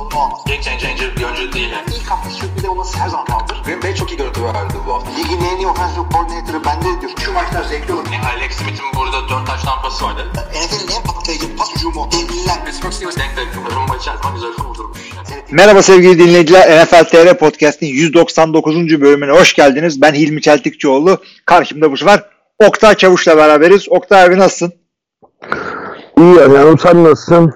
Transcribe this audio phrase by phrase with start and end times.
[0.00, 0.40] sorunu olmaz.
[0.46, 1.70] Game changer bir oyuncu değil.
[1.70, 1.86] Yani.
[1.96, 3.62] İlk hafta sürpriz olması her zaman kaldır.
[3.64, 5.10] Green Bay çok iyi görüntü verdi bu hafta.
[5.10, 7.12] Ligin en iyi offensive coordinator'ı bende diyor.
[7.24, 8.04] Şu maçlar zevkli olur.
[8.12, 10.26] Yani Alex Smith'in burada 4 taş tampası vardı.
[10.34, 12.08] NFL'in en patlayıcı pas hücumu.
[12.12, 12.64] Devliler.
[12.64, 13.48] Pittsburgh Steelers denk denk.
[13.76, 14.98] Rumba içerisinde güzel vurdurmuş.
[15.16, 15.42] Yani.
[15.50, 16.84] Merhaba sevgili dinleyiciler.
[16.84, 19.00] NFL TR Podcast'in 199.
[19.00, 20.02] bölümüne hoş geldiniz.
[20.02, 21.18] Ben Hilmi Çeltikçioğlu.
[21.44, 22.24] Karşımda bu sefer
[22.58, 23.86] Oktay Çavuş'la beraberiz.
[23.90, 24.72] Oktay abi nasılsın?
[26.18, 27.54] İyi yani sen nasılsın?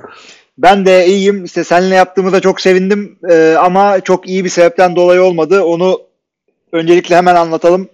[0.58, 1.44] Ben de iyiyim.
[1.44, 3.18] İşte seninle yaptığımıza çok sevindim.
[3.30, 5.62] Ee, ama çok iyi bir sebepten dolayı olmadı.
[5.62, 6.02] Onu
[6.72, 7.88] öncelikle hemen anlatalım.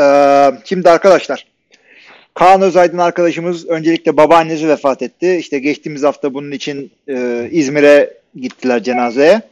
[0.00, 1.46] Ee, şimdi arkadaşlar
[2.34, 5.36] Kaan Özaydın arkadaşımız öncelikle babaannesi vefat etti.
[5.36, 9.42] İşte geçtiğimiz hafta bunun için e, İzmir'e gittiler cenazeye.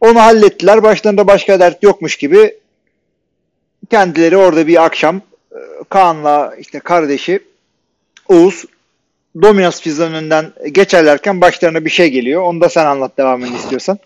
[0.00, 0.82] Onu hallettiler.
[0.82, 2.54] Başlarında başka dert yokmuş gibi
[3.90, 5.16] kendileri orada bir akşam
[5.52, 7.40] e, Kaan'la işte kardeşi
[8.28, 8.64] Oğuz
[9.42, 12.42] Domino's Pizza'nın önünden geçerlerken başlarına bir şey geliyor.
[12.42, 13.98] Onu da sen anlat devamını istiyorsan.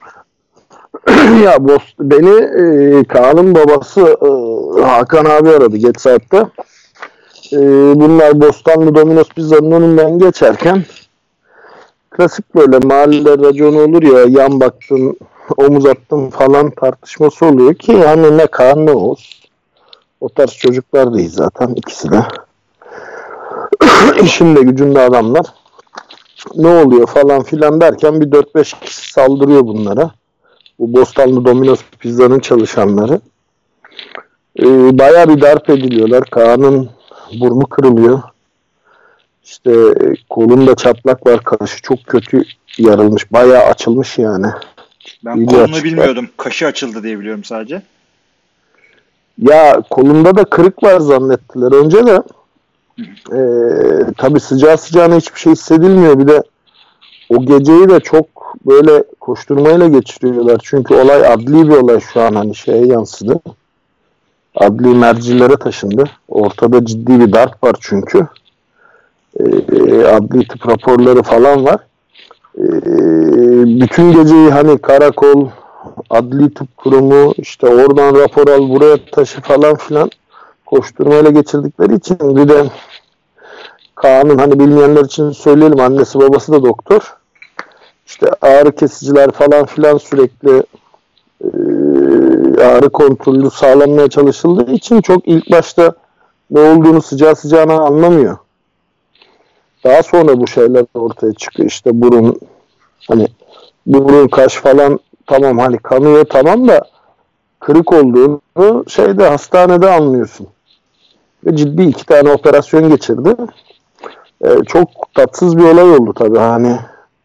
[1.44, 6.36] ya boss, beni e, Kaan'ın babası e, Hakan abi aradı geç saatte.
[7.52, 7.58] E,
[8.00, 10.84] bunlar Bostanlı Domino's Pizza'nın önünden geçerken
[12.10, 15.16] klasik böyle mahallede raconu olur ya yan baktın
[15.56, 19.42] omuz attın falan tartışması oluyor ki yani ne Kaan ne Oğuz.
[20.20, 22.22] O tarz çocuklar değil zaten ikisi de.
[24.22, 25.46] İşinde gücünde adamlar.
[26.54, 30.10] Ne oluyor falan filan derken bir 4-5 kişi saldırıyor bunlara.
[30.78, 33.20] Bu Bostanlı Domino's Pizza'nın çalışanları.
[34.60, 36.24] Ee, bayağı bir darp ediliyorlar.
[36.30, 36.90] Kaan'ın
[37.40, 38.22] burnu kırılıyor.
[39.44, 41.44] İşte e, kolunda çatlak var.
[41.44, 42.42] Kaşı çok kötü
[42.78, 43.32] yarılmış.
[43.32, 44.46] Bayağı açılmış yani.
[45.24, 45.84] Ben İyi kolunu açıklar.
[45.84, 46.28] bilmiyordum.
[46.36, 47.82] Kaşı açıldı diye biliyorum sadece.
[49.38, 52.22] Ya kolunda da kırık var zannettiler önce de.
[52.98, 56.18] Ee, tabii sıcağı sıcağına hiçbir şey hissedilmiyor.
[56.18, 56.42] Bir de
[57.28, 58.26] o geceyi de çok
[58.66, 60.60] böyle koşturmayla geçiriyorlar.
[60.64, 63.40] Çünkü olay adli bir olay şu an hani şeye yansıdı.
[64.54, 66.04] Adli mercilere taşındı.
[66.28, 68.26] Ortada ciddi bir darp var çünkü.
[69.40, 69.44] Ee,
[70.04, 71.76] adli tıp raporları falan var.
[72.58, 75.48] Ee, bütün geceyi hani karakol,
[76.10, 80.10] adli tıp kurumu işte oradan rapor al buraya taşı falan filan
[80.74, 82.64] koşturmayla geçirdikleri için bir de
[83.94, 87.16] Kaan'ın hani bilmeyenler için söyleyelim annesi babası da doktor.
[88.06, 90.62] İşte ağrı kesiciler falan filan sürekli
[91.44, 91.48] e,
[92.64, 95.94] ağrı kontrolü sağlanmaya çalışıldığı için çok ilk başta
[96.50, 98.36] ne olduğunu sıcağı sıcağına anlamıyor.
[99.84, 101.68] Daha sonra bu şeyler ortaya çıkıyor.
[101.68, 102.40] İşte burun
[103.08, 103.26] hani
[103.86, 106.84] burun kaş falan tamam hani kanıyor tamam da
[107.60, 110.53] kırık olduğunu şeyde hastanede anlıyorsun.
[111.46, 113.36] Ve ciddi iki tane operasyon geçirdi.
[114.44, 116.78] Ee, çok tatsız bir olay oldu tabii hani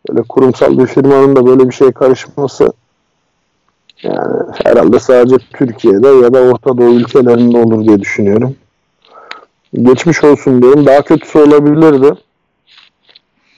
[0.09, 2.73] böyle kurumsal bir firmanın da böyle bir şeye karışması
[4.03, 8.55] yani herhalde sadece Türkiye'de ya da Orta Doğu ülkelerinde olur diye düşünüyorum.
[9.73, 10.85] Geçmiş olsun diyorum.
[10.85, 12.13] Daha kötüsü olabilirdi.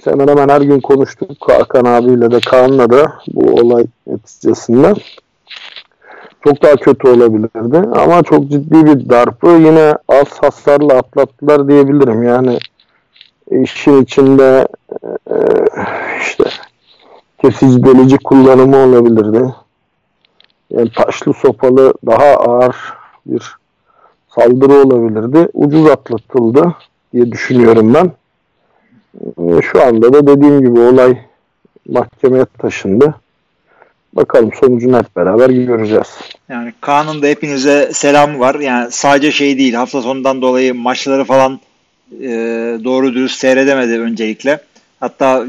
[0.03, 4.93] Hemen hemen her gün konuştuk Hakan abiyle de Kaan'la da bu olay neticesinde.
[6.43, 12.23] Çok daha kötü olabilirdi ama çok ciddi bir darpı yine az hasarla atlattılar diyebilirim.
[12.23, 12.57] Yani
[13.51, 14.67] işin içinde
[15.31, 15.37] e,
[16.21, 16.43] işte
[17.41, 19.53] kesici delici kullanımı olabilirdi.
[20.69, 22.75] Yani taşlı sopalı daha ağır
[23.25, 23.55] bir
[24.29, 25.49] saldırı olabilirdi.
[25.53, 26.75] Ucuz atlatıldı
[27.13, 28.11] diye düşünüyorum ben.
[29.57, 31.17] E, Şu anda da dediğim gibi olay
[31.89, 33.15] mahkemeye taşındı.
[34.13, 36.07] Bakalım sonucunu hep beraber göreceğiz.
[36.49, 38.55] Yani Kaan'ın da hepinize selamı var.
[38.55, 41.59] Yani sadece şey değil hafta sonundan dolayı maçları falan
[42.21, 42.29] e,
[42.83, 44.59] doğru dürüst seyredemedi öncelikle.
[44.99, 45.45] Hatta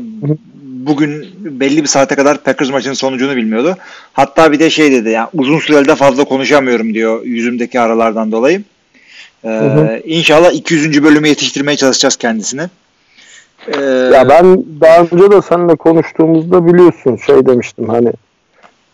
[0.62, 3.76] bugün belli bir saate kadar Packers maçının sonucunu bilmiyordu.
[4.12, 8.62] Hatta bir de şey dedi yani uzun sürede fazla konuşamıyorum diyor yüzümdeki aralardan dolayı.
[9.44, 10.00] Ee, hı.
[10.05, 11.03] İnşallah 200.
[11.03, 12.62] bölümü yetiştirmeye çalışacağız kendisini.
[13.69, 13.81] Ee,
[14.15, 18.12] Ya ben daha önce de seninle konuştuğumuzda biliyorsun şey demiştim hani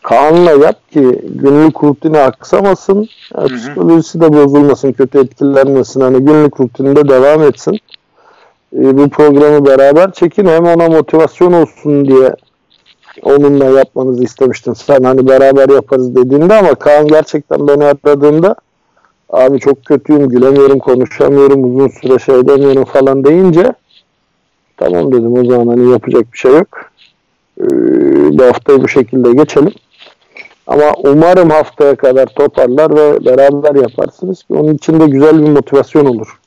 [0.03, 3.09] Kaan'la yap ki günlük rutini aksamasın.
[3.37, 3.56] ya hı.
[3.56, 6.00] Psikolojisi de bozulmasın, kötü etkilenmesin.
[6.00, 7.79] Hani günlük rutininde devam etsin.
[8.77, 10.47] Ee, bu programı beraber çekin.
[10.47, 12.35] Hem ona motivasyon olsun diye
[13.23, 14.75] onunla yapmanızı istemiştim.
[14.77, 18.56] Sen hani beraber yaparız dediğinde ama Kaan gerçekten beni aradığında
[19.31, 23.73] abi çok kötüyüm, gülemiyorum, konuşamıyorum, uzun süre şey demiyorum falan deyince
[24.77, 26.69] tamam dedim o zaman hani yapacak bir şey yok.
[27.61, 27.65] Ee,
[28.39, 29.73] bu haftayı bu şekilde geçelim.
[30.69, 36.05] Ama umarım haftaya kadar toparlar ve beraber yaparsınız ki onun için de güzel bir motivasyon
[36.05, 36.38] olur.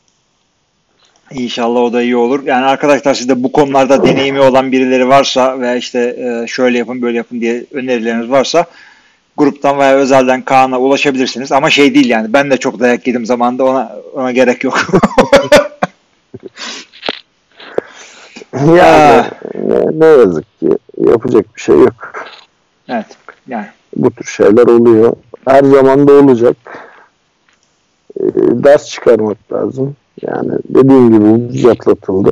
[1.32, 2.44] İnşallah o da iyi olur.
[2.46, 7.18] Yani arkadaşlar sizde bu konularda deneyimi olan birileri varsa veya işte e, şöyle yapın böyle
[7.18, 8.66] yapın diye önerileriniz varsa
[9.38, 11.52] gruptan veya özelden Kaan'a ulaşabilirsiniz.
[11.52, 14.88] Ama şey değil yani ben de çok dayak yedim zamanında ona ona gerek yok.
[18.54, 22.26] yani ne, ne yazık ki yapacak bir şey yok.
[22.90, 23.06] evet.
[23.48, 25.14] Yani Bu tür şeyler oluyor.
[25.48, 26.58] Her zaman da olacak.
[28.20, 28.24] Ee,
[28.64, 29.96] ders çıkarmak lazım.
[30.22, 32.32] Yani dediğim gibi ucuz atlatıldı.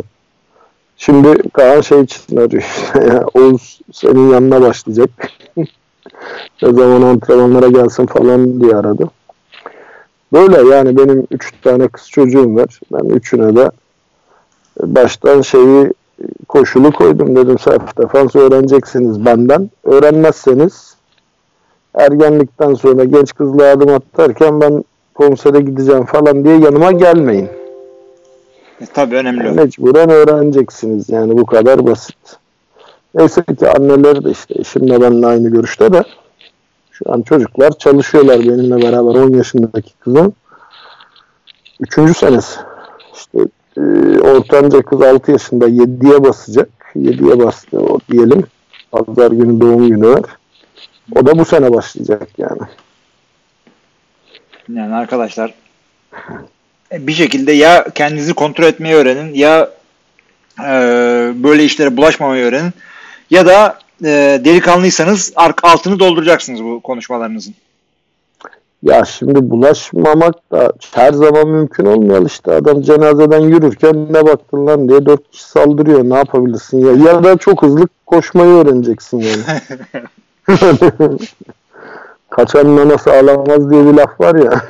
[0.97, 2.63] Şimdi Kaan şey için arıyor.
[3.33, 5.09] Oğuz senin yanına başlayacak.
[6.61, 9.09] ne zaman antrenmanlara gelsin falan diye aradı.
[10.33, 12.79] Böyle yani benim üç tane kız çocuğum var.
[12.91, 13.71] Ben üçüne de
[14.81, 15.94] baştan şeyi
[16.47, 17.57] koşulu koydum dedim
[17.97, 19.69] defans öğreneceksiniz benden.
[19.83, 20.88] Öğrenmezseniz
[21.95, 24.83] ergenlikten sonra genç kızla adım atarken ben
[25.13, 27.50] konsere gideceğim falan diye yanıma gelmeyin.
[28.81, 29.51] e, tabii önemli.
[29.51, 32.18] Mecburen öğreneceksiniz yani bu kadar basit.
[33.15, 36.03] Neyse ki anneleri de işte eşimle benimle aynı görüşte de
[36.91, 40.33] şu an çocuklar çalışıyorlar benimle beraber 10 yaşındaki kızım.
[41.80, 42.59] Üçüncü senesi.
[43.15, 43.39] İşte
[43.77, 43.81] e,
[44.19, 46.69] ortanca kız 6 yaşında 7'ye basacak.
[46.95, 48.44] 7'ye bastı o diyelim.
[48.92, 50.21] Pazar günü doğum günü var.
[51.15, 52.61] O da bu sene başlayacak yani.
[54.73, 55.53] Yani arkadaşlar
[56.91, 59.69] e, bir şekilde ya kendinizi kontrol etmeyi öğrenin ya
[60.59, 60.71] e,
[61.35, 62.73] böyle işlere bulaşmamayı öğrenin
[63.29, 65.33] ya da e, delikanlıysanız
[65.63, 67.56] altını dolduracaksınız bu konuşmalarınızın.
[68.83, 72.51] Ya şimdi bulaşmamak da her zaman mümkün olmuyor işte.
[72.51, 76.03] Adam cenazeden yürürken ne baktın lan diye dört kişi saldırıyor.
[76.03, 77.11] Ne yapabilirsin ya?
[77.11, 79.44] Ya da çok hızlı koşmayı öğreneceksin yani.
[82.29, 84.61] Kaçan nanası ağlamaz diye bir laf var ya.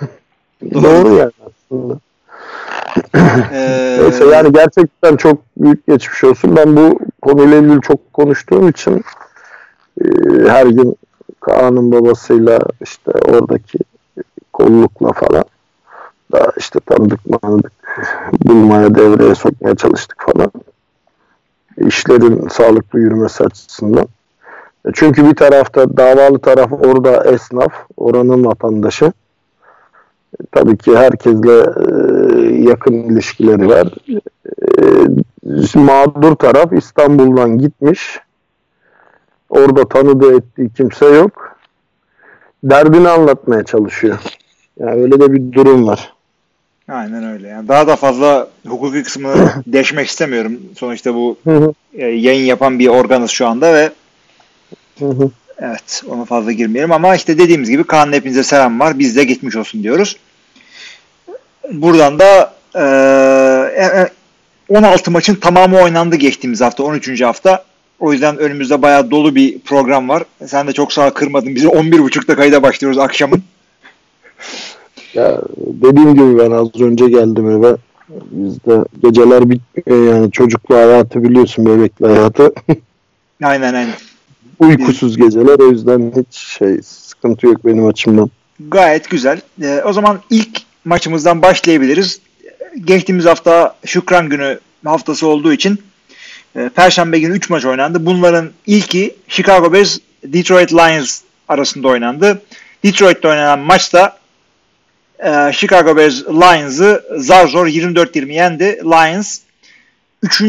[0.84, 2.00] Doğru yani aslında.
[3.52, 6.56] Ee, Neyse yani gerçekten çok büyük geçmiş olsun.
[6.56, 9.04] Ben bu konuyla ilgili çok konuştuğum için
[10.02, 10.06] e,
[10.48, 10.96] her gün
[11.40, 13.80] Kaan'ın babasıyla işte oradaki
[14.54, 15.44] kollukla falan
[16.32, 17.72] da işte tanıdık manıdık
[18.46, 20.52] bulmaya devreye sokmaya çalıştık falan.
[21.78, 24.08] İşlerin sağlıklı yürümesi açısından.
[24.94, 29.12] Çünkü bir tarafta davalı taraf orada esnaf, oranın vatandaşı.
[30.52, 31.94] Tabii ki herkesle e,
[32.70, 33.88] yakın ilişkileri var.
[35.76, 38.20] E, mağdur taraf İstanbul'dan gitmiş.
[39.50, 41.58] Orada tanıdığı ettiği kimse yok.
[42.64, 44.20] Derdini anlatmaya çalışıyor.
[44.80, 46.14] Yani öyle de bir durum var.
[46.90, 47.48] Aynen öyle.
[47.48, 50.60] Yani daha da fazla hukuki kısmını deşmek istemiyorum.
[50.78, 51.38] Sonuçta bu
[51.94, 53.92] e, yayın yapan bir organız şu anda ve
[55.00, 55.32] hı hı.
[55.60, 59.00] evet ona fazla girmeyelim ama işte dediğimiz gibi Kaan'ın hepinize selam var.
[59.00, 60.18] Biz de geçmiş olsun diyoruz.
[61.72, 62.84] Buradan da e,
[63.84, 64.10] e,
[64.70, 67.22] 16 maçın tamamı oynandı geçtiğimiz hafta 13.
[67.22, 67.64] hafta.
[68.00, 70.24] O yüzden önümüzde bayağı dolu bir program var.
[70.46, 71.56] Sen de çok sağ kırmadın.
[71.56, 73.44] Biz 11.30'da kayda başlıyoruz akşamın.
[75.14, 77.76] Ya dediğim gibi ben az önce geldim eve.
[78.10, 82.54] Bizde geceler bitmiyor yani çocuklu hayatı biliyorsun bebekli hayatı.
[83.44, 83.94] Aynen aynen.
[84.60, 88.30] Uykusuz geceler o yüzden hiç şey sıkıntı yok benim açımdan.
[88.60, 89.42] Gayet güzel.
[89.62, 92.20] Ee, o zaman ilk maçımızdan başlayabiliriz.
[92.86, 95.80] Geçtiğimiz hafta Şükran günü haftası olduğu için
[96.56, 98.06] e, Perşembe günü 3 maç oynandı.
[98.06, 102.42] Bunların ilki Chicago Bears Detroit Lions arasında oynandı.
[102.84, 104.18] Detroit'te oynanan maçta
[105.20, 108.64] e, Chicago Bears Lions'ı zar zor 24-20 yendi.
[108.84, 109.40] Lions
[110.24, 110.42] 3.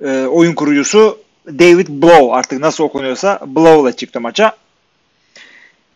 [0.00, 4.56] E, oyun kurucusu David Blow artık nasıl okunuyorsa Blow ile çıktı maça.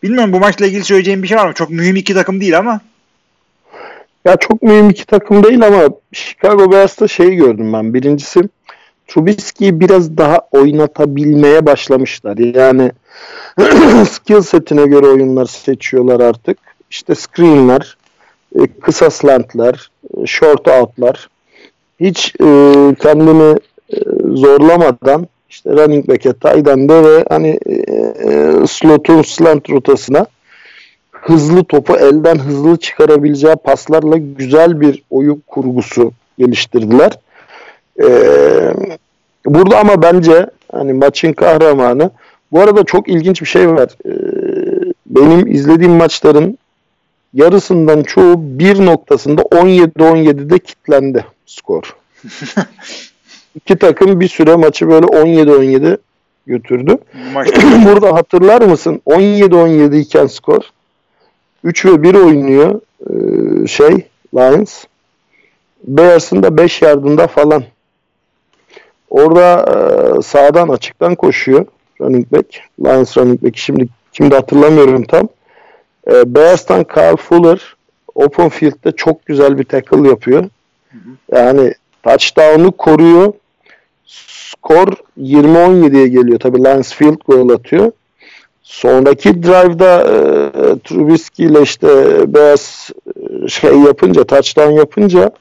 [0.03, 1.53] Bilmiyorum bu maçla ilgili söyleyeceğim bir şey var mı?
[1.53, 2.81] Çok mühim iki takım değil ama.
[4.25, 7.93] Ya çok mühim iki takım değil ama Chicago Bears'ta şeyi gördüm ben.
[7.93, 8.41] Birincisi
[9.07, 12.37] Trubisky'yi biraz daha oynatabilmeye başlamışlar.
[12.37, 12.91] Yani
[14.09, 16.57] skill setine göre oyunlar seçiyorlar artık.
[16.89, 17.97] İşte screenler,
[18.55, 21.29] e, kısa slantlar, e, short outlar.
[21.99, 22.45] Hiç e,
[23.01, 23.59] kendini
[24.33, 30.25] zorlamadan işte running back'e, tight end'e ve hani e, e, slotun slant rotasına
[31.11, 37.11] hızlı topu elden hızlı çıkarabileceği paslarla güzel bir oyun kurgusu geliştirdiler.
[38.03, 38.73] Ee,
[39.45, 42.11] burada ama bence hani maçın kahramanı
[42.51, 43.89] bu arada çok ilginç bir şey var.
[44.05, 44.11] Ee,
[45.05, 46.57] benim izlediğim maçların
[47.33, 51.95] yarısından çoğu bir noktasında 17-17'de kitlendi skor.
[53.55, 55.97] İki takım bir süre maçı böyle 17-17
[56.47, 56.97] götürdü.
[57.85, 59.01] Burada hatırlar mısın?
[59.07, 60.61] 17-17 iken skor.
[61.63, 64.83] 3 ve 1 oynuyor ee, şey Lions.
[65.83, 67.63] Bears'ın da 5 yardında falan.
[69.09, 71.65] Orada e, sağdan açıktan koşuyor
[72.01, 72.47] running back.
[72.79, 73.57] Lions running back.
[73.57, 75.27] Şimdi kimde hatırlamıyorum tam.
[76.11, 77.75] E, Bears'tan Carl Fuller
[78.15, 80.49] open field'de çok güzel bir tackle yapıyor.
[81.31, 83.33] Yani touchdown'u koruyor.
[84.05, 84.87] Skor
[85.21, 86.39] 20-17'ye geliyor.
[86.39, 87.91] Tabii Lions field goal atıyor.
[88.63, 90.09] Sonraki drive'da e,
[90.79, 91.87] Trubisky ile işte
[92.33, 95.31] Bears e, şey yapınca, touchdown yapınca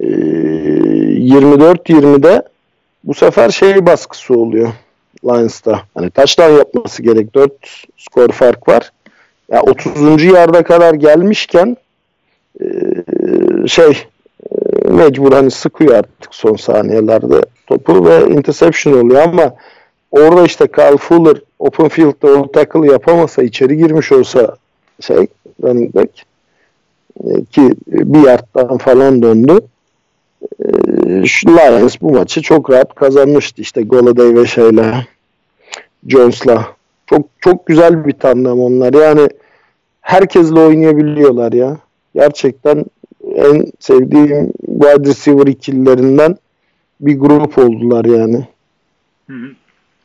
[0.00, 2.42] e, 24-20'de
[3.04, 4.72] bu sefer şey baskısı oluyor
[5.24, 5.82] Lions'ta.
[5.94, 7.34] Hani touchdown yapması gerek.
[7.34, 7.52] 4
[7.96, 8.92] skor fark var.
[9.52, 10.24] Ya 30.
[10.24, 11.76] yarda kadar gelmişken
[12.60, 12.64] e,
[13.68, 13.94] şey e,
[14.88, 19.54] mecbur hani sıkıyor artık son saniyelerde topu ve interception oluyor ama
[20.10, 24.56] orada işte Carl Fuller open field'da o tackle yapamasa içeri girmiş olsa
[25.00, 25.26] şey
[25.62, 26.10] running back
[27.24, 29.60] e, ki bir yardtan falan döndü.
[30.64, 35.06] E, şu Lions bu maçı çok rahat kazanmıştı işte Golladay ve şeyle
[36.06, 36.66] Jones'la.
[37.06, 38.94] Çok çok güzel bir tandem onlar.
[38.94, 39.28] Yani
[40.00, 41.76] herkesle oynayabiliyorlar ya.
[42.14, 42.84] Gerçekten
[43.36, 46.36] en sevdiğim wide receiver ikililerinden
[47.00, 48.48] bir grup oldular yani.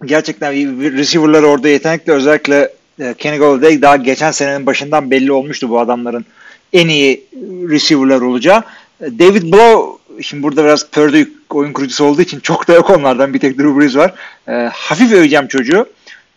[0.06, 0.54] gerçekten
[0.98, 2.14] receiver'lar orada yetenekli.
[2.14, 2.70] Özellikle
[3.00, 6.26] e, Kenny Golladay daha geçen senenin başından belli olmuştu bu adamların
[6.74, 7.26] en iyi
[7.70, 8.64] receiver'lar olacağı.
[9.02, 13.34] E, David Blow şimdi burada biraz Purdue oyun kurucusu olduğu için çok da yok onlardan.
[13.34, 14.14] Bir tek Drew Brees var.
[14.48, 15.86] E, hafif öveceğim çocuğu.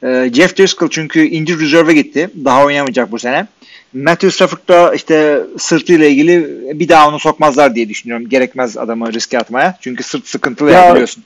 [0.03, 2.31] E, Jeff Driscoll çünkü injured reserve'e gitti.
[2.45, 3.47] Daha oynamayacak bu sene.
[3.95, 6.49] Matthew Stafford da işte sırtıyla ilgili
[6.81, 8.29] bir daha onu sokmazlar diye düşünüyorum.
[8.29, 9.79] Gerekmez adamı riske atmaya.
[9.81, 11.25] Çünkü sırt sıkıntılı Ya- ya, biliyorsun.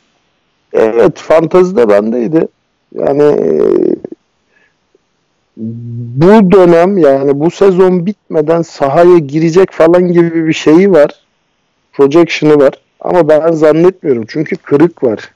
[0.72, 2.48] Evet fantezi de bendeydi.
[2.94, 3.48] Yani e,
[5.56, 11.10] bu dönem yani bu sezon bitmeden sahaya girecek falan gibi bir şeyi var.
[11.92, 12.74] Projection'ı var.
[13.00, 14.24] Ama ben zannetmiyorum.
[14.28, 15.30] Çünkü kırık var.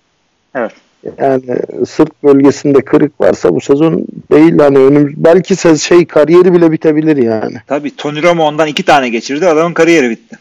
[0.54, 0.72] Evet.
[1.18, 1.42] Yani
[1.88, 7.56] sırt bölgesinde kırık varsa bu sezon değil hani önüm belki şey kariyeri bile bitebilir yani.
[7.66, 9.47] Tabii Tony Romo ondan iki tane geçirdi.
[9.47, 10.38] Adamın kariyeri bitti.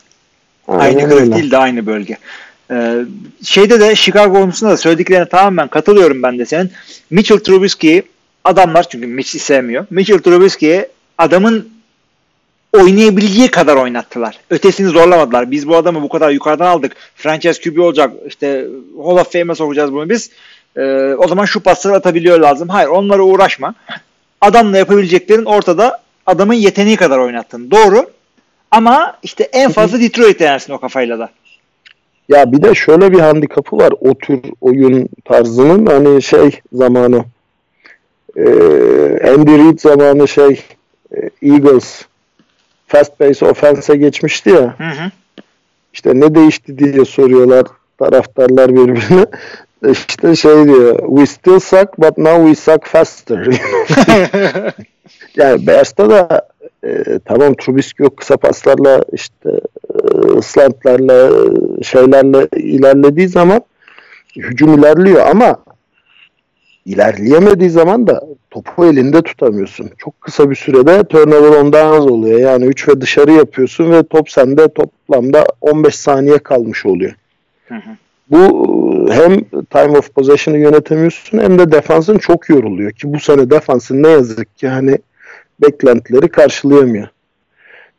[0.68, 1.36] Aynı Aynen kırık öyle.
[1.36, 2.18] değil de aynı bölge.
[2.72, 2.96] Ee,
[3.44, 6.72] şeyde de Chicago konusunda da söylediklerine tamamen katılıyorum ben de senin.
[7.10, 8.03] Mitchell Trubisky'yi
[8.44, 9.86] adamlar çünkü Mitch'i sevmiyor.
[9.89, 10.86] Mitchell Trubisky'yi
[11.18, 11.70] adamın
[12.74, 14.40] oynayabileceği kadar oynattılar.
[14.50, 15.51] Ötesini zorlamadılar.
[15.51, 16.96] Biz bu adamı bu kadar yukarıdan aldık.
[17.16, 18.13] Franchise QB olacak.
[18.28, 20.30] İşte Hall of Fame'e sokacağız bunu biz.
[20.78, 22.70] Ee, o zaman şu pasları atabiliyor lazım.
[22.70, 23.75] Hayır onlara uğraşma.
[24.42, 27.72] Adamla yapabileceklerin ortada adamın yeteneği kadar oynattın.
[27.72, 28.10] Doğru.
[28.72, 31.30] Ama işte en fazla Detroit denersin o kafayla da.
[32.30, 37.25] Ya bir de şöyle bir handikapı var o tür oyun tarzının hani şey zamanı
[38.38, 38.44] e,
[39.30, 40.63] Andy Reid zamanı şey
[41.16, 42.06] e, Eagles
[42.91, 44.75] fast pace offense'e geçmişti ya.
[44.77, 45.12] Hı hı.
[45.93, 47.65] işte ne değişti diye soruyorlar
[48.00, 49.25] taraftarlar birbirine.
[49.91, 53.48] İşte şey diyor we still suck but now we suck faster.
[55.36, 56.48] Yani Bears'ta da
[56.83, 59.50] e, tamam Trubisky yok kısa paslarla işte
[59.93, 63.62] e, slantlarla e, şeylerle ilerlediği zaman
[64.36, 65.57] hücum ilerliyor ama
[66.85, 68.21] ilerleyemediği zaman da
[68.51, 69.89] topu elinde tutamıyorsun.
[69.97, 72.39] Çok kısa bir sürede turnover ondan az oluyor.
[72.39, 77.13] Yani 3 ve dışarı yapıyorsun ve top sende toplamda 15 saniye kalmış oluyor.
[77.67, 77.89] Hı hı.
[78.31, 78.67] Bu
[79.11, 84.07] hem time of possession'ı yönetemiyorsun hem de defansın çok yoruluyor ki bu sene defansın ne
[84.07, 84.97] yazık ki hani
[85.61, 87.07] beklentileri karşılayamıyor.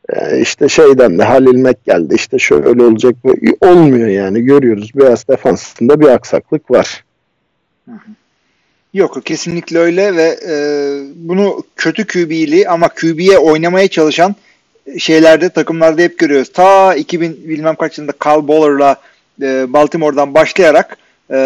[0.09, 3.35] Ee, işte şeyden de Halil Mek geldi işte şöyle olacak mı?
[3.61, 4.91] Olmuyor yani görüyoruz.
[4.95, 7.05] Beyaz defansında bir aksaklık var.
[8.95, 10.55] Yok kesinlikle öyle ve e,
[11.15, 14.35] bunu kötü QB'li ama QB'ye oynamaya çalışan
[14.99, 16.53] şeylerde takımlarda hep görüyoruz.
[16.53, 18.97] Ta 2000 bilmem kaç yılında Carl Boller'la
[19.43, 20.97] e, Baltimore'dan başlayarak
[21.31, 21.39] e,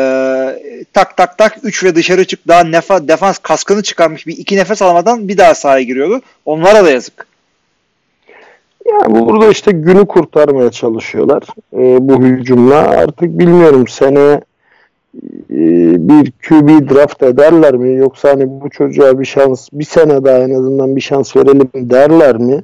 [0.92, 4.82] tak tak tak 3 ve dışarı çık daha nefa, defans kaskını çıkarmış bir iki nefes
[4.82, 6.20] almadan bir daha sahaya giriyordu.
[6.44, 7.26] Onlara da yazık.
[8.86, 12.76] Yani burada işte günü kurtarmaya çalışıyorlar e, bu hücumla.
[12.76, 14.40] Artık bilmiyorum seneye e,
[15.98, 20.50] bir QB draft ederler mi yoksa hani bu çocuğa bir şans bir sene daha en
[20.50, 22.54] azından bir şans verelim derler mi?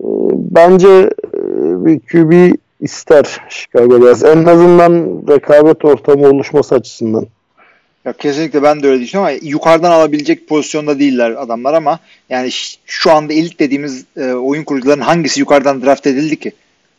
[0.00, 1.40] E, bence e,
[1.86, 4.24] bir QB ister Chicago Bears.
[4.24, 7.26] En azından rekabet ortamı oluşması açısından.
[8.04, 11.98] Ya kesinlikle ben de öyle düşünüyorum ama yukarıdan alabilecek pozisyonda değiller adamlar ama
[12.30, 12.50] yani
[12.86, 16.52] şu anda elit dediğimiz e, oyun kurucuların hangisi yukarıdan draft edildi ki?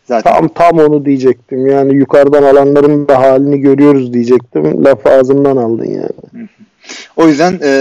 [0.06, 0.34] Zaten.
[0.34, 1.68] Tam tam onu diyecektim.
[1.68, 4.86] Yani yukarıdan alanların da halini görüyoruz diyecektim.
[4.86, 6.48] Laf ağzımdan aldın yani.
[7.16, 7.72] O yüzden e,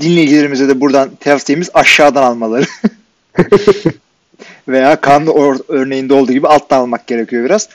[0.00, 2.64] dinleyicilerimize de buradan tavsiyemiz aşağıdan almaları.
[4.68, 5.26] Veya kan
[5.68, 7.68] örneğinde olduğu gibi alttan almak gerekiyor biraz.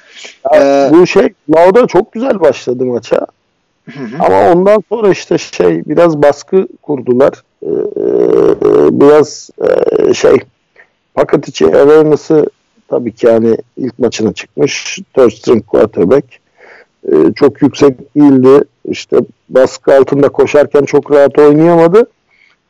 [0.54, 3.26] Ya, ee, bu şey Lauda çok güzel başladı maça.
[3.86, 4.18] Hı hı.
[4.20, 7.34] Ama ondan sonra işte şey biraz baskı kurdular.
[7.64, 7.68] Ee,
[9.02, 9.50] biraz
[10.10, 10.38] e, şey
[11.14, 12.46] paket içi awareness'ı
[12.88, 15.00] tabii ki yani ilk maçına çıkmış.
[15.14, 16.26] Third string quarterback.
[17.12, 18.64] Ee, çok yüksek değildi.
[18.86, 19.18] İşte
[19.50, 22.08] baskı altında koşarken çok rahat oynayamadı.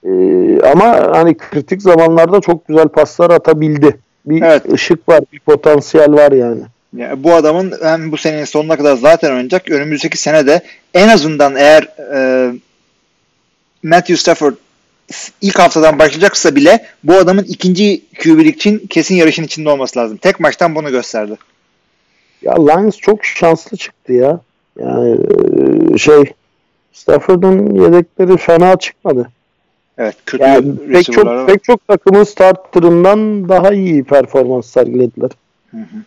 [0.03, 3.97] Ee, ama hani kritik zamanlarda çok güzel paslar atabildi.
[4.25, 4.73] Bir evet.
[4.73, 6.61] ışık var, bir potansiyel var yani.
[6.95, 9.71] Yani bu adamın hem bu senenin sonuna kadar zaten oynayacak.
[9.71, 10.61] Önümüzdeki sene de
[10.93, 11.83] en azından eğer
[12.13, 12.51] e,
[13.83, 14.53] Matthew Stafford
[15.41, 20.17] ilk haftadan başlayacaksa bile bu adamın ikinci QB'lik için kesin yarışın içinde olması lazım.
[20.17, 21.35] Tek maçtan bunu gösterdi.
[22.41, 24.39] Ya Lions çok şanslı çıktı ya.
[24.79, 25.17] Yani
[25.93, 26.23] e, şey
[26.93, 29.29] Stafford'un yedekleri fena çıkmadı.
[29.97, 35.29] Evet, kötü yani pek çok pek çok takımın starterından daha iyi performans sergilediler.
[35.71, 35.97] Hı hı.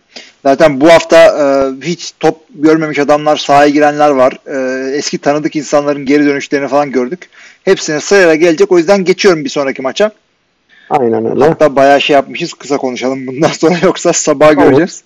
[0.43, 1.45] Zaten bu hafta e,
[1.87, 4.39] hiç top görmemiş adamlar sahaya girenler var.
[4.47, 7.31] E, eski tanıdık insanların geri dönüşlerini falan gördük.
[7.65, 8.73] Hepsine sırayla gelecek.
[8.73, 10.13] O yüzden geçiyorum bir sonraki maça.
[10.91, 11.45] Aynen öyle.
[11.45, 12.55] Hatta bayağı şey yapmışız.
[12.55, 15.05] Kısa konuşalım bundan sonra yoksa sabah göreceğiz.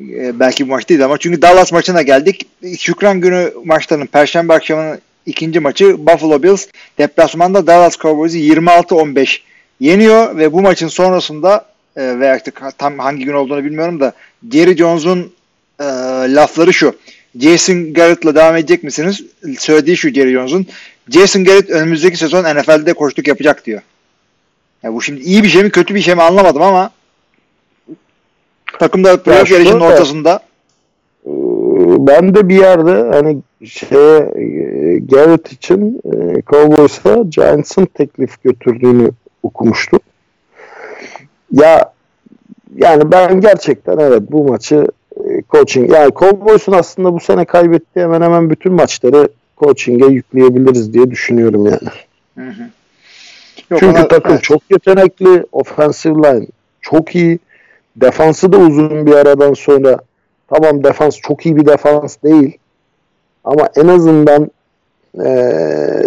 [0.00, 2.46] E, belki bu maç değil ama çünkü Dallas maçına geldik.
[2.78, 6.66] Şükran günü maçlarının Perşembe akşamının ikinci maçı Buffalo Bills
[6.98, 9.38] deplasmanda Dallas Cowboys'u 26-15
[9.80, 14.12] yeniyor ve bu maçın sonrasında e, ve artık tam hangi gün olduğunu bilmiyorum da
[14.52, 15.32] Jerry Jones'un
[15.80, 15.84] e,
[16.34, 16.94] lafları şu.
[17.40, 19.22] Jason Garrett'la devam edecek misiniz?
[19.58, 20.66] Söylediği şu Jerry Jones'un.
[21.08, 23.82] Jason Garrett önümüzdeki sezon NFL'de koştuk yapacak diyor.
[24.82, 26.90] Ya bu şimdi iyi bir şey mi kötü bir şey mi anlamadım ama
[28.78, 30.42] takımda playoff yarışının ortasında
[31.26, 31.30] ee,
[32.06, 39.10] ben de bir yerde hani şeye e, Garrett için e, Cowboys'a Giants'ın teklif götürdüğünü
[39.42, 40.00] okumuştum.
[41.52, 41.92] Ya
[42.76, 44.86] yani ben gerçekten evet bu maçı
[45.16, 49.28] e, coaching yani Cowboys'un aslında bu sene kaybettiği hemen hemen bütün maçları
[49.64, 51.78] coaching'e yükleyebiliriz diye düşünüyorum yani.
[52.38, 52.62] Hı hı.
[53.70, 54.42] Yok, Çünkü ona, takım evet.
[54.42, 56.46] çok yetenekli, offensive line
[56.80, 57.38] çok iyi,
[57.96, 59.98] defansı da uzun bir aradan sonra
[60.48, 62.58] tamam defans çok iyi bir defans değil
[63.44, 64.50] ama en azından
[65.18, 66.02] ee,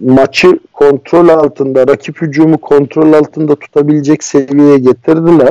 [0.00, 5.50] maçı kontrol altında, rakip hücumu kontrol altında tutabilecek seviyeye getirdiler.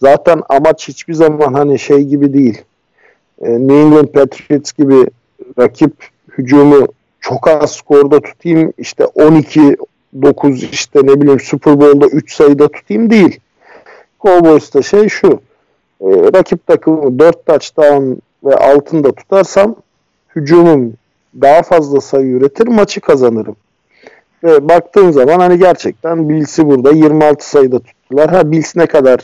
[0.00, 2.62] Zaten amaç hiçbir zaman hani şey gibi değil.
[3.40, 5.06] E, New England Patriots gibi
[5.58, 5.92] rakip
[6.38, 6.86] hücumu
[7.20, 9.76] çok az skorda tutayım işte 12
[10.22, 13.40] 9 işte ne bileyim Super Bowl'da 3 sayıda tutayım değil.
[14.20, 15.40] Cowboys'ta şey şu.
[16.00, 18.12] E, rakip takımı 4 touchdown
[18.44, 19.76] ve altında tutarsam
[20.36, 20.92] hücumum
[21.40, 23.56] daha fazla sayı üretir maçı kazanırım.
[24.44, 28.30] Ve baktığın zaman hani gerçekten Bills'i burada 26 sayıda tuttular.
[28.30, 29.20] Ha Bills ne kadar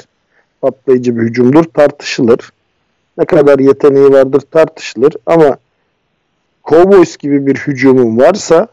[0.60, 2.52] patlayıcı bir hücumdur tartışılır.
[3.18, 5.56] Ne kadar yeteneği vardır tartışılır ama
[6.66, 8.68] Cowboys gibi bir hücumum varsa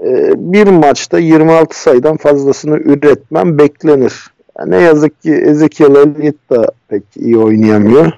[0.00, 4.30] e, bir maçta 26 sayıdan fazlasını üretmem beklenir.
[4.58, 8.12] Yani ne yazık ki Ezekiel Elliott da pek iyi oynayamıyor.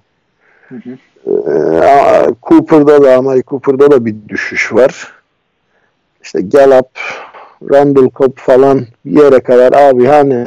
[0.68, 0.98] Hı hı.
[1.26, 5.12] Ee, Cooper'da da ama Cooper'da da bir düşüş var.
[6.22, 6.90] İşte Gallup,
[7.70, 10.46] Randall Cobb falan bir yere kadar abi hani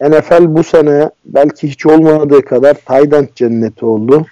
[0.00, 4.26] NFL bu sene belki hiç olmadığı kadar Tayland cenneti oldu.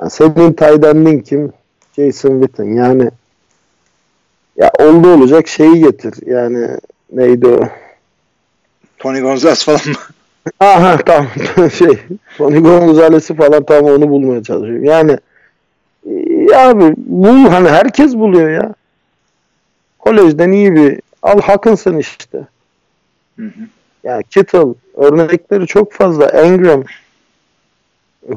[0.00, 1.52] Yani senin Tayland'in kim?
[1.96, 2.64] Jason Witten.
[2.64, 3.10] Yani
[4.56, 6.26] ya oldu olacak şeyi getir.
[6.26, 6.68] Yani
[7.12, 7.68] neydi o?
[8.98, 9.94] Tony Gonzalez falan mı?
[10.60, 11.28] Aha tamam
[11.70, 11.98] şey
[12.38, 14.84] Tony Gonzalez'i falan tam onu bulmaya çalışıyorum.
[14.84, 15.18] Yani
[16.50, 18.74] ya abi bu hani herkes buluyor ya.
[19.98, 22.46] Kolejden iyi bir al Hawkinson işte.
[23.36, 23.60] Hı hı.
[24.04, 26.26] Yani Kittle örnekleri çok fazla.
[26.26, 26.84] Engram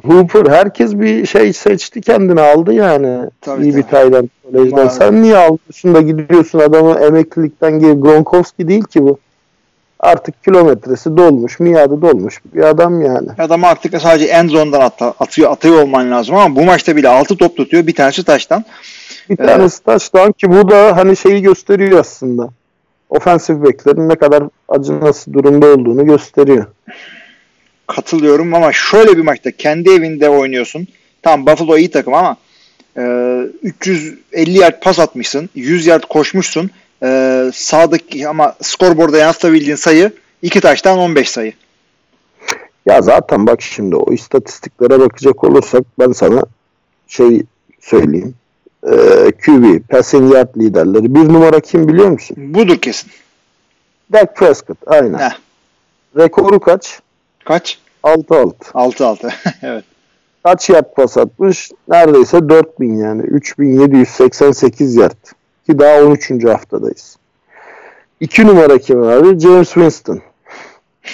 [0.04, 3.30] Hooper herkes bir şey seçti kendini aldı yani.
[3.42, 3.84] Tabii, iyi tabii.
[3.84, 4.88] bir Tayland kolejden.
[4.88, 9.20] Sen niye alıyorsun da gidiyorsun adamı emeklilikten geri Gronkowski değil ki bu
[10.00, 13.28] artık kilometresi dolmuş, miadı dolmuş bir adam yani.
[13.38, 17.38] Adam artık sadece end zone'dan at, atıyor, atıyor olman lazım ama bu maçta bile 6
[17.38, 17.88] top tutuyor.
[17.88, 18.66] Bir tanesi taştan.
[19.30, 22.50] Bir tanesi ee, taştan ki bu da hani şeyi gösteriyor aslında.
[23.10, 26.66] Ofensif beklerin ne kadar acınası durumda olduğunu gösteriyor.
[27.96, 30.88] Katılıyorum ama şöyle bir maçta kendi evinde oynuyorsun.
[31.22, 32.38] Tamam Buffalo iyi takım ama
[32.98, 33.02] e,
[33.64, 35.50] 350 yard pas atmışsın.
[35.56, 36.72] 100 yard koşmuşsun
[37.04, 41.54] e, sağdaki ama skorboarda yansıtabildiğin sayı iki taştan 15 sayı.
[42.86, 46.42] Ya zaten bak şimdi o istatistiklere bakacak olursak ben sana
[47.08, 47.44] şey
[47.80, 48.36] söyleyeyim.
[48.84, 48.92] e,
[49.46, 51.16] QB, passing yard liderleri.
[51.16, 52.38] Bir numara kim biliyor musun?
[52.40, 53.12] Budur kesin.
[54.14, 54.78] Dak Prescott.
[54.88, 55.20] Aynen.
[55.20, 55.38] Heh.
[56.18, 57.00] Rekoru kaç?
[57.50, 57.78] Kaç?
[58.04, 58.54] 6-6.
[58.74, 59.32] 6-6.
[59.62, 59.84] evet.
[60.44, 61.72] Kaç yard pas atmış?
[61.88, 63.22] Neredeyse 4000 yani.
[63.22, 65.26] 3788 yard.
[65.66, 66.46] Ki daha 13.
[66.46, 67.18] haftadayız.
[68.20, 69.40] 2 numara kim abi?
[69.40, 70.22] James Winston.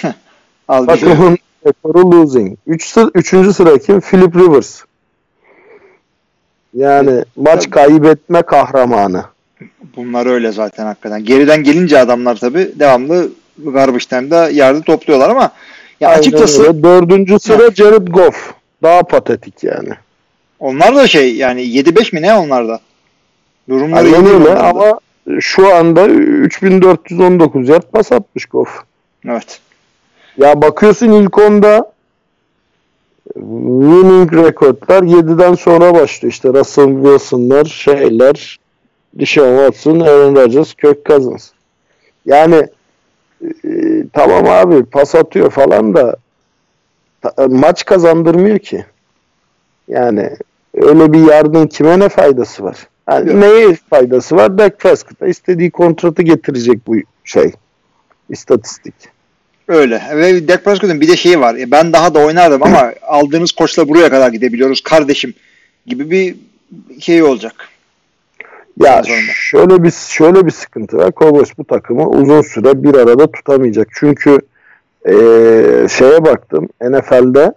[0.66, 2.58] Takımın rekoru losing.
[2.66, 2.96] 3.
[2.96, 4.00] Üç, üçüncü sıra kim?
[4.00, 4.82] Philip Rivers.
[6.74, 9.24] Yani maç kaybetme kahramanı.
[9.96, 11.24] Bunlar öyle zaten hakikaten.
[11.24, 15.50] Geriden gelince adamlar tabii devamlı garbage time'da yerde topluyorlar ama
[16.00, 16.82] ya Aynen açıkçası öyle.
[16.82, 18.54] Dördüncü sıra Jared Goff.
[18.82, 19.90] Daha patetik yani.
[20.58, 22.80] onlar da şey yani 7-5 mi ne onlar da?
[23.68, 24.62] Durumları Aynen öyle onlarda.
[24.64, 25.00] ama
[25.40, 28.82] şu anda 3419 yard pas atmış Goff.
[29.28, 29.60] Evet.
[30.38, 31.92] Ya bakıyorsun ilk onda
[33.34, 36.32] winning rekortlar 7'den sonra başlıyor.
[36.32, 38.58] İşte Russell Wilson'lar, şeyler,
[39.14, 41.50] Deshaun Watson, Aaron Rodgers, Kirk Cousins.
[42.26, 42.66] Yani
[43.44, 43.48] e,
[44.12, 46.16] tamam abi pas atıyor falan da
[47.22, 48.84] ta- maç kazandırmıyor ki.
[49.88, 50.30] Yani
[50.74, 52.76] öyle bir yardım kime ne faydası var?
[53.10, 53.38] Yani Yok.
[53.38, 54.58] neye faydası var?
[54.58, 56.94] Dak Prescott'a istediği kontratı getirecek bu
[57.24, 57.52] şey.
[58.30, 58.94] istatistik.
[59.68, 60.02] Öyle.
[60.16, 61.54] Ve Dak Prescott'un bir de şeyi var.
[61.54, 65.34] E, Ben daha da oynardım ama aldığınız koçla buraya kadar gidebiliyoruz kardeşim
[65.86, 66.36] gibi bir
[67.00, 67.68] şey olacak.
[68.80, 69.32] Ya Zorunda.
[69.34, 71.12] şöyle bir şöyle bir sıkıntı var.
[71.16, 73.88] Cowboys bu takımı uzun süre bir arada tutamayacak.
[73.94, 74.38] Çünkü
[75.06, 77.52] eee, şeye baktım NFL'de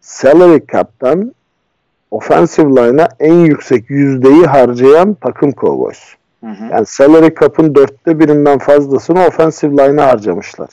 [0.00, 1.34] salary cap'tan
[2.10, 6.00] offensive line'a en yüksek yüzdeyi harcayan takım Cowboys.
[6.44, 6.64] Hı hı.
[6.72, 10.68] Yani salary cap'ın dörtte birinden fazlasını offensive line'a harcamışlar.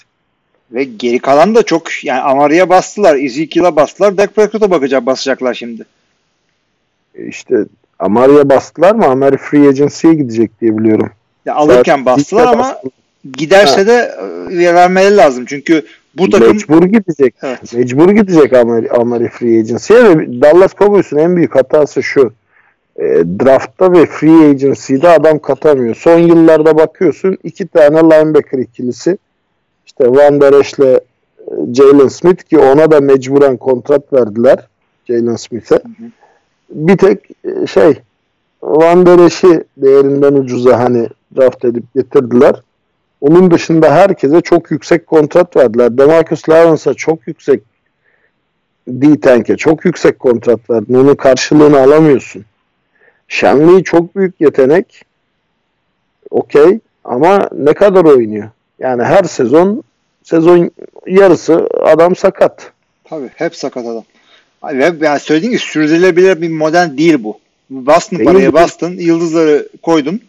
[0.72, 5.86] Ve geri kalan da çok yani Amari'ye bastılar, Ezekiel'a bastılar, Dak Prescott'a bakacak basacaklar şimdi.
[7.16, 7.56] E İşte
[8.00, 9.06] Amari'ye bastılar mı?
[9.06, 11.10] Amari free agency'ye gidecek diye biliyorum.
[11.46, 12.94] Ya alırken Zaten bastılar ama bastılar.
[13.38, 14.12] giderse de
[14.52, 15.46] e, vermeleri lazım.
[15.46, 15.86] Çünkü
[16.18, 17.36] bu takım Mecbur gidecek.
[17.44, 17.74] Evet.
[17.74, 22.34] Mecbur gidecek Amari, Amari Free Agency'ye ve Dallas Cowboys'un en büyük hatası şu.
[23.00, 23.04] E,
[23.46, 25.96] draftta ve free agency'de adam katamıyor.
[25.96, 29.18] Son yıllarda bakıyorsun iki tane linebacker ikilisi
[29.86, 31.00] işte Van Der Esch'le e,
[31.74, 34.68] Jalen Smith ki ona da mecburen kontrat verdiler
[35.08, 35.80] Jalen Smith'e.
[36.70, 37.94] Bir tek e, şey
[38.62, 42.56] Van Der Esch'i değerinden ucuza hani draft edip getirdiler.
[43.22, 45.98] Onun dışında herkese çok yüksek kontrat verdiler.
[45.98, 47.64] Demarcus Lawrence'a çok yüksek
[48.88, 50.94] D-Tank'e çok yüksek kontrat verdin.
[50.94, 52.46] Onun karşılığını alamıyorsun.
[53.28, 55.06] Shenley çok büyük yetenek.
[56.30, 56.80] Okey.
[57.04, 58.50] Ama ne kadar oynuyor?
[58.80, 59.84] Yani her sezon
[60.24, 60.72] sezon
[61.08, 62.72] yarısı adam sakat.
[63.04, 64.04] tabii hep sakat adam.
[64.64, 67.40] Ve yani söylediğin gibi sürdürülebilir bir model değil bu.
[67.70, 70.22] Bastın Değil paraya bastın, yıldızları koydun.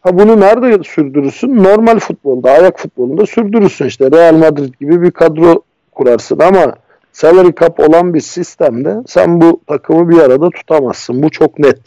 [0.00, 1.56] Ha bunu nerede sürdürürsün?
[1.64, 4.10] Normal futbolda, ayak futbolunda sürdürürsün işte.
[4.10, 6.76] Real Madrid gibi bir kadro kurarsın ama
[7.12, 11.22] salary cap olan bir sistemde sen bu takımı bir arada tutamazsın.
[11.22, 11.78] Bu çok net.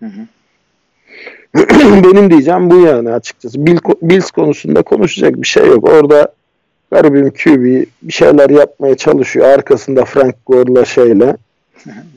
[0.00, 0.26] Hı hı.
[2.04, 3.66] Benim diyeceğim bu yani açıkçası.
[3.66, 5.88] Bill, Bills konusunda konuşacak bir şey yok.
[5.88, 6.32] Orada
[6.90, 9.46] garibim QB bir şeyler yapmaya çalışıyor.
[9.46, 11.36] Arkasında Frank Gore'la şeyle.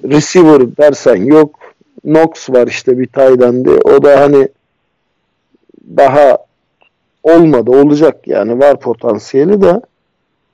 [0.04, 1.60] Receiver dersen yok.
[2.02, 3.70] Knox var işte bir taydendi.
[3.70, 4.48] O da hani
[5.98, 6.38] daha
[7.24, 7.72] olmadı.
[7.72, 8.60] Olacak yani.
[8.60, 9.82] Var potansiyeli de.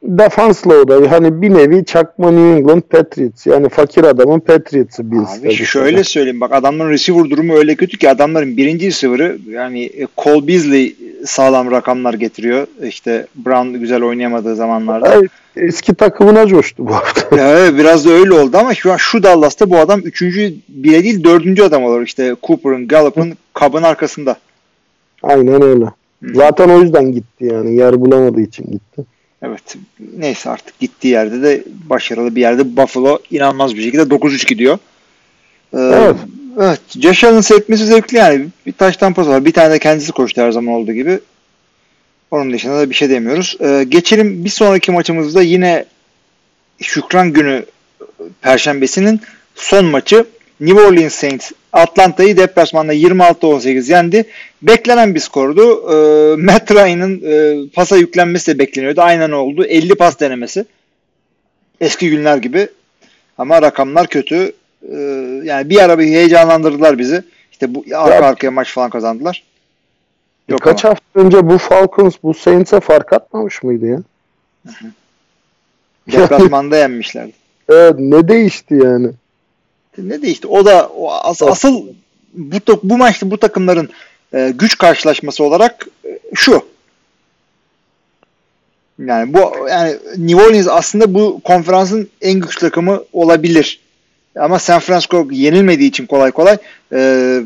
[0.03, 3.47] Defansla o da hani bir nevi çakma New England Patriots.
[3.47, 5.39] Yani fakir adamın Patriots'ı Bills.
[5.39, 10.07] Abi şöyle söyleyeyim bak adamların receiver durumu öyle kötü ki adamların birinci receiver'ı yani e,
[10.17, 12.67] Cole Beasley sağlam rakamlar getiriyor.
[12.83, 15.09] İşte Brown güzel oynayamadığı zamanlarda.
[15.09, 15.21] Ay,
[15.55, 17.35] eski takımına coştu bu hafta.
[17.37, 21.23] Evet, biraz da öyle oldu ama şu an şu Dallas'ta bu adam üçüncü bile değil
[21.23, 22.01] dördüncü adam olur.
[22.01, 24.35] İşte Cooper'ın, Gallup'ın kabın arkasında.
[25.23, 25.85] Aynen öyle.
[26.33, 27.75] Zaten o yüzden gitti yani.
[27.75, 29.05] Yer bulamadığı için gitti.
[29.43, 29.75] Evet.
[30.17, 34.77] Neyse artık gittiği yerde de başarılı bir yerde Buffalo inanılmaz bir şekilde 9-3 gidiyor.
[35.73, 36.15] Ee, Evet.
[36.59, 36.81] Evet.
[37.01, 38.45] Josh Allen sekmesi zevkli yani.
[38.65, 39.45] Bir taştan pas var.
[39.45, 41.19] Bir tane de kendisi koştu her zaman olduğu gibi.
[42.31, 43.57] Onun dışında da bir şey demiyoruz.
[43.61, 45.85] Ee, geçelim bir sonraki maçımızda yine
[46.81, 47.65] Şükran günü
[48.41, 49.21] Perşembesinin
[49.55, 50.25] son maçı
[50.59, 54.25] New Orleans Saints Atlanta'yı deplasmanda 26-18 yendi.
[54.61, 55.61] Beklenen bir skordu.
[55.91, 59.01] Ee, Matt Ryan'ın e, pasa yüklenmesi de bekleniyordu.
[59.01, 59.65] Aynen oldu.
[59.65, 60.65] 50 pas denemesi.
[61.81, 62.67] Eski günler gibi.
[63.37, 64.51] Ama rakamlar kötü.
[64.91, 64.95] Ee,
[65.43, 67.23] yani bir ara bir heyecanlandırdılar bizi.
[67.51, 69.43] İşte bu arka Ya- arkaya maç falan kazandılar.
[70.49, 70.91] Yok Birkaç ama.
[70.91, 73.99] hafta önce bu Falcons bu Saints'e fark atmamış mıydı ya?
[76.11, 77.31] Deplasmanda yenmişlerdi.
[77.69, 79.09] Evet, ne değişti yani?
[79.97, 80.47] Ne değişti?
[80.47, 81.83] O da o as- asıl
[82.33, 83.89] bu, bu maçta bu takımların
[84.33, 86.65] e, güç karşılaşması olarak e, şu.
[89.05, 93.79] Yani bu yani New Orleans aslında bu konferansın en güçlü takımı olabilir.
[94.39, 96.57] Ama San Francisco yenilmediği için kolay kolay
[96.93, 97.39] e,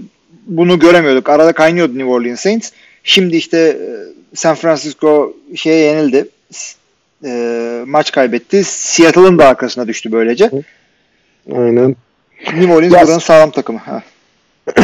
[0.45, 1.29] bunu göremiyorduk.
[1.29, 2.71] Arada kaynıyordu New Orleans Saints.
[3.03, 3.87] Şimdi işte e,
[4.35, 6.29] San Francisco şeye yenildi.
[7.25, 8.63] E, maç kaybetti.
[8.63, 10.51] Seattle'ın da arkasına düştü böylece.
[11.55, 11.95] Aynen.
[12.53, 13.79] New Orleans Ya- buranın sağlam takımı.
[13.79, 14.03] Ha.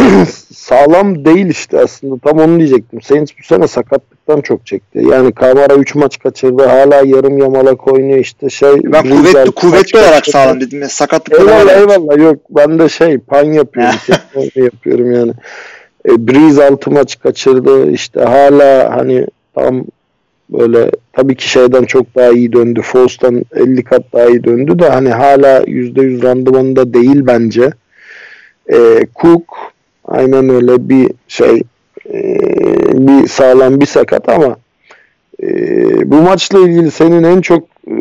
[0.55, 2.15] Sağlam değil işte aslında.
[2.17, 3.01] Tam onu diyecektim.
[3.01, 5.01] Saints bu sene sakatlıktan çok çekti.
[5.11, 6.65] Yani Kamara 3 maç kaçırdı.
[6.65, 8.69] Hala yarım yamalak oynuyor işte şey.
[8.83, 10.31] Ben Bruce kuvvetli kuvvetli olarak kaçırdı.
[10.37, 10.81] sağlam dedim.
[10.81, 15.31] Ya, sakatlıkları Eyvallah eyvallah yok ben de şey pan yapıyorum teknoloji yapıyorum yani.
[16.09, 19.85] E, Breeze 6 maç kaçırdı işte hala hani tam
[20.53, 22.81] böyle tabii ki şeyden çok daha iyi döndü.
[22.81, 27.71] Fost'tan 50 kat daha iyi döndü de hani hala %100 randımanında değil bence.
[28.73, 29.73] E, Cook
[30.05, 31.61] aynen öyle bir şey
[32.13, 32.23] e,
[32.93, 34.57] bir sağlam bir sakat ama
[35.43, 35.47] e,
[36.11, 37.95] bu maçla ilgili senin en çok e,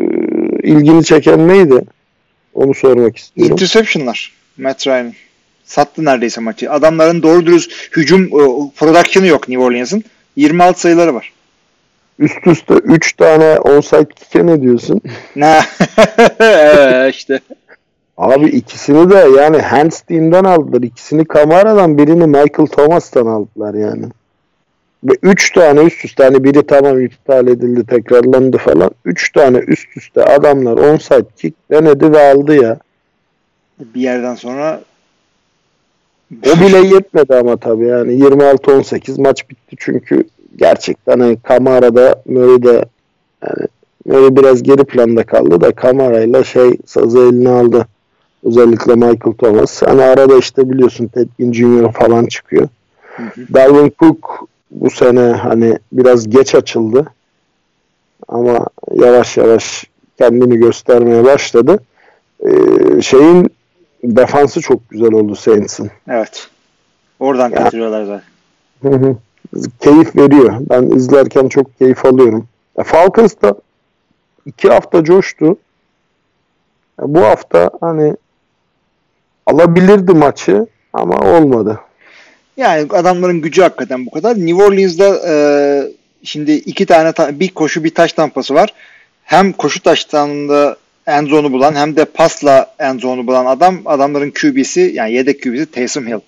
[0.63, 1.81] ilgini çeken neydi?
[2.53, 3.53] Onu sormak istiyorum.
[3.53, 4.33] Interception'lar.
[4.57, 5.13] Matt Ryan.
[5.63, 6.71] Sattı neredeyse maçı.
[6.71, 10.03] Adamların doğru dürüst hücum e, production'ı yok New Orleans'ın.
[10.35, 11.32] 26 sayıları var.
[12.19, 15.01] Üst üste 3 tane onside kick'e ne diyorsun?
[15.35, 15.59] Ne?
[17.09, 17.39] işte.
[18.17, 20.81] Abi ikisini de yani Hans Team'den aldılar.
[20.81, 24.05] İkisini Kamara'dan birini Michael Thomas'tan aldılar yani.
[25.03, 28.91] Ve 3 tane üst üste hani biri tamam iptal edildi tekrarlandı falan.
[29.05, 32.77] 3 tane üst üste adamlar onside kick denedi ve aldı ya.
[33.79, 34.81] Bir yerden sonra
[36.31, 40.23] O bile yetmedi ama tabii yani 26-18 maç bitti çünkü
[40.55, 42.85] gerçekten hani Kamara'da Murray'de
[43.43, 43.67] yani
[44.05, 47.87] Murray biraz geri planda kaldı da Kamara'yla şey sazı eline aldı.
[48.43, 49.81] Özellikle Michael Thomas.
[49.81, 51.91] Hani arada işte biliyorsun Ted Ginn Jr.
[51.91, 52.67] falan çıkıyor.
[53.53, 57.05] Dalvin Cook bu sene hani biraz geç açıldı.
[58.27, 59.83] Ama yavaş yavaş
[60.17, 61.79] kendini göstermeye başladı.
[62.45, 63.49] Ee, şeyin
[64.03, 65.91] defansı çok güzel oldu Saints'in.
[66.09, 66.47] evet.
[67.19, 67.55] Oradan Ya.
[67.63, 68.23] kaçırıyorlar zaten.
[68.81, 69.15] Hı hı.
[69.79, 70.57] Keyif veriyor.
[70.69, 72.47] Ben izlerken çok keyif alıyorum.
[72.77, 73.55] Ya Falcons da
[74.45, 75.45] iki hafta coştu.
[76.99, 78.15] Ya bu hafta hani
[79.45, 81.79] alabilirdi maçı ama olmadı.
[82.57, 84.35] Yani adamların gücü hakikaten bu kadar.
[84.37, 85.33] New Orleans'da e,
[86.23, 88.73] şimdi iki tane ta- bir koşu bir taş tampası var.
[89.23, 90.77] Hem koşu taştanında
[91.07, 95.65] end zone'u bulan hem de pasla end zone'u bulan adam adamların QB'si yani yedek QB'si
[95.65, 96.19] Taysom Hill.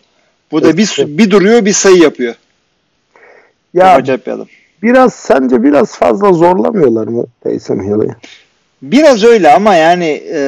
[0.51, 2.35] Bu da bir, bir duruyor bir sayı yapıyor.
[3.75, 4.47] Ya adam.
[4.83, 8.15] biraz sence biraz fazla zorlamıyorlar mı Taysom Hill'i?
[8.81, 10.39] Biraz öyle ama yani e,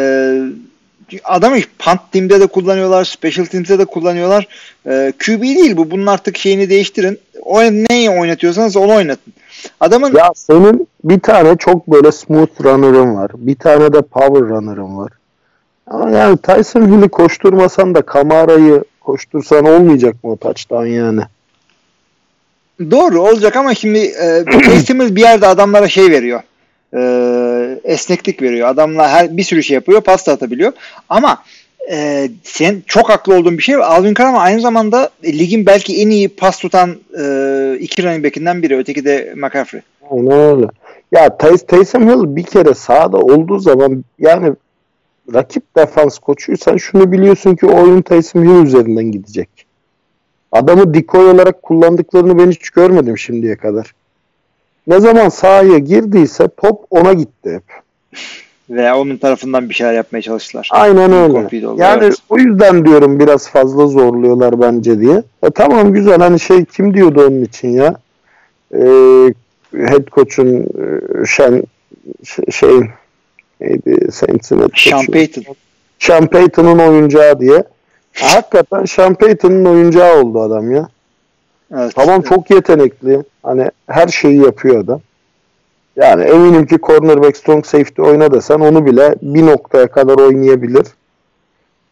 [1.24, 4.48] adamı punt team'de de kullanıyorlar, special team'de de kullanıyorlar.
[4.86, 5.92] E, QB değil bu.
[5.92, 7.20] Bunun artık şeyini değiştirin.
[7.42, 9.34] O neyi oynatıyorsanız onu oynatın.
[9.80, 13.32] Adamın Ya senin bir tane çok böyle smooth runner'ın var.
[13.36, 15.12] Bir tane de power runner'ın var.
[15.88, 21.22] Ama yani Tyson Hill'i koşturmasan da Kamara'yı koştursan olmayacak mı o touchdown yani?
[22.80, 24.46] Doğru olacak ama şimdi e,
[25.16, 26.42] bir yerde adamlara şey veriyor.
[26.94, 27.02] E,
[27.84, 28.68] esneklik veriyor.
[28.68, 30.02] Adamlar her bir sürü şey yapıyor.
[30.02, 30.74] Pas da atabiliyor.
[31.10, 31.44] Ama
[31.92, 33.76] e, sen çok haklı olduğun bir şey.
[33.76, 37.24] Alvin Kamara aynı zamanda ligin belki en iyi pas tutan e,
[37.80, 38.78] iki running back'inden biri.
[38.78, 39.82] Öteki de McCaffrey.
[40.12, 40.68] Aynen öyle.
[41.12, 44.54] Ya Tay- Taysom Hill bir kere sahada olduğu zaman yani
[45.34, 49.67] rakip defans koçuysan şunu biliyorsun ki oyun Taysom Hill üzerinden gidecek.
[50.52, 53.94] Adamı decoy olarak kullandıklarını ben hiç görmedim şimdiye kadar.
[54.88, 57.64] Ne zaman sahaya girdiyse top ona gitti hep.
[58.70, 60.70] Ve onun tarafından bir şeyler yapmaya çalıştılar.
[60.72, 61.68] Aynen öyle.
[61.68, 62.16] Oldu, Yani evet.
[62.30, 65.24] o yüzden diyorum biraz fazla zorluyorlar bence diye.
[65.44, 67.96] E, tamam güzel hani şey kim diyordu onun için ya?
[68.74, 69.34] Ee,
[69.74, 71.64] head coach'un e, Şen
[72.52, 72.80] şey
[73.62, 75.06] neydi Saints'in Sean.
[75.06, 75.44] Payton.
[76.00, 77.64] Sean Payton'un oyuncağı diye.
[78.22, 80.90] Hakikaten Sean Payton'un oyuncağı oldu adam ya.
[81.76, 81.92] Evet.
[81.96, 83.24] Tamam çok yetenekli.
[83.44, 85.02] Hani her şeyi yapıyor adam.
[85.96, 90.86] Yani eminim ki cornerback strong safety oyna desen onu bile bir noktaya kadar oynayabilir.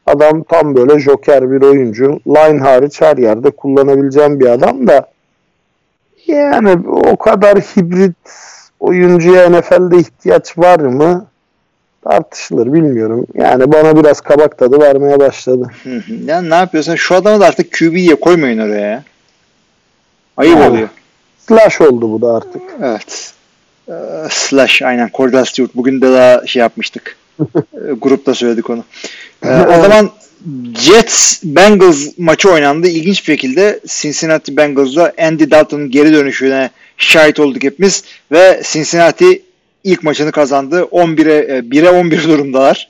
[0.06, 2.20] Adam tam böyle joker bir oyuncu.
[2.28, 5.08] Line hariç her yerde kullanabileceğim bir adam da
[6.28, 8.16] yani o kadar hibrit
[8.80, 11.28] oyuncuya NFL'de ihtiyaç var mı?
[12.10, 13.28] Tartışılır bilmiyorum.
[13.34, 15.72] Yani bana biraz kabak tadı vermeye başladı.
[15.84, 16.14] Hı hı.
[16.26, 16.96] Yani ne yapıyorsun?
[16.96, 19.04] Şu adamı da artık QB'ye koymayın oraya ya.
[20.38, 20.70] Ayıp Yani.
[20.70, 20.90] oluyor.
[21.48, 22.62] Slash oldu bu da artık.
[22.84, 23.34] Evet.
[23.90, 23.94] Ee,
[24.30, 25.10] slash aynen.
[25.14, 25.76] Cordell Stewart.
[25.76, 27.18] Bugün de daha şey yapmıştık.
[27.74, 28.84] Ee, grupta söyledik onu.
[29.46, 30.10] Ee, o zaman
[30.76, 32.88] Jets Bengals maçı oynandı.
[32.88, 39.45] İlginç bir şekilde Cincinnati Bengals'da Andy Dalton'un geri dönüşüne şahit olduk hepimiz ve Cincinnati
[39.86, 40.88] ilk maçını kazandı.
[40.92, 42.90] 11'e 1'e 11 durumdalar.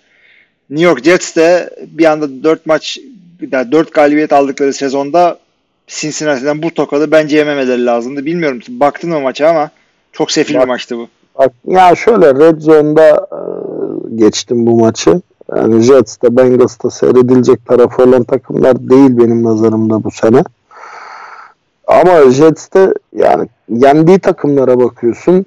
[0.70, 3.00] New York Jets de bir anda 4 maç
[3.42, 5.40] 4 galibiyet aldıkları sezonda
[5.88, 8.26] Cincinnati'den bu tokadı bence yememeleri lazımdı.
[8.26, 9.70] Bilmiyorum baktın mı maça ama
[10.12, 11.08] çok sefil Bak, bir maçtı bu.
[11.38, 13.40] Bak, ya şöyle Red Zone'da e,
[14.16, 15.22] geçtim bu maçı.
[15.56, 20.44] Yani Jets'te Bengals'ta seyredilecek tarafı olan takımlar değil benim nazarımda bu sene.
[21.88, 25.46] Ama Jets'te yani yendiği takımlara bakıyorsun.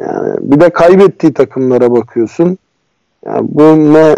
[0.00, 2.58] Yani bir de kaybettiği takımlara bakıyorsun.
[3.24, 4.16] Yani bu ne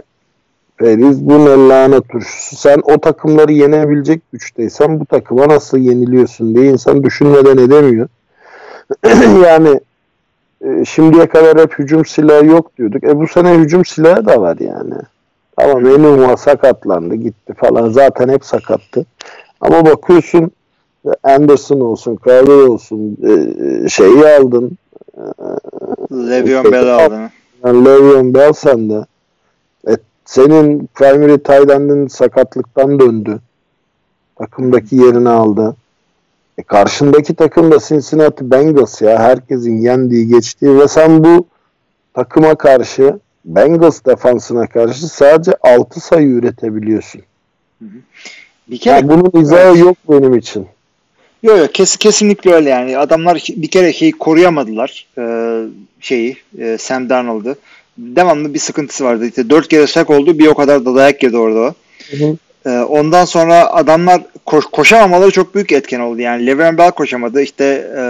[0.78, 2.56] Periz, bu ne lanet turşusu.
[2.56, 8.08] Sen o takımları yenebilecek güçteysen bu takıma nasıl yeniliyorsun diye insan düşünmeden edemiyor.
[9.44, 9.80] yani
[10.64, 13.04] e, şimdiye kadar hep hücum silahı yok diyorduk.
[13.04, 14.94] E bu sene hücum silahı da var yani.
[15.56, 17.90] Tamam Enuma sakatlandı gitti falan.
[17.90, 19.06] Zaten hep sakattı.
[19.60, 20.50] Ama bakıyorsun
[21.22, 23.32] Anderson olsun, Crowder olsun e,
[23.84, 24.78] e şeyi aldın.
[26.12, 27.30] Le'Veon Bell aldın.
[27.64, 29.06] Yani Le'Veon Bell sende.
[29.88, 33.38] E, senin primary tight sakatlıktan döndü.
[34.36, 35.76] Takımdaki yerini aldı.
[36.58, 39.18] E karşındaki takım da Cincinnati Bengals ya.
[39.18, 41.46] Herkesin yendiği, geçtiği ve sen bu
[42.14, 47.22] takıma karşı Bengals defansına karşı sadece 6 sayı üretebiliyorsun.
[48.68, 50.66] Bir kere yani bunun izahı yok benim için.
[51.42, 52.98] Yok yok kes, kesinlikle öyle yani.
[52.98, 55.06] Adamlar bir kere şeyi koruyamadılar.
[55.18, 55.62] Ee,
[56.00, 57.56] şeyi e, Sam Darnold'u.
[57.98, 59.26] Devamlı bir sıkıntısı vardı.
[59.26, 60.38] İşte dört kere sak oldu.
[60.38, 61.74] Bir o kadar da dayak yedi orada.
[62.10, 62.36] Hı hı.
[62.66, 66.20] Ee, ondan sonra adamlar koş, koşamamaları çok büyük etken oldu.
[66.20, 67.42] Yani Le'Veon Bell koşamadı.
[67.42, 67.64] İşte
[67.96, 68.02] e,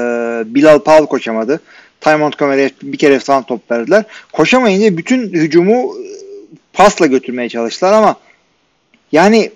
[0.54, 1.60] Bilal Powell koşamadı.
[2.00, 4.04] Ty Montgomery'e bir kere falan top verdiler.
[4.32, 6.08] Koşamayınca bütün hücumu e,
[6.72, 8.16] pasla götürmeye çalıştılar ama
[9.12, 9.50] yani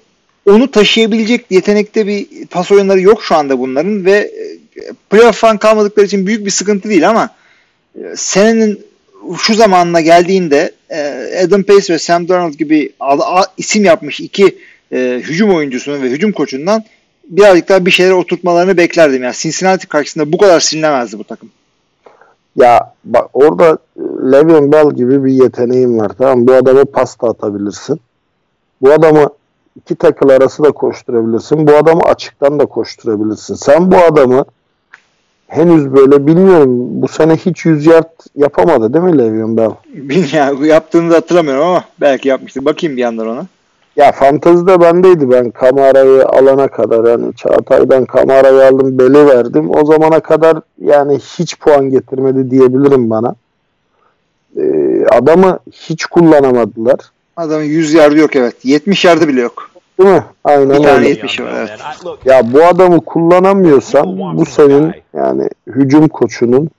[0.46, 6.06] onu taşıyabilecek yetenekte bir pas oyunları yok şu anda bunların ve e, playoff falan kalmadıkları
[6.06, 7.30] için büyük bir sıkıntı değil ama
[7.96, 8.80] e, senenin
[9.38, 10.72] şu zamanına geldiğinde
[11.44, 12.92] Adam Pace ve Sam Darnold gibi
[13.56, 14.58] isim yapmış iki
[14.92, 16.84] e, hücum oyuncusunun ve hücum koçundan
[17.28, 19.22] birazcık daha bir şeyler oturtmalarını beklerdim.
[19.22, 21.50] Yani Cincinnati karşısında bu kadar silinemezdi bu takım.
[22.56, 23.78] Ya bak orada
[24.32, 26.10] Le'Veon Bell gibi bir yeteneğin var.
[26.18, 28.00] Tamam Bu adamı pasta atabilirsin.
[28.82, 29.28] Bu adamı
[29.76, 31.66] iki takıl arası da koşturabilirsin.
[31.66, 33.54] Bu adamı açıktan da koşturabilirsin.
[33.54, 34.44] Sen bu adamı
[35.46, 39.70] henüz böyle bilmiyorum bu sene hiç 100 yard yapamadı değil mi Le'Veon Bell?
[39.94, 42.64] Bilmiyorum yaptığını da hatırlamıyorum ama belki yapmıştır.
[42.64, 43.46] Bakayım bir yandan ona.
[43.96, 49.70] Ya fantazide bendeydi ben Kamara'yı alana kadar yani Çağatay'dan Kamara'yı aldım beli verdim.
[49.70, 53.34] O zamana kadar yani hiç puan getirmedi diyebilirim bana.
[54.56, 56.98] Ee, adamı hiç kullanamadılar.
[57.36, 58.64] Adamın 100 yardı yok evet.
[58.64, 59.70] 70 yardı bile yok.
[59.98, 60.24] Değil mi?
[60.44, 61.80] Aynen Bir tane 70 var evet.
[62.24, 66.70] Ya bu adamı kullanamıyorsan bu senin yani hücum koçunun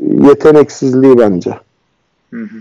[0.00, 1.50] yeteneksizliği bence.
[2.30, 2.56] Hı hı.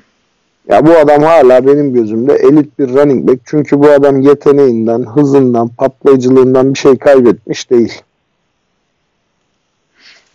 [0.70, 3.40] Ya bu adam hala benim gözümde elit bir running back.
[3.46, 8.02] Çünkü bu adam yeteneğinden, hızından, patlayıcılığından bir şey kaybetmiş değil.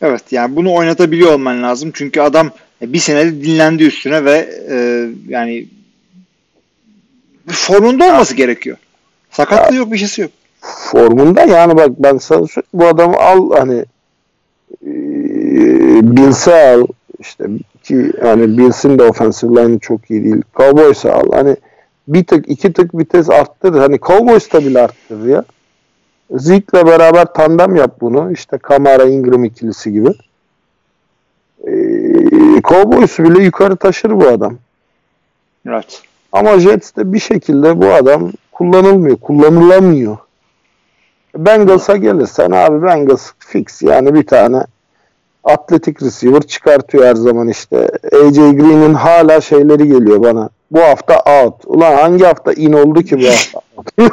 [0.02, 1.90] Evet yani bunu oynatabiliyor olman lazım.
[1.94, 2.50] Çünkü adam
[2.82, 5.66] bir senede dinlendi üstüne ve e, yani
[7.52, 8.36] formunda olması ya.
[8.36, 8.76] gerekiyor.
[9.30, 9.80] Sakatlığı ya.
[9.80, 10.30] yok bir şeysi yok.
[10.60, 13.84] Formunda yani bak ben sana bu adamı al hani
[14.86, 14.92] e,
[16.16, 16.86] bilse al
[17.20, 17.44] işte
[17.82, 20.42] ki yani Bills'in de offensive line çok iyi değil.
[20.56, 21.32] Cowboys'a al.
[21.32, 21.56] Hani
[22.08, 23.74] bir tık iki tık vites arttır.
[23.74, 25.44] Hani Cowboys'ta bile arttır ya.
[26.30, 28.32] Zeke'le beraber tandem yap bunu.
[28.32, 30.08] İşte Kamara Ingram ikilisi gibi.
[31.66, 34.58] Ee, Cowboys'u bile yukarı taşır bu adam.
[35.68, 36.02] Evet.
[36.32, 39.16] Ama Jets'te bir şekilde bu adam kullanılmıyor.
[39.16, 40.16] Kullanılamıyor.
[41.36, 44.62] Bengals'a gelirsen abi Bengals fix yani bir tane
[45.44, 47.76] atletik receiver çıkartıyor her zaman işte.
[48.12, 50.48] AJ Green'in hala şeyleri geliyor bana.
[50.70, 51.54] Bu hafta out.
[51.66, 53.60] Ulan hangi hafta in oldu ki bu hafta?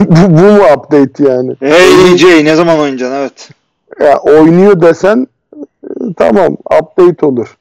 [0.00, 1.56] bu, bu mu update yani?
[1.60, 3.48] Hey AJ ne zaman oynayacaksın evet.
[4.00, 5.26] Ya oynuyor desen
[6.16, 7.56] tamam update olur.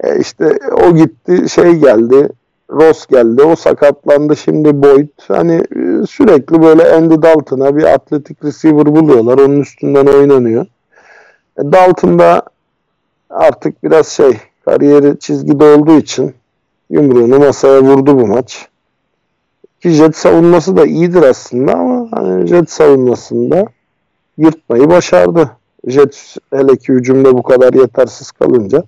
[0.00, 2.28] E işte o gitti şey geldi
[2.70, 8.86] Ross geldi o sakatlandı şimdi Boyd hani e, sürekli böyle Andy Dalton'a bir atletik receiver
[8.86, 10.66] buluyorlar onun üstünden oynanıyor.
[11.58, 12.42] E, Dalton da
[13.30, 16.34] artık biraz şey kariyeri çizgide olduğu için
[16.90, 18.68] yumruğunu masaya vurdu bu maç.
[19.80, 23.64] Ki jet savunması da iyidir aslında ama hani jet savunmasında
[24.38, 25.50] yırtmayı başardı.
[25.86, 28.82] Jet hele ki hücumda bu kadar yetersiz kalınca.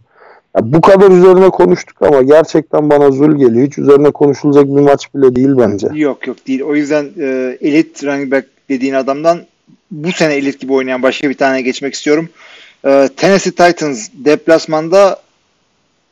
[0.59, 3.67] Ya bu kadar üzerine konuştuk ama gerçekten bana zul geliyor.
[3.67, 5.89] Hiç üzerine konuşulacak bir maç bile değil bence.
[5.95, 6.63] Yok yok değil.
[6.63, 9.41] O yüzden e, elit running back dediğin adamdan
[9.91, 12.29] bu sene elit gibi oynayan başka bir tane geçmek istiyorum.
[12.87, 15.23] E, Tennessee Titans deplasmanda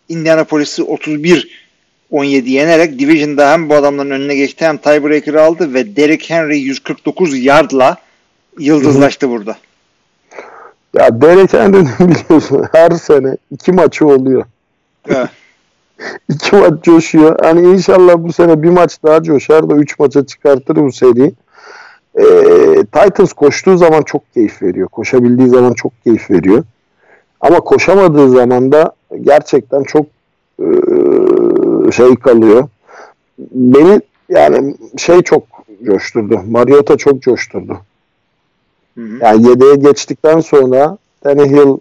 [0.08, 1.66] Indianapolis'i 31
[2.10, 7.38] 17 yenerek Division'da hem bu adamların önüne geçti hem tiebreaker'ı aldı ve Derrick Henry 149
[7.38, 7.96] yardla
[8.58, 9.56] yıldızlaştı burada.
[10.96, 11.10] Ya
[11.52, 14.44] Henry'nin biliyorsun her sene iki maçı oluyor.
[15.08, 15.28] Evet.
[16.28, 17.38] iki maç coşuyor.
[17.42, 21.34] Hani inşallah bu sene bir maç daha coşar da üç maça çıkartır bu seriyi.
[22.18, 22.24] Ee,
[22.92, 24.88] Titans koştuğu zaman çok keyif veriyor.
[24.88, 26.64] Koşabildiği zaman çok keyif veriyor.
[27.40, 30.06] Ama koşamadığı zaman da gerçekten çok
[30.60, 30.66] e,
[31.92, 32.68] şey kalıyor.
[33.38, 35.42] Beni yani şey çok
[35.84, 36.40] coşturdu.
[36.50, 37.78] Mariota çok coşturdu.
[38.96, 39.18] Hı hı.
[39.20, 41.78] Yani yedeğe geçtikten sonra Tannehill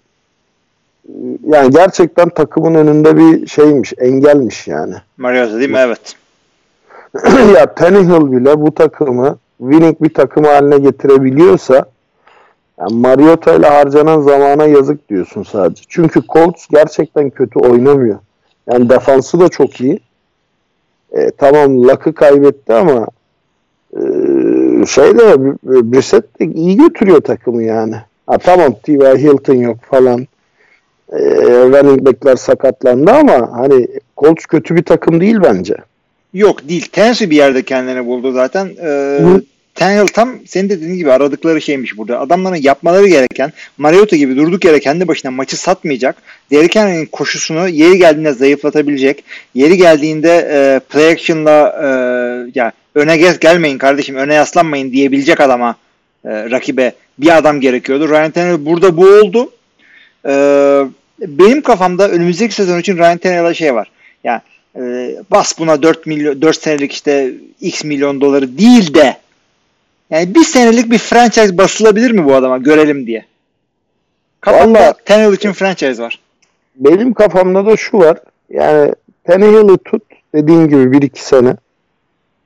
[1.43, 4.95] yani gerçekten takımın önünde bir şeymiş, engelmiş yani.
[5.17, 5.77] Mariota değil mi?
[5.79, 6.15] Evet.
[7.55, 11.85] ya Tannehill bile bu takımı winning bir takım haline getirebiliyorsa
[12.79, 15.83] yani Mariota ile harcanan zamana yazık diyorsun sadece.
[15.87, 18.19] Çünkü Colts gerçekten kötü oynamıyor.
[18.71, 19.99] Yani defansı da çok iyi.
[21.11, 23.07] E, tamam Luck'ı kaybetti ama
[24.87, 27.95] şey de Brissett de iyi götürüyor takımı yani.
[28.27, 29.17] Ha, tamam T.Y.
[29.17, 30.27] Hilton yok falan.
[31.11, 35.75] E, running back'ler sakatlandı ama hani Colts kötü bir takım değil bence.
[36.33, 36.87] Yok değil.
[36.91, 38.69] Tennessee bir yerde kendini buldu zaten.
[38.81, 39.41] Ee, Hı.
[39.75, 42.19] Tannehill tam senin dediğin gibi aradıkları şeymiş burada.
[42.19, 46.15] Adamların yapmaları gereken Mariota gibi durduk yere kendi başına maçı satmayacak.
[46.51, 49.23] Derrick Henry'nin koşusunu yeri geldiğinde zayıflatabilecek.
[49.55, 51.87] Yeri geldiğinde e, play action'la e,
[52.59, 55.75] ya öne gel gelmeyin kardeşim öne yaslanmayın diyebilecek adama
[56.25, 58.09] e, rakibe bir adam gerekiyordu.
[58.09, 59.51] Ryan Tannehill burada bu oldu.
[60.27, 60.33] E,
[61.19, 63.91] benim kafamda önümüzdeki sezon için Ryan Tannehill'a şey var.
[64.23, 64.41] Yani
[64.75, 67.31] e, bas buna 4 milyon 4 senelik işte
[67.61, 69.17] x milyon doları değil de
[70.09, 73.25] yani bir senelik bir franchise basılabilir mi bu adama görelim diye.
[74.41, 76.19] Kafamda Tannehill için franchise var.
[76.75, 78.17] Benim kafamda da şu var.
[78.49, 78.93] Yani
[79.23, 80.03] Tannehill'i tut
[80.35, 81.55] dediğin gibi 1-2 sene.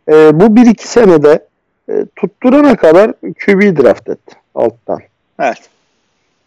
[0.10, 1.46] E, bu 1-2 senede
[1.90, 4.20] e, tutturana kadar QB draft et
[4.56, 5.00] alttan.
[5.40, 5.70] Evet.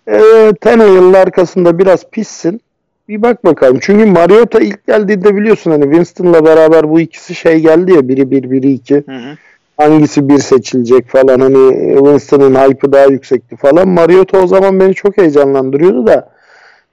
[0.09, 2.61] E, Tannehill'in arkasında biraz pissin.
[3.09, 3.79] Bir bak bakalım.
[3.81, 8.51] Çünkü Mariota ilk geldiğinde biliyorsun hani Winston'la beraber bu ikisi şey geldi ya biri bir
[8.51, 8.95] biri iki.
[8.95, 9.37] Hı hı.
[9.77, 13.89] Hangisi bir seçilecek falan hani Winston'ın hype'ı daha yüksekti falan.
[13.89, 16.29] Mariota o zaman beni çok heyecanlandırıyordu da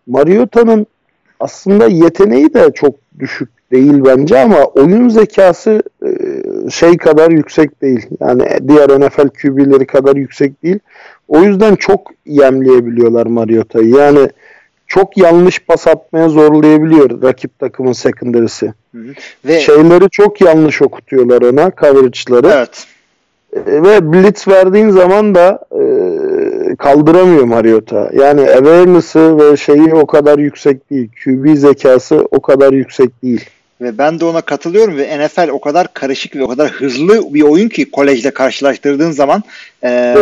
[0.08, 0.88] Mariota'nın
[1.40, 5.84] aslında yeteneği de çok düşük değil bence ama oyun zekası
[6.72, 8.08] şey kadar yüksek değil.
[8.20, 10.80] Yani diğer NFL QB'leri kadar yüksek değil.
[11.28, 13.90] O yüzden çok yemleyebiliyorlar Mariota'yı.
[13.90, 14.30] Yani
[14.88, 18.74] çok yanlış pas atmaya zorlayabiliyor rakip takımın secondary'si.
[19.46, 22.48] Ve Şeyleri çok yanlış okutuyorlar ona, coverage'ları.
[22.58, 22.86] evet.
[23.54, 25.84] E, Ve blitz verdiğin zaman da e,
[26.76, 28.10] kaldıramıyor Mariota.
[28.14, 31.10] Yani awareness'ı ve şeyi o kadar yüksek değil.
[31.24, 33.46] QB zekası o kadar yüksek değil.
[33.82, 37.42] Ve ben de ona katılıyorum ve NFL o kadar karışık ve o kadar hızlı bir
[37.42, 39.44] oyun ki kolejle karşılaştırdığın zaman
[39.84, 40.16] e.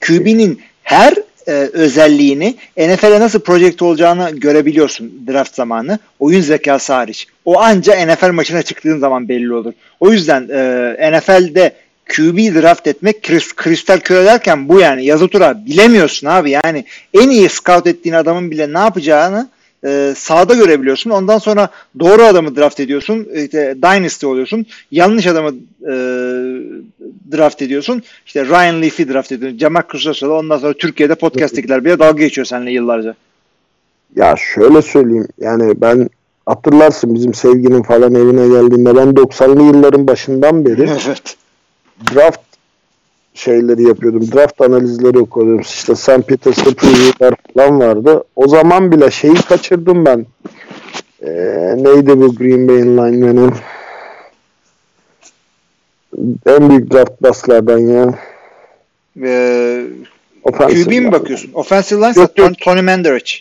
[0.00, 1.14] QB'nin her
[1.46, 5.98] e, özelliğini NFL'e nasıl projekte olacağını görebiliyorsun draft zamanı.
[6.20, 7.26] Oyun zekası hariç.
[7.44, 9.72] O anca NFL maçına çıktığın zaman belli olur.
[10.00, 11.72] O yüzden e, NFL'de
[12.08, 16.50] QB draft etmek kris- kristal küre derken bu yani yazı tura bilemiyorsun abi.
[16.50, 16.84] Yani
[17.14, 19.48] en iyi scout ettiğin adamın bile ne yapacağını
[19.86, 21.10] e, sahada görebiliyorsun.
[21.10, 21.68] Ondan sonra
[21.98, 23.28] doğru adamı draft ediyorsun.
[23.34, 24.66] İşte Dynasty oluyorsun.
[24.90, 25.48] Yanlış adamı
[25.82, 25.94] e,
[27.36, 28.02] draft ediyorsun.
[28.26, 29.58] İşte Ryan Leaf'i draft ediyorsun.
[29.58, 33.14] Cemal Kuşası'la ondan sonra Türkiye'de podcast'tekiler bile dalga geçiyor seninle yıllarca.
[34.16, 35.28] Ya şöyle söyleyeyim.
[35.40, 36.08] Yani ben
[36.46, 41.36] hatırlarsın bizim sevginin falan evine geldiğinde ben 90'lı yılların başından beri evet.
[42.14, 42.40] draft
[43.36, 44.32] şeyleri yapıyordum.
[44.32, 45.60] Draft analizleri okuyordum.
[45.60, 46.26] İşte St.
[46.26, 48.24] Peters'ta preview'ler falan vardı.
[48.36, 50.26] O zaman bile şeyi kaçırdım ben.
[51.22, 53.52] Ee, neydi bu Green Bay'in lineman'ı?
[56.46, 58.14] En büyük draft baslardan ya.
[59.22, 59.84] Ee,
[60.42, 61.50] Offensive QB mi bakıyorsun?
[61.54, 62.58] Offensive line Yok, yok.
[62.58, 63.32] Tony Mandarich.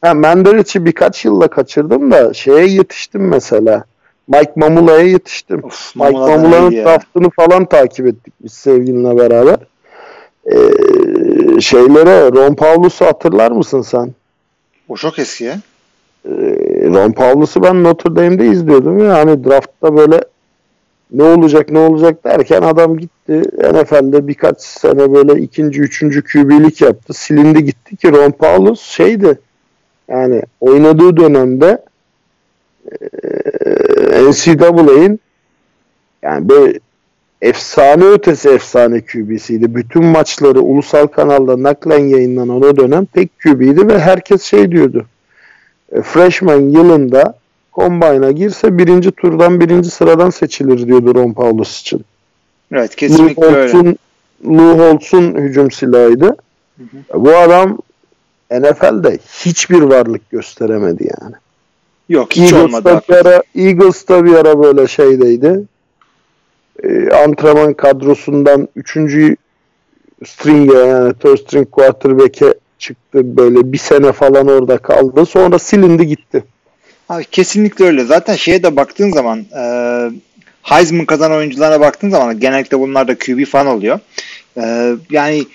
[0.00, 3.84] Ha, Mandaric'i birkaç yılla kaçırdım da şeye yetiştim mesela.
[4.28, 5.64] Mike Mamula'ya yetiştim.
[5.64, 9.56] Of, Mike Mamula'nın draftını falan takip ettik biz sevgilinle beraber.
[10.46, 14.12] Ee, şeylere Ron Paulus'u hatırlar mısın sen?
[14.88, 15.58] O çok eski ya.
[16.24, 16.30] Ee,
[16.86, 20.20] Ron Paulus'u ben Notre Dame'de izliyordum ya hani draftta böyle
[21.12, 27.14] ne olacak ne olacak derken adam gitti NFL'de birkaç sene böyle ikinci üçüncü QB'lik yaptı
[27.14, 29.38] silindi gitti ki Ron Paulus şeydi
[30.08, 31.82] yani oynadığı dönemde
[34.30, 35.20] NCAA'in
[36.22, 36.80] yani böyle
[37.42, 39.74] efsane ötesi efsane QB'siydi.
[39.74, 45.06] Bütün maçları ulusal kanalda naklen yayınlanan o dönem tek QB'ydi ve herkes şey diyordu.
[45.92, 47.34] E, freshman yılında
[47.74, 52.04] Combine'a girse birinci turdan birinci sıradan seçilir diyordu Ron Paulus için.
[52.72, 53.72] Evet kesinlikle Lou öyle.
[53.72, 53.96] Holtz'un,
[54.44, 56.36] Lou Holtz'un hücum silahıydı.
[57.14, 57.78] Bu adam
[58.50, 61.34] NFL'de hiçbir varlık gösteremedi yani.
[62.08, 62.88] Yok hiç olmadı.
[62.88, 65.60] Eagles'ta bir ara, Eagles'ta bir ara böyle şeydeydi.
[66.82, 68.90] Ee, antrenman kadrosundan 3.
[70.24, 73.36] string'e yani third string quarterback'e çıktı.
[73.36, 75.26] Böyle bir sene falan orada kaldı.
[75.26, 76.44] Sonra silindi gitti.
[77.08, 78.04] Abi kesinlikle öyle.
[78.04, 79.62] Zaten şeye de baktığın zaman e,
[80.62, 84.00] Heisman kazanan oyuncularına baktığın zaman genellikle bunlar da QB falan oluyor.
[84.56, 85.46] E, yani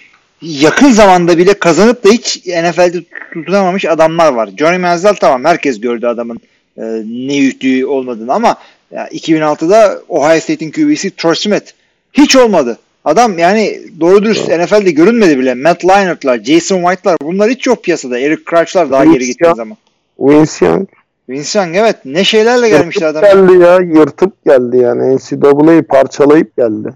[0.42, 4.50] yakın zamanda bile kazanıp da hiç NFL'de tutunamamış adamlar var.
[4.58, 6.40] Johnny Manziel tamam herkes gördü adamın
[6.78, 8.56] e, ne yüklüğü olmadığını ama
[8.92, 11.72] ya 2006'da Ohio State'in QB'si Troy Smith
[12.14, 12.78] hiç olmadı.
[13.06, 15.54] Adam yani doğru dürüst NFL'de görünmedi bile.
[15.54, 18.20] Matt Leinart'lar, Jason White'lar bunlar hiç yok piyasada.
[18.20, 19.78] Eric Crouch'lar daha Vince geri gittiği zaman.
[20.20, 20.90] Vince Young
[21.30, 23.24] Vince Young evet ne şeylerle gelmişti adam.
[23.24, 23.76] geldi ya.
[23.76, 25.16] Yırtıp geldi yani.
[25.16, 26.94] NCAA'yı parçalayıp geldi.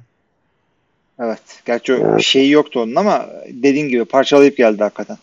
[1.20, 1.40] Evet.
[1.66, 2.22] Gerçi Evet.
[2.22, 5.18] şeyi yoktu onun ama dediğin gibi parçalayıp geldi hakikaten.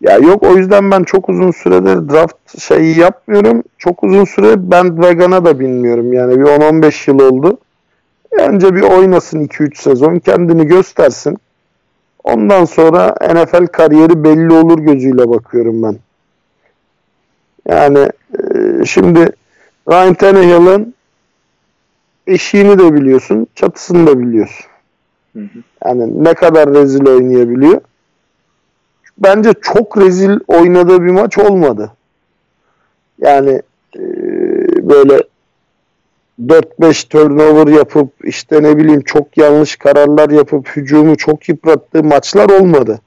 [0.00, 3.62] Ya yok o yüzden ben çok uzun süredir draft şeyi yapmıyorum.
[3.78, 6.12] Çok uzun süre bandwagon'a da bilmiyorum.
[6.12, 7.58] Yani bir 10-15 yıl oldu.
[8.30, 10.18] Önce bir oynasın 2-3 sezon.
[10.18, 11.38] Kendini göstersin.
[12.24, 15.96] Ondan sonra NFL kariyeri belli olur gözüyle bakıyorum ben.
[17.68, 17.98] Yani
[18.38, 19.30] e, şimdi
[19.88, 20.94] Ryan Tannehill'ın
[22.28, 24.66] eşiğini de biliyorsun, çatısını da biliyorsun.
[25.32, 25.58] Hı hı.
[25.84, 27.80] Yani ne kadar rezil oynayabiliyor.
[29.18, 31.92] Bence çok rezil oynadığı bir maç olmadı.
[33.18, 33.62] Yani
[33.96, 34.02] e,
[34.88, 35.22] böyle
[36.46, 43.00] 4-5 turnover yapıp işte ne bileyim çok yanlış kararlar yapıp hücumu çok yıprattığı maçlar olmadı.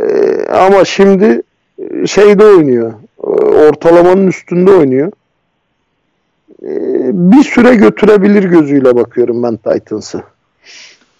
[0.00, 0.04] E,
[0.46, 1.42] ama şimdi
[1.78, 2.92] e, şeyde oynuyor.
[3.18, 3.26] e,
[3.68, 5.12] Ortalamanın üstünde oynuyor.
[7.12, 10.22] Bir süre götürebilir gözüyle bakıyorum ben Titans'ı.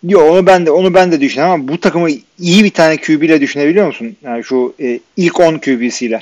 [0.03, 2.09] Yo onu ben de onu ben de düşünüyorum ama bu takımı
[2.39, 4.17] iyi bir tane QB ile düşünebiliyor musun?
[4.23, 6.21] Yani şu e, ilk 10 QB'siyle.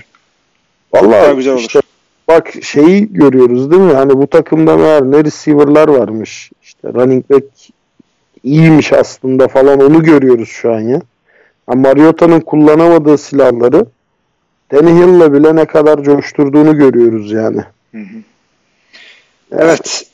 [0.93, 1.61] Vallahi güzel olur.
[1.61, 1.81] işte
[2.29, 3.93] bak şeyi görüyoruz değil mi?
[3.93, 6.51] Hani bu takımda meğer ne receiver'lar varmış.
[6.63, 7.45] İşte running back
[8.43, 11.01] iyiymiş aslında falan onu görüyoruz şu an ya.
[11.67, 13.87] Ha, Mariota'nın kullanamadığı silahları
[14.69, 17.61] Tannehill'le bile ne kadar coşturduğunu görüyoruz yani.
[17.93, 18.17] Hı hı.
[19.59, 20.07] Evet.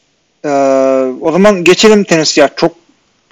[0.45, 0.49] Ee,
[1.21, 2.41] o zaman geçelim Tennessee.
[2.41, 2.73] Ya çok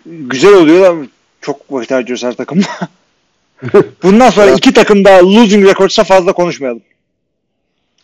[0.07, 1.07] güzel oluyor da
[1.41, 2.67] çok vakit harcıyoruz her takımda.
[4.03, 6.83] Bundan sonra iki takım daha losing records'a fazla konuşmayalım.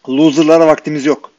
[0.09, 1.31] Loser'lara vaktimiz yok.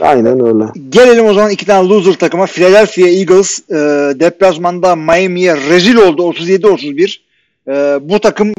[0.00, 0.64] Aynen öyle.
[0.88, 2.46] Gelelim o zaman iki tane loser takıma.
[2.46, 3.74] Philadelphia Eagles e,
[4.20, 7.18] deplasmanda Miami'ye rezil oldu 37-31.
[7.68, 7.72] E,
[8.08, 8.52] bu takım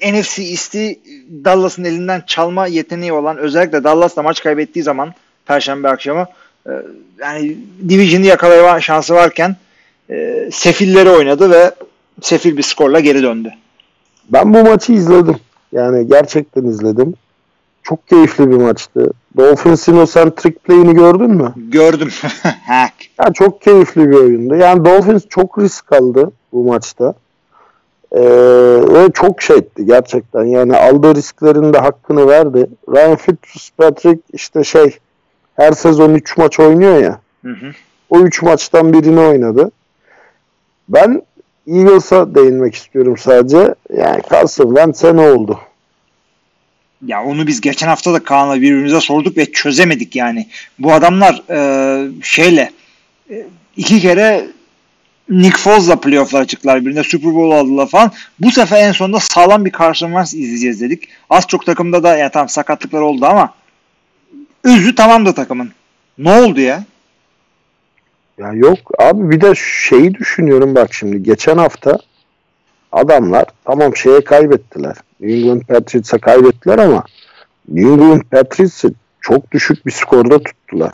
[0.00, 1.00] NFC East'i
[1.44, 5.14] Dallas'ın elinden çalma yeteneği olan özellikle Dallas'la maç kaybettiği zaman
[5.46, 6.26] Perşembe akşamı
[7.18, 7.56] yani
[7.88, 9.56] Division'ı yakalama şansı varken
[10.10, 11.70] e, sefilleri oynadı ve
[12.20, 13.50] sefil bir skorla geri döndü.
[14.28, 15.36] Ben bu maçı izledim.
[15.72, 17.14] Yani gerçekten izledim.
[17.82, 19.10] Çok keyifli bir maçtı.
[19.36, 21.52] Dolphins'in o centric play'ini gördün mü?
[21.56, 22.08] Gördüm.
[22.66, 22.94] Hack.
[23.20, 24.54] Ya çok keyifli bir oyundu.
[24.54, 27.14] Yani Dolphins çok risk aldı bu maçta.
[28.12, 28.20] Ee,
[28.88, 30.44] ve çok şey etti gerçekten.
[30.44, 32.66] Yani aldığı risklerin de hakkını verdi.
[32.88, 34.98] Ryan Fitzpatrick işte şey
[35.56, 37.20] her sezon 3 maç oynuyor ya.
[37.44, 37.72] Hı hı.
[38.10, 39.70] O 3 maçtan birini oynadı.
[40.88, 41.22] Ben
[41.66, 43.74] Eagles'a değinmek istiyorum sadece.
[43.96, 45.60] Yani Carson Wentz'e ne oldu?
[47.06, 50.48] Ya onu biz geçen hafta da Kaan'la birbirimize sorduk ve çözemedik yani.
[50.78, 52.70] Bu adamlar e, şeyle
[53.30, 53.46] e,
[53.76, 54.46] iki kere
[55.28, 56.86] Nick Foles'la playoff'lara çıktılar.
[56.86, 58.12] Birinde Super Bowl aldılar falan.
[58.38, 61.08] Bu sefer en sonunda sağlam bir Carson Wentz izleyeceğiz dedik.
[61.30, 63.54] Az çok takımda da yani tamam sakatlıklar oldu ama
[64.66, 65.72] özü tamam da takımın.
[66.18, 66.84] Ne oldu ya?
[68.38, 69.54] Ya yok abi bir de
[69.88, 71.98] şeyi düşünüyorum bak şimdi geçen hafta
[72.92, 74.96] adamlar tamam şeye kaybettiler.
[75.20, 77.04] New England Patriots'a kaybettiler ama
[77.68, 80.92] New England Patriots'ı çok düşük bir skorda tuttular.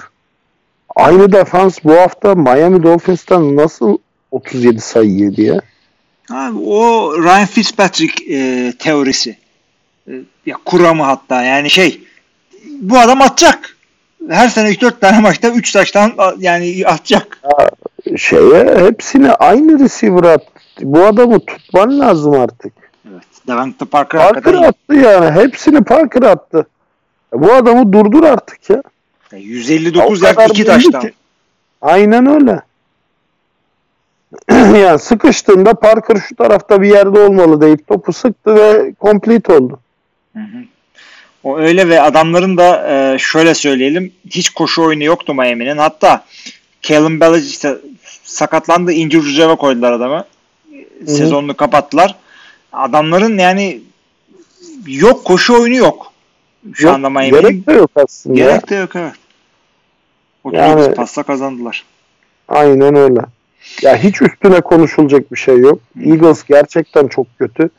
[0.96, 3.98] Aynı defans bu hafta Miami Dolphins'tan nasıl
[4.30, 5.60] 37 sayı yedi ya?
[6.30, 9.36] Abi, o Ryan Fitzpatrick e, teorisi.
[10.08, 10.12] E,
[10.46, 12.00] ya kuramı hatta yani şey
[12.82, 13.76] bu adam atacak.
[14.28, 17.38] Her sene 3-4 tane maçta 3 taştan yani atacak.
[18.16, 20.46] Şeye hepsini aynı receiver attı.
[20.82, 22.72] Bu adamı tutman lazım artık.
[23.12, 23.22] Evet.
[23.46, 24.66] Devante Parker Parker hakikaten iyi.
[24.66, 25.30] attı yani.
[25.42, 26.66] Hepsini Parker attı.
[27.32, 28.82] Bu adamı durdur artık ya.
[29.32, 31.00] Yani 159 O yard kadar 2 belli taştan.
[31.00, 31.12] ki.
[31.82, 32.60] Aynen öyle.
[34.80, 39.80] yani sıkıştığında Parker şu tarafta bir yerde olmalı deyip topu sıktı ve complete oldu.
[41.44, 45.76] O öyle ve adamların da e, şöyle söyleyelim hiç koşu oyunu yoktu Miami'nin.
[45.78, 46.24] Hatta
[46.82, 47.76] Callum Ballage işte
[48.24, 50.24] sakatlandı injured reserve'e koydular adamı.
[51.06, 52.14] Sezonunu kapattılar.
[52.72, 53.80] Adamların yani
[54.86, 56.12] yok koşu oyunu yok.
[56.74, 57.40] Şu Yok, anda Miami'nin.
[57.42, 58.34] Gerek de yok aslında.
[58.36, 59.12] Gerek de yok evet.
[60.44, 61.84] 39 Yani- pasla kazandılar.
[62.48, 63.20] Aynen öyle.
[63.82, 65.80] Ya hiç üstüne konuşulacak bir şey yok.
[66.04, 67.70] Eagles gerçekten çok kötü.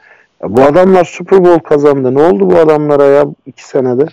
[0.44, 2.16] Ya bu adamlar Super Bowl kazandı.
[2.16, 4.06] Ne oldu bu adamlara ya iki senede?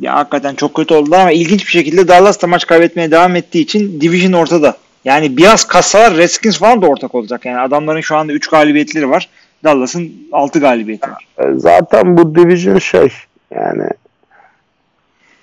[0.00, 3.60] Ya hakikaten çok kötü oldular ama ilginç bir şekilde Dallas da maç kaybetmeye devam ettiği
[3.60, 4.76] için division ortada.
[5.04, 7.44] Yani biraz kassalar Redskins falan da ortak olacak.
[7.44, 9.28] Yani adamların şu anda 3 galibiyetleri var.
[9.64, 11.26] Dallas'ın 6 galibiyeti var.
[11.38, 13.08] E, Zaten bu division şey
[13.54, 13.88] yani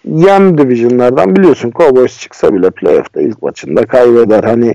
[0.06, 4.44] yan divisionlardan biliyorsun Cowboys çıksa bile playoff'ta ilk maçında kaybeder.
[4.44, 4.74] Hani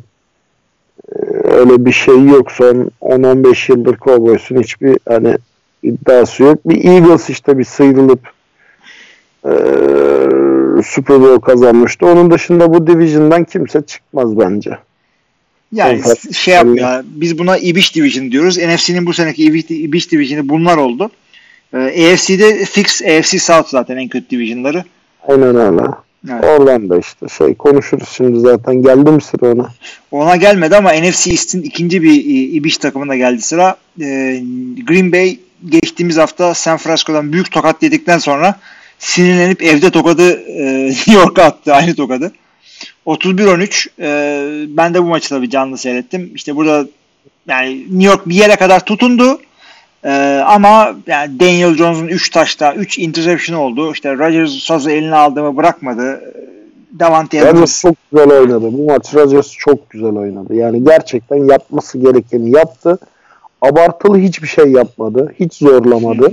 [1.13, 2.53] e, öyle bir şey yok.
[2.53, 5.37] Son 10-15 yıldır Cowboys'un hiçbir hani
[5.83, 6.69] iddiası yok.
[6.69, 8.21] Bir Eagles işte bir sıyrılıp
[9.45, 9.53] e,
[10.85, 12.07] Super Bowl kazanmıştı.
[12.07, 14.79] Onun dışında bu division'dan kimse çıkmaz bence.
[15.73, 16.35] Yani Evet.
[16.35, 17.05] şey yapmıyor.
[17.05, 18.59] Biz buna Ibiş Division diyoruz.
[18.59, 21.11] NFC'nin bu seneki Ibiş, Ibiş Division'ı bunlar oldu.
[21.75, 24.85] Ee, AFC'de fix AFC South zaten en kötü divisionları.
[25.29, 25.83] Aynen öyle.
[26.31, 26.45] Evet.
[26.45, 28.83] Oradan da işte şey konuşuruz şimdi zaten.
[28.83, 29.69] Geldi mi sıra ona?
[30.11, 33.77] Ona gelmedi ama NFC East'in ikinci bir e, İbiş takımına geldi sıra.
[34.01, 34.43] Ee,
[34.87, 38.55] Green Bay geçtiğimiz hafta San Francisco'dan büyük tokat yedikten sonra
[38.99, 41.75] sinirlenip evde tokadı e, New York'a attı.
[41.75, 42.33] Aynı tokadı.
[43.07, 43.89] 31-13.
[44.01, 46.31] E, ben de bu maçı tabii canlı seyrettim.
[46.35, 46.89] İşte burada
[47.49, 49.41] yani New York bir yere kadar tutundu.
[50.05, 50.11] E,
[50.47, 53.93] ama yani Daniel Jones'un 3 taşta 3 interception oldu.
[53.93, 56.21] İşte Rodgers sözü eline aldığımı bırakmadı.
[56.99, 58.73] Davante Adams çok güzel oynadı.
[58.73, 60.55] Bu maç Rodgers çok güzel oynadı.
[60.55, 62.99] Yani gerçekten yapması gerekeni yaptı.
[63.61, 65.35] Abartılı hiçbir şey yapmadı.
[65.41, 66.33] Hiç zorlamadı.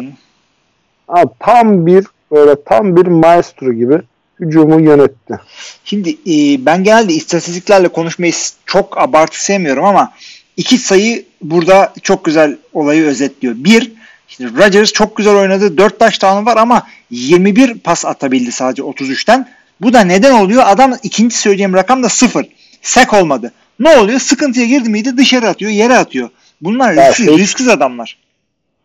[1.08, 4.02] Ha, tam bir böyle tam bir maestro gibi
[4.40, 5.40] hücumu yönetti.
[5.84, 8.34] Şimdi e, ben genelde istatistiklerle konuşmayı
[8.66, 10.14] çok abartı sevmiyorum ama
[10.58, 13.56] iki sayı burada çok güzel olayı özetliyor.
[13.58, 13.92] Bir,
[14.30, 15.78] işte Rodgers çok güzel oynadı.
[15.78, 19.50] 4 taş tane var ama 21 pas atabildi sadece 33'ten.
[19.82, 20.64] Bu da neden oluyor?
[20.66, 22.46] Adam ikinci söyleyeceğim rakam da 0.
[22.82, 23.54] Sek olmadı.
[23.80, 24.20] Ne oluyor?
[24.20, 26.30] Sıkıntıya girdi miydi dışarı atıyor, yere atıyor.
[26.62, 28.18] Bunlar Ya risksiz, şey- risksiz adamlar.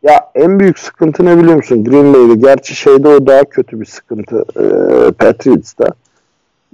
[0.02, 1.84] Ya en büyük sıkıntı ne biliyor musun?
[1.84, 2.34] Green Bay'de.
[2.34, 4.44] Gerçi şeyde o daha kötü bir sıkıntı.
[4.56, 4.64] E,
[5.12, 5.86] Patriots'ta.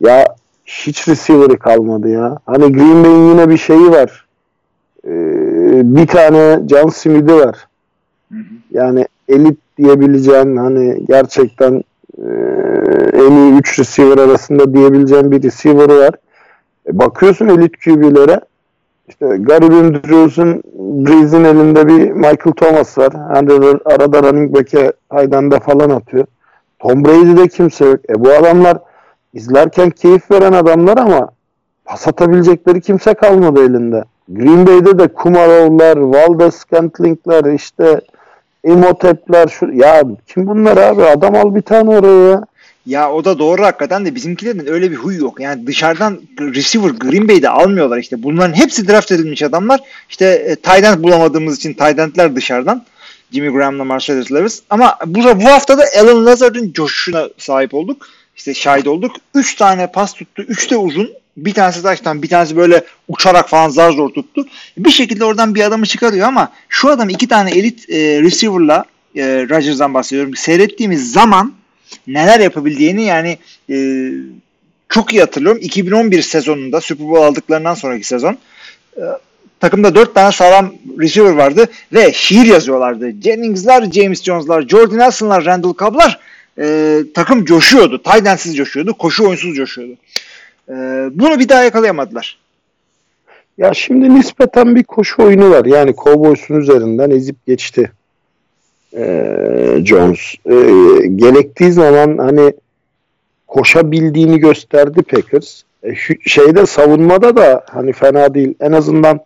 [0.01, 0.27] Ya
[0.67, 2.39] hiç receiver'ı kalmadı ya.
[2.47, 4.27] Hani Green Bay'in yine bir şeyi var.
[5.05, 5.11] E,
[5.97, 7.57] bir tane John Smith'i var.
[8.71, 11.85] Yani elit diyebileceğin hani gerçekten
[12.19, 12.29] e,
[13.15, 16.15] en iyi 3 receiver arasında diyebileceğin bir receiver'ı var.
[16.87, 18.41] E, bakıyorsun elit QB'lere
[19.09, 23.13] işte Gary Andrews'un Breeze'in elinde bir Michael Thomas var.
[23.33, 23.53] Hani
[23.85, 26.27] arada running back'e Hayden'de falan atıyor.
[26.79, 28.01] Tom Brady'de kimse yok.
[28.11, 28.79] E bu adamlar
[29.35, 31.29] izlerken keyif veren adamlar ama
[31.85, 34.05] pas atabilecekleri kimse kalmadı elinde.
[34.29, 38.01] Green Bay'de de Kumarov'lar, Valdez Scantling'ler, işte
[38.65, 41.05] Imhotep'ler şu ya kim bunlar abi?
[41.05, 42.45] Adam al bir tane oraya
[42.89, 43.13] ya.
[43.13, 45.41] O da doğru hakikaten de bizimkilerin öyle bir huy yok.
[45.41, 48.23] Yani dışarıdan receiver Green Bay'de almıyorlar işte.
[48.23, 49.81] Bunların hepsi draft edilmiş adamlar.
[50.11, 52.85] İşte e, tight bulamadığımız için tight endler dışarıdan.
[53.33, 54.63] Jimmy Graham'la Marcellus Lewis.
[54.71, 58.09] Ama bu, bu hafta da Alan Lazard'ın coşuşuna sahip olduk.
[58.37, 59.17] İşte şahit olduk.
[59.35, 60.43] 3 tane pas tuttu.
[60.43, 61.11] 3 de uzun.
[61.37, 64.47] Bir tanesi taştan bir tanesi böyle uçarak falan zar zor tuttu.
[64.79, 68.85] Bir şekilde oradan bir adamı çıkarıyor ama şu adam iki tane elit e, receiver'la
[69.17, 70.37] e, Rodgers'dan bahsediyorum.
[70.37, 71.53] Seyrettiğimiz zaman
[72.07, 73.39] neler yapabildiğini yani
[73.71, 74.09] e,
[74.89, 75.61] çok iyi hatırlıyorum.
[75.63, 78.39] 2011 sezonunda Super Bowl aldıklarından sonraki sezon
[78.97, 79.03] e,
[79.61, 83.11] takımda 4 tane sağlam receiver vardı ve şiir yazıyorlardı.
[83.23, 86.19] Jennings'lar, James Jones'lar, Jordan Nelson'lar, Randall Cobb'lar
[86.59, 88.03] e, takım coşuyordu.
[88.03, 88.95] Taydensiz coşuyordu.
[88.95, 89.93] Koşu oyunsuz coşuyordu.
[90.69, 90.75] E,
[91.13, 92.39] bunu bir daha yakalayamadılar.
[93.59, 95.65] Ya şimdi nispeten bir koşu oyunu var.
[95.65, 97.93] Yani Cowboys'un üzerinden ezip geçti
[98.97, 100.35] ee, Jones.
[100.47, 100.55] Ee,
[101.07, 102.53] gerektiği zaman hani
[103.47, 105.63] koşabildiğini gösterdi Packers.
[105.83, 105.95] E,
[106.27, 108.55] şeyde savunmada da hani fena değil.
[108.61, 109.21] En azından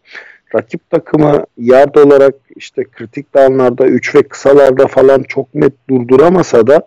[0.54, 6.86] rakip takımı yard olarak işte kritik downlarda 3 ve kısalarda falan çok net durduramasa da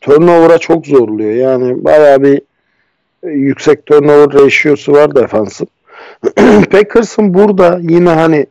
[0.00, 1.30] turnover'a çok zorluyor.
[1.30, 2.42] Yani bayağı bir
[3.22, 5.68] e, yüksek turnover ratio'su var defansın.
[6.70, 8.46] Packers'ın burada yine hani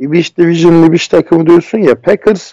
[0.00, 2.52] Ibiş Division Ibiş takımı diyorsun ya Packers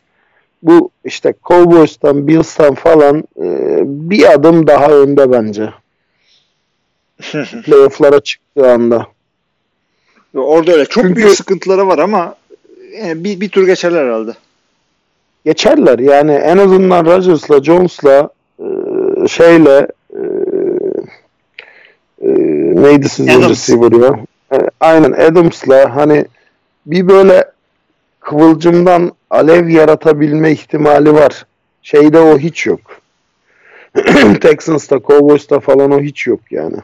[0.66, 5.70] bu işte Cowboys'tan, Bills'tan falan e, bir adım daha önde bence.
[7.66, 9.08] Playoff'lara çıktığı anda.
[10.36, 12.36] Orada öyle çok Çünkü- büyük sıkıntıları var ama
[13.04, 14.32] yani bir, bir tur geçerler herhalde.
[15.46, 18.66] Geçerler yani en azından Rodgers'la, Jones'la e,
[19.28, 20.22] şeyle e,
[22.22, 22.30] e,
[22.82, 24.20] neydi sizin receiver ya?
[24.54, 26.26] E, aynen Adams'la hani
[26.86, 27.55] bir böyle
[28.26, 31.46] kıvılcımdan alev yaratabilme ihtimali var.
[31.82, 32.82] Şeyde o hiç yok.
[34.42, 36.78] Texans'ta, Cowboys'ta falan o hiç yok yani.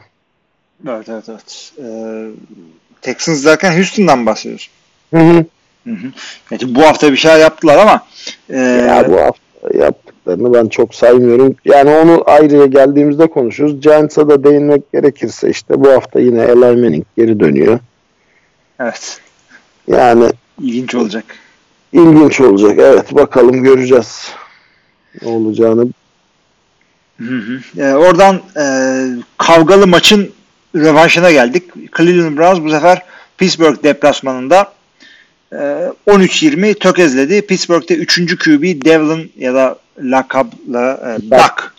[0.88, 1.72] Evet evet evet.
[1.78, 2.26] Ee,
[3.02, 4.70] Texans derken Houston'dan bahsediyoruz.
[5.14, 5.44] Hı hı.
[5.84, 6.06] Hı hı.
[6.50, 8.06] Yani bu hafta bir şeyler yaptılar ama
[8.50, 11.56] e, Ya bu hafta yaptıklarını ben çok saymıyorum.
[11.64, 13.80] Yani onu ayrıca geldiğimizde konuşuruz.
[13.80, 17.78] Giants'a da değinmek gerekirse işte bu hafta yine Eli Manning geri dönüyor.
[18.80, 19.20] evet
[19.88, 20.30] Yani
[20.60, 21.24] ilginç olacak.
[21.92, 22.78] ilginç olacak.
[22.78, 24.28] Evet bakalım göreceğiz
[25.22, 25.86] ne olacağını.
[27.18, 27.60] Hı hı.
[27.78, 28.64] Ee, oradan e,
[29.38, 30.30] kavgalı maçın
[30.76, 31.62] rövanşına geldik.
[31.96, 33.02] Cleveland Browns bu sefer
[33.38, 34.72] Pittsburgh deplasmanında
[35.52, 35.56] e,
[36.06, 37.46] 13-20 tökezledi.
[37.46, 38.38] Pittsburgh'te 3.
[38.38, 41.72] QB Devlin ya da lakabla e, Duck.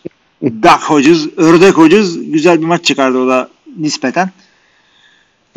[0.44, 4.30] Duck Hodges, Ördek Hodges güzel bir maç çıkardı o da nispeten.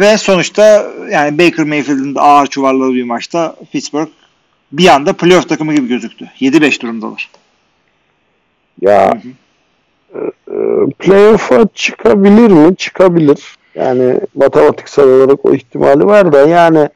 [0.01, 4.09] Ve sonuçta yani Baker Mayfield'ın da ağır çuvalladığı bir maçta Pittsburgh
[4.73, 6.31] bir anda playoff takımı gibi gözüktü.
[6.41, 7.31] 7-5 durumdalar.
[8.81, 9.21] Ya
[10.15, 12.77] e, e, playoff'a çıkabilir mi?
[12.77, 13.57] Çıkabilir.
[13.75, 16.89] Yani matematiksel olarak o ihtimali var da yani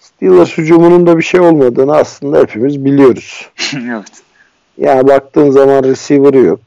[0.00, 3.50] Steelers hücumunun da bir şey olmadığını aslında hepimiz biliyoruz.
[3.74, 4.12] evet.
[4.78, 6.60] Yani baktığın zaman receiver'ı yok.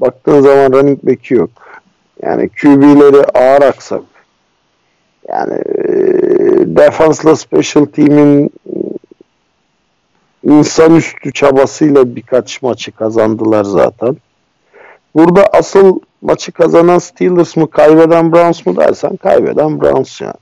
[0.00, 1.50] Baktığın zaman running back'i yok.
[2.22, 4.02] Yani QB'leri ağır aksak.
[5.28, 5.92] Yani e,
[6.76, 8.50] defansla special team'in
[10.44, 14.16] insanüstü çabasıyla birkaç maçı kazandılar zaten.
[15.14, 20.34] Burada asıl maçı kazanan Steelers mı kaybeden Browns mu dersen kaybeden Browns yani.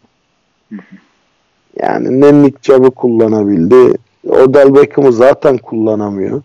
[1.82, 3.99] Yani ne Nick Chubb'ı kullanabildi.
[4.28, 6.43] Odell Beckham'ı zaten kullanamıyor.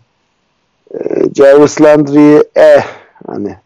[0.94, 0.98] Ee,
[1.34, 2.84] Jarvis Landry'i eh
[3.26, 3.56] hani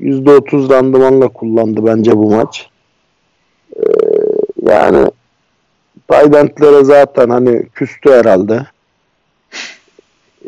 [0.00, 2.70] %30 randımanla kullandı bence bu maç.
[3.78, 3.82] Ee,
[4.70, 5.10] yani
[6.08, 8.66] Taydentlere zaten hani küstü herhalde.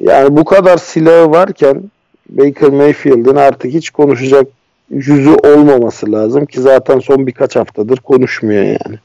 [0.02, 1.82] Yani bu kadar silahı varken
[2.28, 4.46] Baker Mayfield'in artık hiç konuşacak
[4.90, 8.98] yüzü olmaması lazım ki zaten son birkaç haftadır konuşmuyor yani.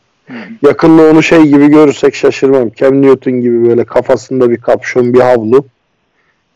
[0.62, 2.70] Yakında onu şey gibi görürsek şaşırmam.
[2.76, 5.66] Cam Newton gibi böyle kafasında bir kapşon, bir havlu.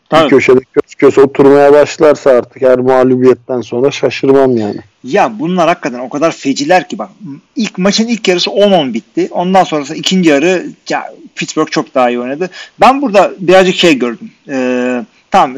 [0.08, 0.24] Tabii.
[0.24, 4.80] Bir köşede kös kös oturmaya başlarsa artık her mağlubiyetten sonra şaşırmam yani.
[5.04, 7.10] Ya bunlar hakikaten o kadar feciler ki bak
[7.56, 9.28] ilk maçın ilk yarısı 10-10 bitti.
[9.30, 12.50] Ondan sonrası ikinci yarı ya Pittsburgh çok daha iyi oynadı.
[12.80, 14.30] Ben burada birazcık şey gördüm.
[14.48, 15.56] Ee, tamam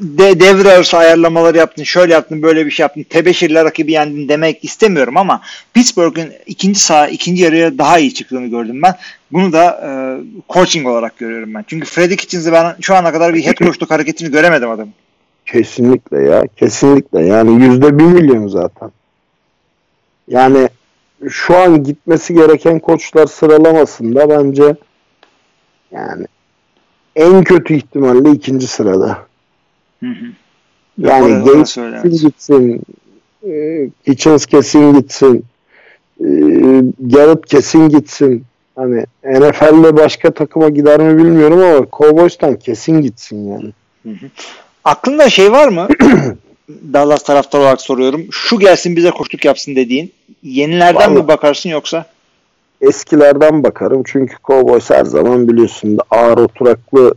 [0.00, 4.64] de, devre arası ayarlamaları yaptın, şöyle yaptın, böyle bir şey yaptın, tebeşirle rakibi yendin demek
[4.64, 5.42] istemiyorum ama
[5.74, 8.94] Pittsburgh'ın ikinci sağ, ikinci yarıya daha iyi çıktığını gördüm ben.
[9.32, 9.90] Bunu da e,
[10.52, 11.64] coaching olarak görüyorum ben.
[11.66, 14.94] Çünkü Freddy Kitchens'ı ben şu ana kadar bir head coachluk hareketini göremedim adamın.
[15.46, 16.46] Kesinlikle ya.
[16.56, 17.26] Kesinlikle.
[17.26, 18.90] Yani yüzde bir milyon zaten.
[20.28, 20.68] Yani
[21.28, 24.76] şu an gitmesi gereken koçlar sıralamasında bence
[25.90, 26.26] yani
[27.16, 29.18] en kötü ihtimalle ikinci sırada.
[30.00, 30.26] Hı hı.
[30.98, 32.82] Yani Gates gitsin.
[33.46, 35.44] E, Kitchens kesin gitsin.
[36.20, 36.26] E,
[37.00, 38.44] Garrett kesin gitsin.
[38.76, 43.72] Hani NFL'de başka takıma gider mi bilmiyorum ama Cowboys'tan kesin gitsin yani.
[44.90, 45.88] Aklında şey var mı?
[46.68, 48.26] Dallas taraftar olarak soruyorum.
[48.30, 50.12] Şu gelsin bize koştuk yapsın dediğin.
[50.42, 52.06] Yenilerden mi Vallahi- bakarsın yoksa?
[52.80, 57.14] Eskilerden bakarım çünkü Cowboys her zaman biliyorsun ağır oturaklı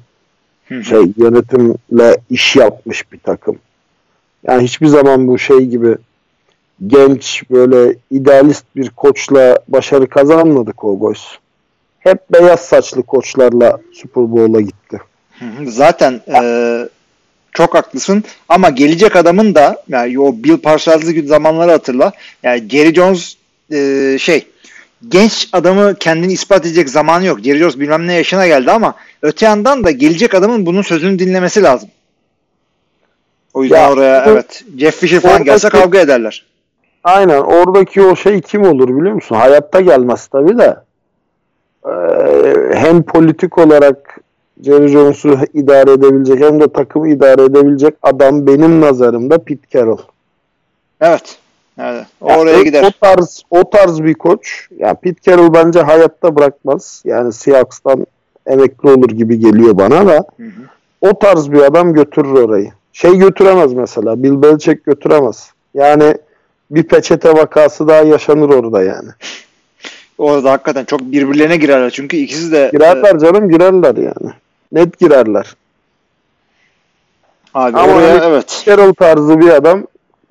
[0.68, 0.84] Hı hı.
[0.84, 3.58] şey yönetimle iş yapmış bir takım.
[4.48, 5.96] Yani hiçbir zaman bu şey gibi
[6.88, 11.22] genç böyle idealist bir koçla başarı kazanmadı Cowboys.
[12.00, 15.02] Hep beyaz saçlı koçlarla Super Bowl'a gitti.
[15.66, 16.42] Zaten e,
[17.54, 22.12] çok haklısın ama gelecek adamın da yani o Bill Parcells'lı gibi zamanları hatırla.
[22.44, 23.36] Yani Jerry Jones
[23.72, 24.48] e, şey
[25.10, 27.40] genç adamı kendini ispat edecek zamanı yok.
[27.40, 31.64] Jerry Jones bilmem ne yaşına geldi ama öte yandan da gelecek adamın bunun sözünü dinlemesi
[31.64, 31.90] lazım.
[33.54, 36.46] O yüzden Ya, oraya bu- evet Jeff Fisher falan gelse oradaki- kavga ederler.
[37.04, 39.36] Aynen oradaki o şey kim olur biliyor musun?
[39.36, 40.76] Hayatta gelmez tabii de.
[41.86, 41.92] Ee,
[42.74, 44.09] hem politik olarak
[44.66, 50.00] Jerry Jones'u idare edebilecek hem de takımı idare edebilecek adam benim nazarımda Pete Carroll.
[51.02, 51.38] Evet.
[51.80, 52.06] Evet.
[52.28, 52.84] Ya Oraya o, gider.
[52.84, 54.68] O tarz o tarz bir koç.
[54.78, 57.02] Ya Pete Carroll bence hayatta bırakmaz.
[57.06, 58.06] Yani Seahawks'tan
[58.48, 60.26] emekli olur gibi geliyor bana da.
[60.38, 60.62] Hı hı.
[61.02, 62.72] O tarz bir adam götürür orayı.
[62.94, 64.24] Şey götüremez mesela.
[64.24, 65.52] Bill Belichick götüremez.
[65.74, 66.16] Yani
[66.72, 69.10] bir peçete vakası daha yaşanır orada yani.
[70.18, 74.34] Orada hakikaten çok birbirlerine girerler çünkü ikisi de Girerler canım girerler yani.
[74.72, 75.56] Net girerler.
[77.54, 78.64] Abi Ama oraya hani- evet.
[78.66, 79.88] Carroll tarzı bir adam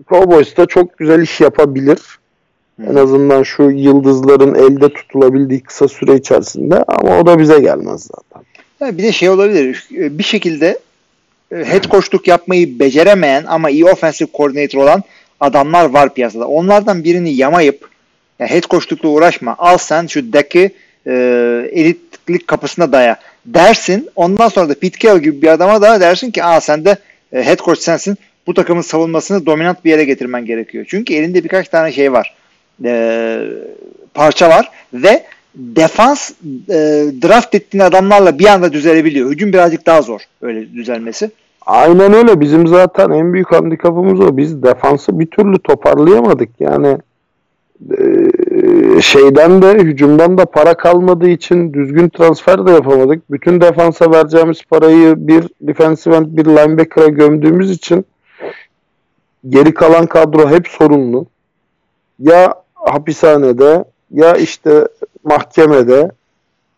[0.09, 1.99] Cowboys'ta çok güzel iş yapabilir.
[2.87, 8.47] En azından şu yıldızların elde tutulabildiği kısa süre içerisinde ama o da bize gelmez zaten.
[8.81, 9.87] Ya bir de şey olabilir.
[9.91, 10.79] Bir şekilde
[11.53, 15.03] e, head coachluk yapmayı beceremeyen ama iyi offensive coordinator olan
[15.41, 16.47] adamlar var piyasada.
[16.49, 17.89] Onlardan birini yamayıp
[18.39, 19.55] ya head coachlukla uğraşma.
[19.59, 20.71] Al sen şu deki
[21.07, 21.13] e,
[21.73, 23.17] elitlik kapısına daya
[23.55, 24.09] dersin.
[24.17, 26.97] Ondan sonra da Pete Carroll gibi bir adama da dersin ki aa sen de
[27.33, 28.17] e, head coach sensin.
[28.47, 30.85] Bu takımın savunmasını dominant bir yere getirmen gerekiyor.
[30.89, 32.35] Çünkü elinde birkaç tane şey var.
[32.85, 33.41] E,
[34.15, 35.25] parça var ve
[35.55, 36.31] defans
[36.69, 36.75] e,
[37.23, 39.31] draft ettiğin adamlarla bir anda düzelebiliyor.
[39.31, 41.31] Hücum birazcık daha zor öyle düzelmesi.
[41.67, 42.41] Aynen öyle.
[42.41, 44.37] Bizim zaten en büyük handikapımız o.
[44.37, 46.49] Biz defansı bir türlü toparlayamadık.
[46.61, 46.99] Yani
[47.91, 48.03] e,
[49.03, 53.31] şeyden de hücumdan da para kalmadığı için düzgün transfer de yapamadık.
[53.31, 58.07] Bütün defansa vereceğimiz parayı bir defensive end bir linebacker'a gömdüğümüz için
[59.49, 61.27] geri kalan kadro hep sorunlu.
[62.19, 64.89] Ya hapishanede ya işte
[65.25, 66.11] mahkemede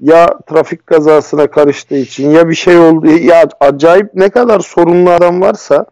[0.00, 5.40] ya trafik kazasına karıştığı için ya bir şey oldu ya acayip ne kadar sorunlu adam
[5.40, 5.86] varsa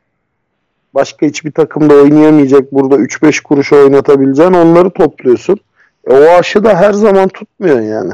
[0.94, 5.60] başka hiçbir takımda oynayamayacak burada 3-5 kuruşa oynatabileceğin onları topluyorsun.
[6.08, 8.12] E, o aşı da her zaman tutmuyor yani.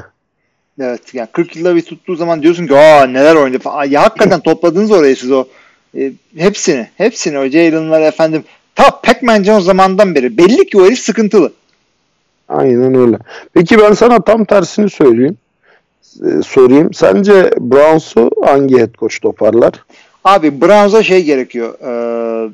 [0.80, 3.84] Evet yani 40 yılda bir tuttuğu zaman diyorsun ki aa neler oynadı falan.
[3.84, 5.44] Ya hakikaten topladınız orayı siz o
[5.96, 6.88] e, hepsini.
[6.96, 10.38] Hepsini o Jalen'lar efendim ta Pac-Man Jones zamandan beri.
[10.38, 11.52] Belli ki o herif sıkıntılı.
[12.48, 13.18] Aynen öyle.
[13.54, 15.36] Peki ben sana tam tersini söyleyeyim.
[16.22, 16.94] E, sorayım.
[16.94, 19.72] Sence Browns'u hangi head coach toparlar?
[20.24, 21.74] Abi Browns'a şey gerekiyor.
[21.80, 22.50] Ee,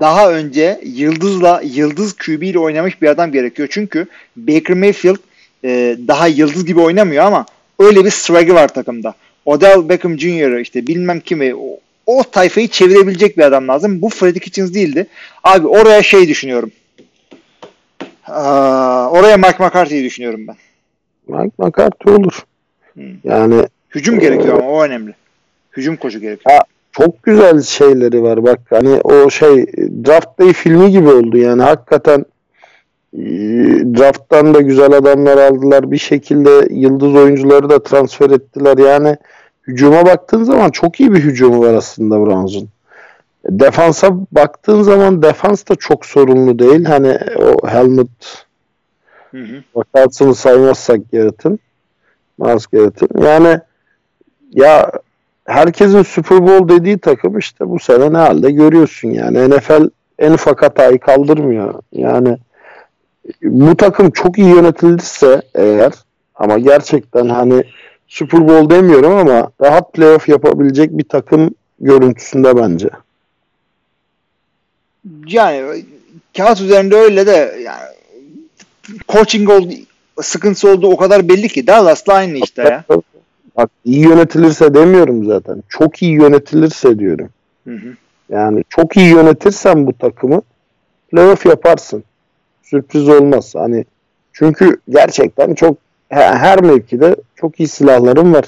[0.00, 3.68] daha önce Yıldız'la Yıldız QB ile oynamış bir adam gerekiyor.
[3.70, 5.16] Çünkü Baker Mayfield
[5.64, 7.46] e, daha Yıldız gibi oynamıyor ama
[7.78, 9.14] öyle bir swag'ı var takımda.
[9.46, 10.58] Odell Beckham Jr.
[10.58, 14.02] işte bilmem kimi o, o tayfayı çevirebilecek bir adam lazım.
[14.02, 15.06] Bu Freddie Kitchens değildi.
[15.44, 16.70] Abi oraya şey düşünüyorum.
[18.26, 20.56] Aa, oraya Mike McCarthy'yi düşünüyorum ben.
[21.28, 22.44] Mike McCarthy olur.
[22.94, 23.04] Hmm.
[23.24, 25.14] Yani Hücum gerekiyor ama o önemli.
[25.76, 26.60] Hücum koşu gerekiyor.
[26.96, 29.66] Çok güzel şeyleri var bak hani o şey
[30.06, 32.24] draft day filmi gibi oldu yani hakikaten
[33.12, 33.22] e,
[33.98, 39.16] drafttan da güzel adamlar aldılar bir şekilde yıldız oyuncuları da transfer ettiler yani
[39.66, 42.68] hücuma baktığın zaman çok iyi bir hücumu var aslında Browns'un.
[43.48, 46.84] Defansa baktığın zaman defans da çok sorunlu değil.
[46.84, 47.66] Hani o
[49.38, 49.62] hı.
[49.74, 51.58] vakasını saymazsak Garrett'ın.
[52.38, 53.08] Miles Garrett'ın.
[53.22, 53.60] Yani
[54.52, 54.90] ya
[55.44, 59.50] herkesin Super Bowl dediği takım işte bu sene ne halde görüyorsun yani.
[59.50, 59.88] NFL
[60.18, 61.74] en ufak hatayı kaldırmıyor.
[61.92, 62.38] Yani
[63.42, 65.92] bu takım çok iyi yönetilirse eğer
[66.34, 67.64] ama gerçekten hani
[68.08, 72.88] Super Bowl demiyorum ama rahat playoff yapabilecek bir takım görüntüsünde bence.
[75.26, 75.84] Yani
[76.36, 77.94] kağıt üzerinde öyle de yani
[79.08, 79.72] coaching oldu,
[80.22, 82.84] sıkıntısı olduğu o kadar belli ki Dallas'la aynı işte ya.
[83.56, 85.62] Bak iyi yönetilirse demiyorum zaten.
[85.68, 87.28] Çok iyi yönetilirse diyorum.
[87.64, 87.94] Hı hı.
[88.28, 90.42] Yani çok iyi yönetirsen bu takımı
[91.10, 92.04] playoff yaparsın.
[92.62, 93.54] Sürpriz olmaz.
[93.54, 93.84] Hani
[94.32, 95.76] çünkü gerçekten çok
[96.08, 98.44] he- her mevkide çok iyi silahların var.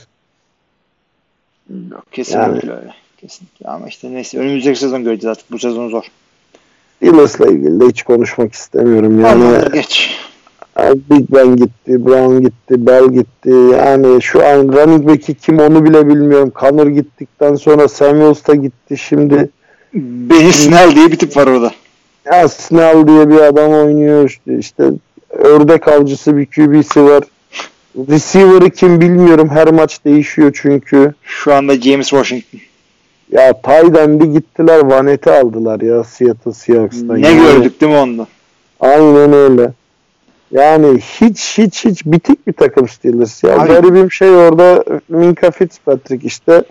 [1.90, 2.94] Yok, kesinlikle öyle.
[3.20, 3.68] Kesinlikle.
[3.68, 5.52] Ama işte neyse önümüzdeki sezon göreceğiz artık.
[5.52, 6.04] Bu sezon zor.
[6.96, 9.20] Steelers'la ilgili de hiç konuşmak istemiyorum.
[9.20, 10.10] Yani Anladım, geç.
[11.10, 13.50] Big Ben gitti, Brown gitti, Bell gitti.
[13.50, 16.52] Yani şu an running back'i kim onu bile bilmiyorum.
[16.60, 18.98] Connor gittikten sonra Samuels da gitti.
[18.98, 19.48] Şimdi
[19.94, 21.72] Beni Snell diye bir tip var orada.
[22.24, 24.84] Ya Snell diye bir adam oynuyor işte, işte
[25.30, 27.24] ördek avcısı bir QB'si var.
[27.96, 31.14] Receiver'ı kim bilmiyorum her maç değişiyor çünkü.
[31.22, 32.60] Şu anda James Washington.
[33.32, 37.22] Ya Tayden'de gittiler Vanet'i aldılar ya Seattle Seahawks'tan.
[37.22, 38.26] Ne Yani gördük değil mi onda?
[38.80, 39.72] Aynen öyle.
[40.52, 43.44] Yani hiç hiç hiç bitik bir takım Steelers.
[43.44, 46.62] Ya Abi- garibim şey orada Minka Fitzpatrick işte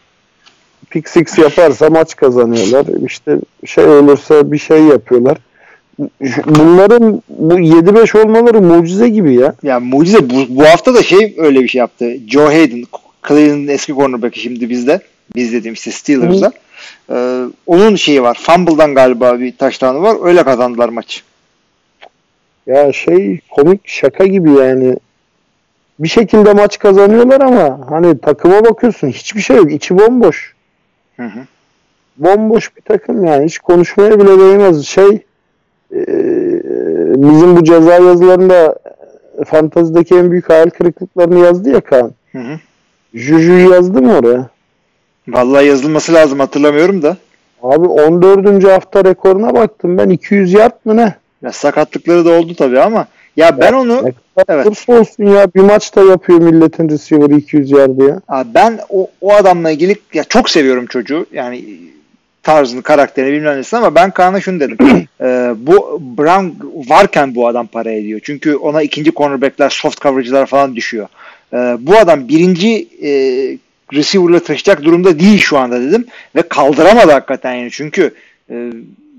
[0.90, 3.06] pick six yaparsa maç kazanıyorlar.
[3.06, 5.38] İşte şey olursa bir şey yapıyorlar.
[6.46, 9.56] Bunların bu 7-5 olmaları mucize gibi ya.
[9.64, 12.14] Ya mucize bu, bu hafta da şey öyle bir şey yaptı.
[12.28, 12.84] Joe Hayden,
[13.28, 15.02] Cleveland'ın eski cornerback'i şimdi bizde.
[15.36, 16.52] Biz dediğim işte Steelers'da.
[17.12, 18.38] Ee, onun şeyi var.
[18.42, 20.18] Fumble'dan galiba bir taştanı var.
[20.24, 21.22] Öyle kazandılar maçı.
[22.68, 24.96] Ya şey komik şaka gibi yani.
[26.00, 29.72] bir şekilde maç kazanıyorlar ama hani takıma bakıyorsun hiçbir şey yok.
[29.72, 30.56] İçi bomboş.
[31.18, 31.40] Hı hı.
[32.18, 33.46] Bomboş bir takım yani.
[33.46, 34.86] Hiç konuşmaya bile değmez.
[34.86, 35.10] Şey
[35.94, 36.02] e,
[37.16, 38.76] bizim bu ceza yazılarında
[39.46, 42.12] fantazideki en büyük hayal kırıklıklarını yazdı ya Kaan.
[42.32, 42.60] Hı hı.
[43.14, 44.50] Juju'yu yazdı mı oraya?
[45.28, 47.18] Vallahi yazılması lazım hatırlamıyorum da.
[47.64, 48.64] Abi 14.
[48.64, 51.16] hafta rekoruna baktım ben 200 yard mı ne?
[51.46, 54.86] Ya sakatlıkları da oldu tabii ama ya ben onu Ne kadar Evet.
[54.88, 58.22] olsun ya bir maçta yapıyor milletin receiver'ı 200 yardı ya.
[58.28, 61.26] Abi ben o, o adamla ilgili ya çok seviyorum çocuğu.
[61.34, 61.66] Yani
[62.44, 64.78] tarzını, karakterini bilmem nesini ama ben Kaan'a şunu dedim.
[65.22, 66.48] Ee, bu Brown
[66.90, 68.20] varken bu adam para ediyor.
[68.24, 71.08] Çünkü ona ikinci cornerbackler, soft coverage'lar falan düşüyor.
[71.54, 73.10] Ee, bu adam birinci e,
[73.94, 76.06] receiver'la taşıyacak durumda değil şu anda dedim.
[76.36, 77.72] Ve kaldıramadı hakikaten yani.
[77.72, 78.14] Çünkü
[78.50, 78.72] e,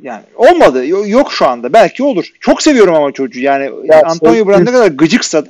[0.03, 0.87] yani olmadı.
[0.87, 1.73] Yo- Yok şu anda.
[1.73, 2.33] Belki olur.
[2.41, 3.41] Çok seviyorum ama çocuğu.
[3.41, 5.45] Yani Ya Antonio Brown ne kadar gıcıksa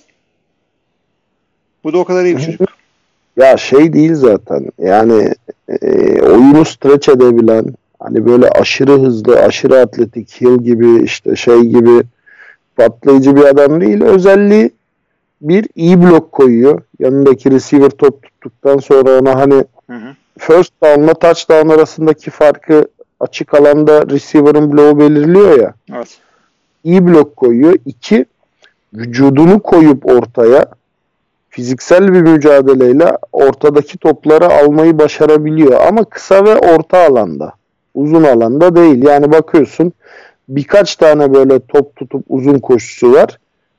[1.85, 2.61] bu da o kadar iyi bir çocuk.
[3.37, 5.35] Ya şey değil zaten yani
[5.83, 5.89] e,
[6.23, 7.65] oyunu stretch edebilen
[8.01, 12.03] hani böyle aşırı hızlı, aşırı atletik, Hill gibi işte şey gibi
[12.77, 14.03] patlayıcı bir adam değil.
[14.03, 14.71] Özelliği
[15.41, 16.83] bir iyi blok koyuyor.
[16.99, 20.15] Yanındaki receiver top tuttuktan sonra ona hani Hı hı.
[20.39, 22.89] first down'la touchdown arasındaki farkı
[23.21, 25.75] açık alanda receiver'ın bloğu belirliyor ya.
[25.95, 26.19] Evet.
[26.85, 27.75] iyi blok koyuyor.
[27.87, 28.27] İki,
[28.95, 30.67] vücudunu koyup ortaya
[31.51, 35.81] fiziksel bir mücadeleyle ortadaki topları almayı başarabiliyor.
[35.81, 37.53] Ama kısa ve orta alanda.
[37.95, 39.03] Uzun alanda değil.
[39.03, 39.93] Yani bakıyorsun
[40.49, 43.39] birkaç tane böyle top tutup uzun koşusu var.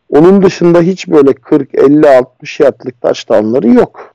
[0.10, 4.14] Onun dışında hiç böyle 40, 50, 60 yardlık touchdownları yok.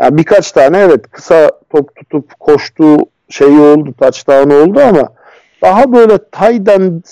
[0.00, 2.98] Yani birkaç tane evet kısa top tutup koştuğu
[3.32, 5.08] şey oldu, touchdown oldu ama
[5.62, 7.02] daha böyle tight end,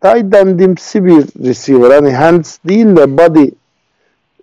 [0.00, 1.90] tight endimsi bir receiver.
[1.90, 3.48] Hani hands değil de body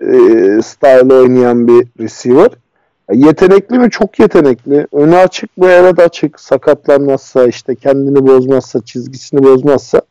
[0.02, 2.50] e, style oynayan bir receiver.
[3.14, 3.90] Yetenekli mi?
[3.90, 4.88] Çok yetenekli.
[4.92, 5.68] Önü açık mı?
[5.70, 6.40] Evet açık.
[6.40, 10.02] Sakatlanmazsa, işte kendini bozmazsa, çizgisini bozmazsa.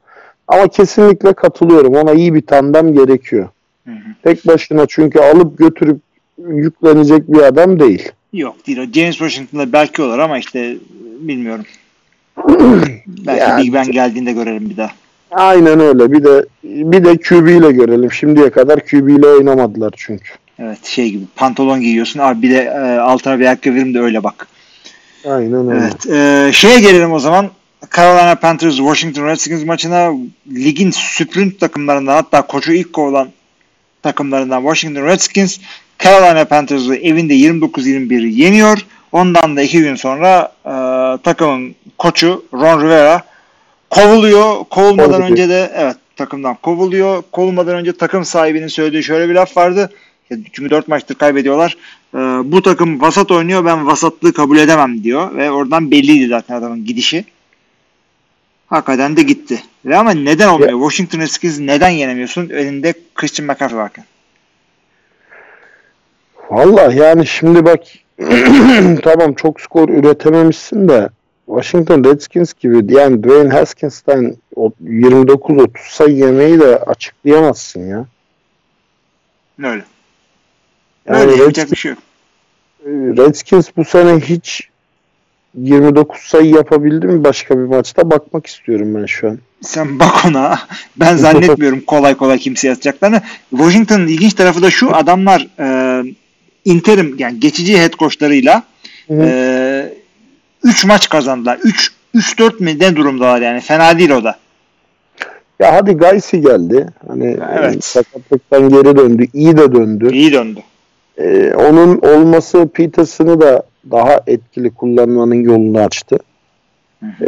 [0.48, 1.94] Ama kesinlikle katılıyorum.
[1.94, 3.48] Ona iyi bir tandem gerekiyor.
[3.84, 3.96] Hı hı.
[4.24, 6.00] Tek başına çünkü alıp götürüp
[6.48, 8.12] yüklenecek bir adam değil.
[8.32, 8.92] Yok değil o.
[8.92, 10.76] James Washington'da belki olur ama işte
[11.20, 11.64] bilmiyorum.
[13.06, 14.90] belki Yani- Big Ben geldiğinde görelim bir daha.
[15.30, 16.12] Aynen öyle.
[16.12, 18.12] Bir de bir de QB ile görelim.
[18.12, 20.30] Şimdiye kadar QB ile oynamadılar çünkü.
[20.58, 24.22] Evet şey gibi pantolon giyiyorsun abi bir de e, altına bir ayakkabı verim de öyle
[24.22, 24.48] bak.
[25.24, 25.84] Aynen öyle.
[25.84, 26.06] Evet.
[26.06, 27.50] E, şeye gelelim o zaman.
[27.96, 30.12] Carolina Panthers Washington Redskins maçına
[30.50, 33.28] ligin sprint takımlarından hatta koçu ilk kovulan
[34.02, 35.58] takımlarından Washington Redskins
[36.04, 38.78] Carolina Panthers'ı evinde 29-21 yeniyor.
[39.12, 40.72] Ondan da iki gün sonra e,
[41.22, 43.22] takımın koçu Ron Rivera
[43.90, 44.64] kovuluyor.
[44.70, 45.30] Kovulmadan Kovuluyor.
[45.30, 47.22] önce de evet takımdan kovuluyor.
[47.32, 49.92] Kovulmadan önce takım sahibinin söylediği şöyle bir laf vardı.
[50.30, 51.76] Ya, Çünkü 4 maçtır kaybediyorlar.
[52.14, 52.18] E,
[52.52, 55.36] bu takım vasat oynuyor ben vasatlığı kabul edemem diyor.
[55.36, 57.24] Ve oradan belliydi zaten adamın gidişi.
[58.66, 59.62] Hakikaten de gitti.
[59.84, 60.80] Ve ama neden olmuyor?
[60.90, 62.50] Washington Redskins neden yenemiyorsun?
[62.50, 64.04] Elinde Christian McCaffrey varken.
[66.52, 67.80] Vallahi yani şimdi bak
[69.02, 71.08] tamam çok skor üretememişsin de
[71.46, 78.06] Washington Redskins gibi yani Dwayne Haskins'ten o 29-30 sayı yemeyi de açıklayamazsın ya.
[79.58, 79.84] Öyle.
[81.06, 81.98] Yani Öyle yapacak bir şey yok.
[83.16, 84.68] Redskins bu sene hiç
[85.54, 89.38] 29 sayı yapabildi mi başka bir maçta bakmak istiyorum ben şu an.
[89.60, 90.58] Sen bak ona.
[90.96, 93.22] Ben zannetmiyorum kolay kolay kimse yatacaklarını.
[93.50, 94.96] Washington'ın ilginç tarafı da şu.
[94.96, 96.02] Adamlar e,
[96.64, 98.62] interim yani geçici head coachlarıyla
[99.08, 99.92] Hı hı.
[100.64, 101.58] 3 maç kazandılar.
[101.64, 103.60] 3 3-4 mi ne durumdalar yani.
[103.60, 104.36] Fena değil o da.
[105.60, 106.86] Ya hadi Gaysi geldi.
[107.08, 107.76] Hani Evet.
[107.76, 109.26] e, sakatlıktan geri döndü.
[109.34, 110.10] iyi de döndü.
[110.12, 110.60] İyi döndü.
[111.18, 116.18] Ee, onun olması Peterson'ı da daha etkili kullanmanın yolunu açtı.
[117.02, 117.26] Ee,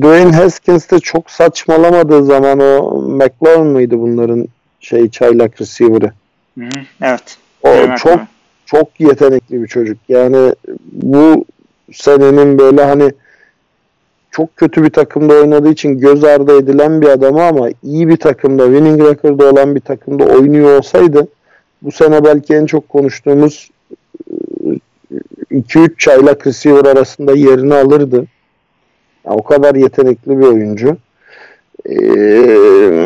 [0.00, 4.48] Dwayne Haskins de çok saçmalamadığı zaman o McLaurin mıydı bunların
[4.80, 6.12] şey çaylak receiver'ı.
[6.58, 6.80] Hı hı.
[7.02, 7.36] Evet.
[7.62, 8.26] O Evet, çok evet.
[8.66, 9.98] çok yetenekli bir çocuk.
[10.08, 10.54] Yani
[10.92, 11.44] bu
[11.92, 13.12] senenin böyle hani
[14.30, 18.64] çok kötü bir takımda oynadığı için göz ardı edilen bir adamı ama iyi bir takımda,
[18.64, 21.28] winning record'da olan bir takımda oynuyor olsaydı
[21.82, 23.70] bu sene belki en çok konuştuğumuz
[25.50, 28.26] 2-3 çaylak receiver arasında yerini alırdı.
[29.26, 30.96] Ya o kadar yetenekli bir oyuncu.
[31.86, 31.94] Ee,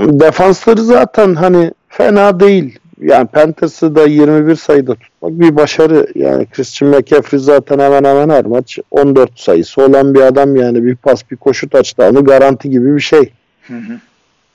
[0.09, 2.79] defansları zaten hani fena değil.
[3.01, 6.07] Yani Panthers'ı da 21 sayıda tutmak bir başarı.
[6.15, 10.97] Yani Christian McCaffrey zaten hemen hemen her maç 14 sayısı olan bir adam yani bir
[10.97, 13.33] pas bir koşu touchdown'u garanti gibi bir şey.
[13.67, 13.99] Hı hı.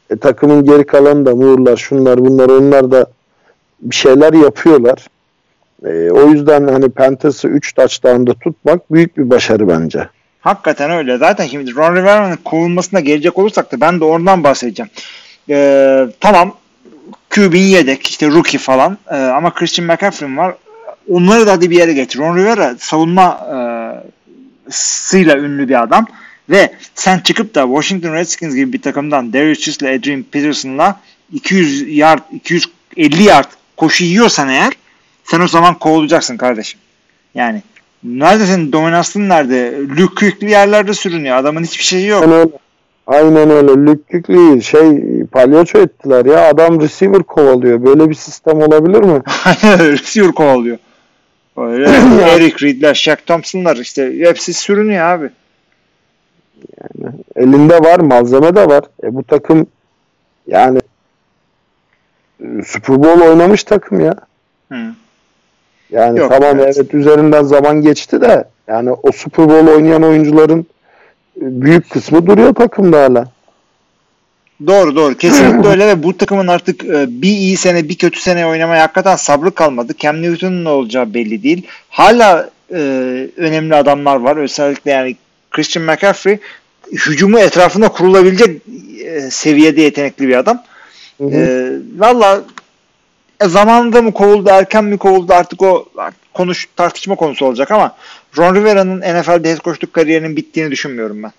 [0.09, 3.05] E, takımın geri kalanı da Moore'lar şunlar bunlar onlar da
[3.81, 5.07] bir şeyler yapıyorlar.
[5.85, 10.07] E, o yüzden hani Panthers'ı 3 touchdown'da tutmak büyük bir başarı bence.
[10.39, 11.17] Hakikaten öyle.
[11.17, 14.89] Zaten şimdi Ron Rivera'nın kovulmasına gelecek olursak da ben de oradan bahsedeceğim.
[15.49, 16.53] Ee, tamam
[17.31, 20.55] QB'in yedek işte rookie falan ee, ama Christian McCaffrey var.
[21.09, 22.19] Onları da hadi bir yere getir.
[22.19, 23.57] Ron Rivera savunma e,
[24.69, 26.07] sıyla ünlü bir adam
[26.49, 30.99] ve sen çıkıp da Washington Redskins gibi bir takımdan Darius Chis ile Adrian Peterson'la
[31.33, 34.73] 200 yard 250 yard koşu yiyorsan eğer
[35.23, 36.79] sen o zaman kovulacaksın kardeşim.
[37.35, 37.61] Yani
[38.03, 39.79] nerede senin dominansın nerede?
[40.15, 41.37] Kuechly yerlerde sürünüyor.
[41.37, 42.51] Adamın hiçbir şeyi yok.
[43.11, 43.97] Aynen öyle.
[44.11, 46.49] Kuechly şey palyaço ettiler ya.
[46.49, 47.83] Adam receiver kovalıyor.
[47.85, 49.21] Böyle bir sistem olabilir mi?
[49.63, 50.77] Receiver kovalıyor.
[51.57, 51.85] Öyle
[52.21, 55.29] Eric Reed'ler, Shaq Thompson'lar işte hepsi sürünüyor abi.
[56.81, 58.83] Yani elinde var, malzeme de var.
[59.03, 59.67] E bu takım
[60.47, 60.79] yani
[62.39, 64.15] e, Super Bowl oynamış takım ya.
[64.71, 64.77] Hı.
[65.89, 66.77] Yani Yok, tamam evet.
[66.77, 66.93] evet.
[66.93, 70.65] üzerinden zaman geçti de yani o Super Bowl oynayan oyuncuların
[71.35, 73.25] büyük kısmı duruyor takımda hala.
[74.67, 75.17] Doğru doğru.
[75.17, 79.15] Kesinlikle öyle ve bu takımın artık e, bir iyi sene bir kötü sene oynamaya hakikaten
[79.15, 79.93] sabrı kalmadı.
[79.99, 81.67] Cam Newton'un ne olacağı belli değil.
[81.89, 82.77] Hala e,
[83.37, 84.37] önemli adamlar var.
[84.37, 85.15] Özellikle yani
[85.51, 86.39] Christian McCaffrey
[86.91, 88.61] hücumu etrafında kurulabilecek
[89.05, 90.63] e, seviyede yetenekli bir adam.
[91.17, 91.31] Hı hı.
[91.31, 92.41] E, Valla
[93.41, 95.85] e, zamanında mı kovuldu, erken mi kovuldu artık o
[96.33, 97.95] konuş tartışma konusu olacak ama
[98.37, 101.31] Ron Rivera'nın NFL'de head coachluk kariyerinin bittiğini düşünmüyorum ben.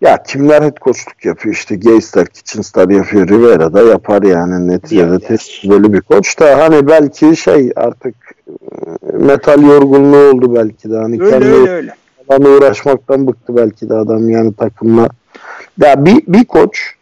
[0.00, 5.22] Ya kimler head coachluk yapıyor işte Geister, Kitchenstar yapıyor, Rivera da yapar yani neticede Yes.
[5.60, 8.14] tecrübeli bir koç da hani belki şey artık
[9.12, 11.94] e, metal yorgunluğu oldu belki de hani Öyle kendi öyle öyle.
[12.48, 15.08] uğraşmaktan bıktı belki de adam yani takımla.
[15.80, 16.94] Ya bir, bir koç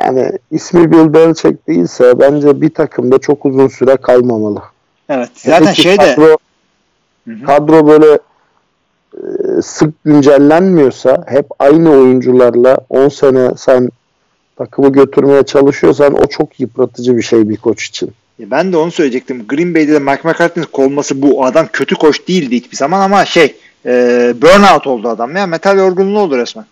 [0.00, 4.62] yani ismi Bill Belichick değilse bence bir takımda çok uzun süre kalmamalı.
[5.08, 5.30] Evet.
[5.34, 6.36] Zaten ki şey de kadro,
[7.28, 8.18] Hı kadro böyle
[9.14, 13.88] e, sık güncellenmiyorsa hep aynı oyuncularla 10 sene sen
[14.56, 18.10] takımı götürmeye çalışıyorsan o çok yıpratıcı bir şey bir koç için.
[18.38, 19.46] Ya Ben de onu söyleyecektim.
[19.48, 23.56] Green Bay'de de Mike McCarthy'nin kovulması bu adam kötü koç değildi hiçbir zaman ama şey
[23.86, 23.90] e,
[24.42, 25.46] burnout oldu adam ya.
[25.46, 26.64] Metal yorgunluğu oldu resmen.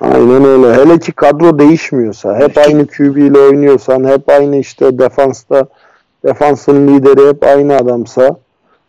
[0.00, 0.74] Aynen öyle.
[0.74, 5.66] Hele ki kadro değişmiyorsa, hep aynı QB ile oynuyorsan, hep aynı işte defansta
[6.24, 8.36] defansın lideri hep aynı adamsa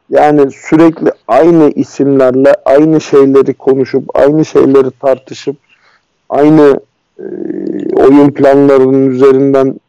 [0.09, 5.55] yani sürekli aynı isimlerle aynı şeyleri konuşup, aynı şeyleri tartışıp
[6.29, 6.79] aynı
[7.19, 7.25] e,
[7.95, 9.79] oyun planlarının üzerinden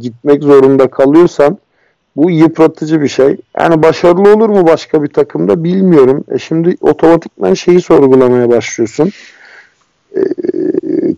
[0.00, 1.58] gitmek zorunda kalıyorsan
[2.16, 3.36] bu yıpratıcı bir şey.
[3.60, 6.24] Yani başarılı olur mu başka bir takımda bilmiyorum.
[6.30, 9.10] E şimdi otomatikman şeyi sorgulamaya başlıyorsun.
[10.16, 10.20] E,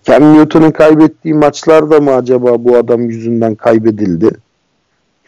[0.09, 4.31] Newton'un kaybettiği maçlar da mı acaba bu adam yüzünden kaybedildi?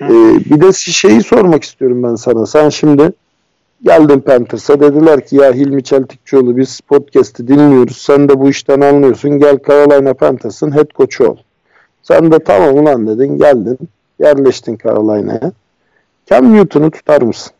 [0.03, 0.09] E,
[0.51, 2.46] bir de şeyi sormak istiyorum ben sana.
[2.46, 3.12] Sen şimdi
[3.84, 7.96] geldin Panthers'a dediler ki ya Hilmi Çeltikçioğlu biz podcast'i dinliyoruz.
[7.96, 9.38] Sen de bu işten anlıyorsun.
[9.38, 11.36] Gel Carolina Panthers'ın head coach'u ol.
[12.03, 13.78] Sen de tamam ulan dedin geldin.
[14.18, 15.53] Yerleştin Carolina'ya.
[16.30, 17.53] Cam Newton'u tutar mısın?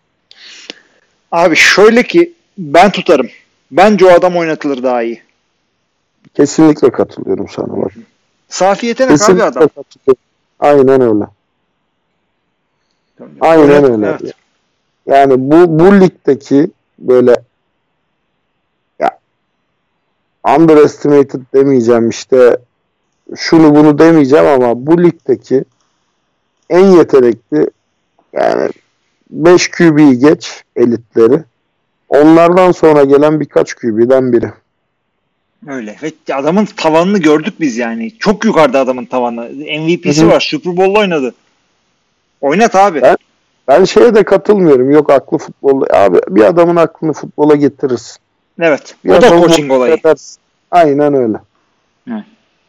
[1.33, 3.29] Abi şöyle ki ben tutarım.
[3.71, 5.23] Bence o adam oynatılır daha iyi.
[6.35, 7.93] Kesinlikle katılıyorum sana bak.
[8.49, 9.69] Safi yetenek abi adam.
[9.69, 10.23] katılıyorum.
[10.61, 11.25] Aynen öyle.
[13.41, 14.07] Aynen öyle.
[14.07, 14.35] evet.
[15.07, 17.35] Yani bu bu ligdeki böyle
[18.99, 19.19] ya
[20.57, 22.59] underestimated demeyeceğim işte
[23.37, 25.65] şunu bunu demeyeceğim ama bu ligdeki
[26.71, 27.67] en yetenekli
[28.33, 28.71] yani
[29.31, 31.45] 5 QB'yi geç elitleri.
[32.09, 34.53] Onlardan sonra gelen birkaç QB'den biri.
[35.67, 35.97] Öyle.
[36.03, 38.19] Ve adamın tavanını gördük biz yani.
[38.19, 39.51] Çok yukarıda adamın tavanı.
[39.81, 40.31] MVP'si Hı hı.
[40.31, 40.41] var.
[40.41, 41.35] Super Bowl'da oynadı.
[42.41, 43.03] Oynat abi.
[43.03, 43.17] Ben-
[43.69, 44.91] Ben şeye de katılmıyorum.
[44.91, 45.83] Yok aklı futbol.
[45.91, 48.17] Abi bir adamın aklını futbola getirirsin.
[48.61, 48.95] Evet.
[49.05, 49.95] Bir o da coaching olayı.
[49.95, 50.39] edersin.
[50.71, 51.37] Aynen öyle.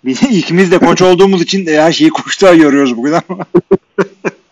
[0.06, 3.46] Biz ikimiz de koç olduğumuz için de her şeyi koçluğa görüyoruz bugün ama.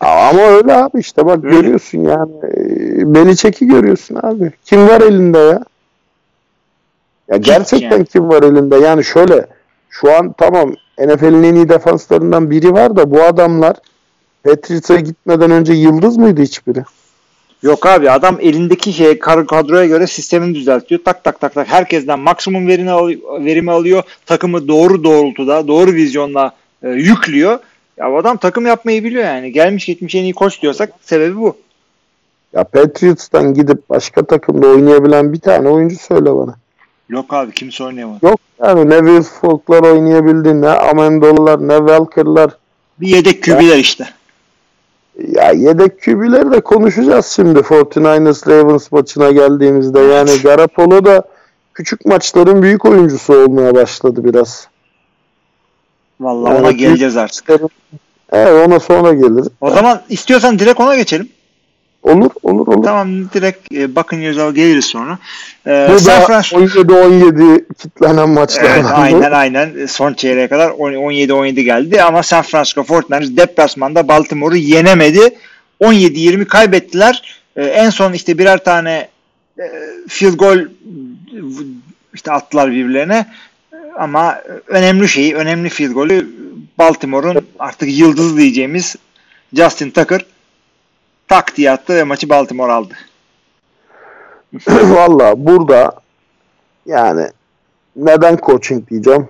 [0.00, 1.56] Ama öyle abi işte bak Öyle.
[1.56, 2.30] görüyorsun yani.
[2.44, 4.52] Ee, Beliçek'i görüyorsun abi.
[4.64, 5.62] Kim var elinde ya?
[7.28, 8.04] Ya gerçekten yani.
[8.06, 8.76] kim var elinde?
[8.76, 9.46] Yani şöyle
[9.90, 13.76] şu an tamam NFL'in en iyi defanslarından biri var da bu adamlar
[14.44, 16.84] Patriots'a gitmeden önce yıldız mıydı hiçbiri?
[17.62, 21.00] Yok abi adam elindeki şey kadroya göre sistemini düzeltiyor.
[21.04, 24.02] Tak tak tak tak herkesten maksimum verini al- verimi alıyor.
[24.26, 26.52] Takımı doğru doğrultuda, doğru vizyonla
[26.82, 27.58] e, yüklüyor.
[27.96, 29.52] Ya adam takım yapmayı biliyor yani.
[29.52, 31.56] Gelmiş geçmiş en iyi koç diyorsak sebebi bu.
[32.52, 36.54] Ya Patriots'tan gidip başka takımda oynayabilen bir tane oyuncu söyle bana.
[37.08, 38.26] Yok abi kimse oynayamadı.
[38.26, 42.50] Yok yani ne Will Falk'lar oynayabildi, ne Amendol'lar, ne Welker'lar.
[43.00, 44.08] Bir yedek kübiler işte.
[45.28, 50.00] Ya yedek QB'leri de konuşacağız şimdi 49ers Ravens maçına geldiğimizde.
[50.00, 51.22] Yani Garoppolo da
[51.74, 54.68] küçük maçların büyük oyuncusu olmaya başladı biraz.
[56.20, 57.50] Vallahi Yani ona geleceğiz artık.
[58.32, 59.48] Evet ona sonra gelir.
[59.60, 61.28] O zaman istiyorsan direkt ona geçelim.
[62.02, 62.84] Olur olur olur.
[62.84, 65.18] Tamam direkt e, Buccaneers'a geliriz sonra.
[65.66, 68.74] Ee, Bu San Francisco 17-17 kitlenen maçlardan.
[68.74, 69.86] Evet, aynen aynen.
[69.86, 75.34] Son çeyreğe kadar 17-17 geldi ama San Francisco 49ers deplasmanda Baltimore'u yenemedi.
[75.80, 77.40] 17-20 kaybettiler.
[77.56, 79.08] Ee, en son işte birer tane
[79.58, 79.64] e,
[80.08, 80.68] field goal e,
[82.14, 83.26] işte attılar birbirlerine.
[83.98, 86.28] Ama önemli şeyi, önemli field golü
[86.78, 88.96] Baltimore'un artık yıldız diyeceğimiz
[89.52, 90.24] Justin Tucker
[91.30, 92.94] tak diye attı ve maçı Baltimore aldı.
[94.68, 95.92] Valla burada
[96.86, 97.26] yani
[97.96, 99.28] neden coaching diyeceğim.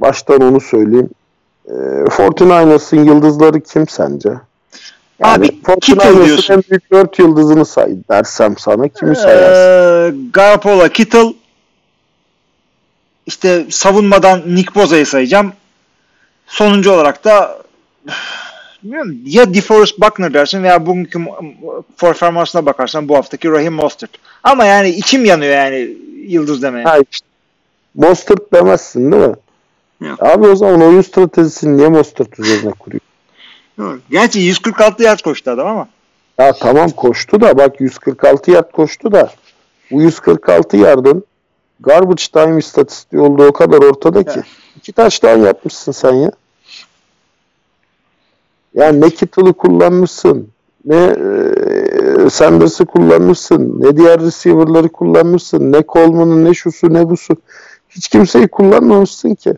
[0.00, 1.10] Baştan onu söyleyeyim.
[1.66, 4.28] E, 49ers'ın yıldızları kim sence?
[5.18, 6.54] Yani Abi, Kittle 49ers'ın diyorsun.
[6.54, 10.18] en büyük 4 yıldızını say dersem sana kimi sayarsın?
[10.18, 11.34] Ee, Garoppolo, Kittle
[13.26, 15.52] işte savunmadan Nick Boza'yı sayacağım.
[16.46, 17.62] Sonuncu olarak da
[18.82, 21.18] bilmiyorum, ya DeForest Buckner dersin veya bugünkü
[22.00, 24.10] performansına bakarsan bu haftaki Raheem Mostert.
[24.42, 25.96] Ama yani içim yanıyor yani
[26.26, 26.84] yıldız demeye.
[26.84, 27.26] Ha işte.
[27.94, 29.34] Mostert demezsin değil mi?
[30.00, 30.22] Yok.
[30.22, 33.00] Abi o zaman oyun stratejisini niye Mostert üzerine kuruyor?
[33.78, 34.00] Doğru.
[34.10, 35.88] Gerçi 146 yard koştu adam ama.
[36.38, 39.30] Ya tamam koştu da bak 146 yard koştu da
[39.90, 41.24] bu 146 yardın
[41.80, 44.30] garbage time istatistiği olduğu o kadar ortada ki.
[44.34, 44.44] Evet.
[44.76, 46.32] İki taştan yapmışsın sen ya.
[48.74, 50.48] Yani ne Kittle'ı kullanmışsın,
[50.84, 57.36] ne e, Sanders'ı kullanmışsın, ne diğer receiver'ları kullanmışsın, ne Coleman'ı, ne şusu, ne busu.
[57.88, 59.54] Hiç kimseyi kullanmamışsın ki.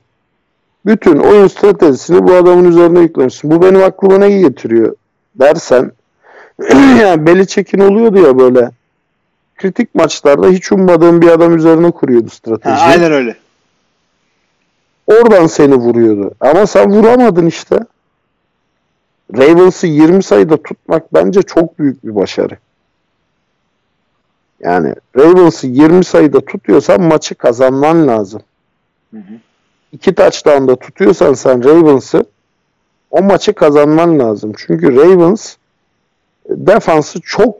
[0.86, 3.50] Bütün oyun stratejisini bu adamın üzerine yüklemişsin.
[3.50, 4.94] Bu benim aklıma ne getiriyor
[5.34, 5.92] dersen
[7.00, 8.70] yani Belichick'in oluyordu ya böyle
[9.56, 12.78] kritik maçlarda hiç ummadığın bir adam üzerine kuruyordu Ha, stratejiyi.
[12.78, 13.36] aynen öyle.
[15.06, 16.30] Oradan seni vuruyordu.
[16.40, 17.78] Ama sen vuramadın işte.
[19.36, 22.56] Ravens'ı 20 sayıda tutmak bence çok büyük bir başarı.
[24.60, 28.42] Yani Ravens'ı 20 sayıda tutuyorsan maçı kazanman lazım.
[29.10, 29.34] Hı hı.
[29.92, 32.24] İki touchdown'da tutuyorsan sen Ravens'ı
[33.10, 34.52] o maçı kazanman lazım.
[34.56, 35.54] Çünkü Ravens
[36.48, 37.54] defansı çok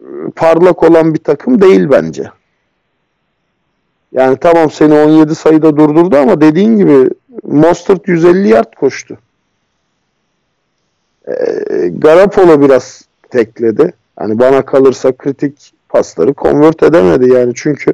[0.00, 2.30] e, parlak olan bir takım değil bence.
[4.12, 7.10] Yani tamam seni 17 sayıda durdurdu ama dediğin gibi
[7.42, 9.18] Mostert 150 yard koştu.
[11.28, 13.92] Ee, Garoppolo biraz tekledi.
[14.16, 17.92] Hani bana kalırsa kritik pasları convert edemedi yani çünkü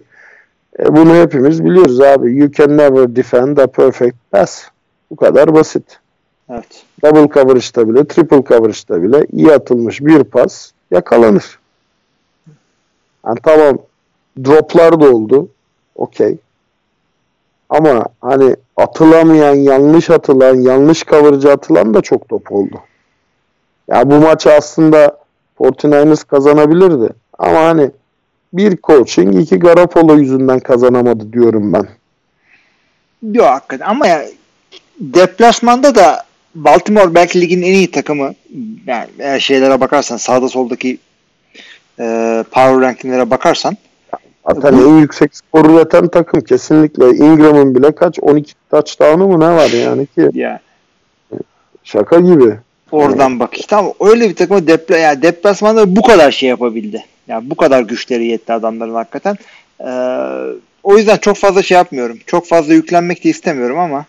[0.79, 2.37] e, bunu hepimiz biliyoruz abi.
[2.37, 4.65] You can never defend a perfect pass.
[5.11, 5.99] Bu kadar basit.
[6.51, 6.85] Evet.
[7.05, 11.59] Double coverage'da bile, triple coverage'da bile iyi atılmış bir pas yakalanır.
[13.27, 13.79] Yani tamam
[14.45, 15.49] droplar da oldu.
[15.95, 16.39] Okey.
[17.69, 22.81] Ama hani atılamayan, yanlış atılan, yanlış coverage atılan da çok top oldu.
[23.89, 25.19] Ya bu maçı aslında
[25.59, 27.09] 49ers kazanabilirdi.
[27.39, 27.91] Ama hani
[28.53, 31.89] bir coaching, iki Garoppolo yüzünden kazanamadı diyorum ben.
[33.33, 34.25] Yok hakikaten ama ya
[35.01, 36.25] deplasmanda da
[36.55, 38.35] Baltimore belki ligin en iyi takımı.
[38.87, 40.99] Yani eğer şeylere bakarsan sağda soldaki
[42.01, 43.77] e, power rankinglere bakarsan
[44.55, 47.11] Zaten en yüksek skor üreten takım kesinlikle.
[47.11, 48.19] Ingram'ın bile kaç?
[48.23, 50.29] 12 touchdown'u mu ne var yani ki?
[50.33, 50.61] ya
[51.85, 52.57] Şaka gibi.
[52.93, 57.05] Oradan bak işte ama öyle bir takım depla yani deplasmanda bu kadar şey yapabildi.
[57.29, 59.37] Yani bu kadar güçleri yetti adamların hakikaten.
[59.81, 59.89] E,
[60.83, 62.19] o yüzden çok fazla şey yapmıyorum.
[62.27, 64.05] Çok fazla yüklenmek de istemiyorum ama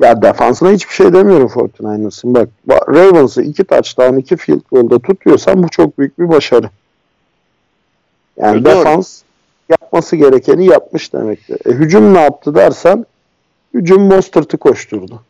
[0.00, 2.34] Ya defansına hiçbir şey demiyorum 49ers'ın.
[2.34, 6.70] Bak ba- Ravens'ı 2 touchdown 2 field goal'da tutuyorsan bu çok büyük bir başarı.
[8.36, 8.76] Yani Doğru.
[8.76, 9.22] defans
[9.68, 11.58] yapması gerekeni yapmış demektir.
[11.66, 13.06] E, hücum ne yaptı dersen
[13.74, 15.22] hücum Mostert'ı koşturdu.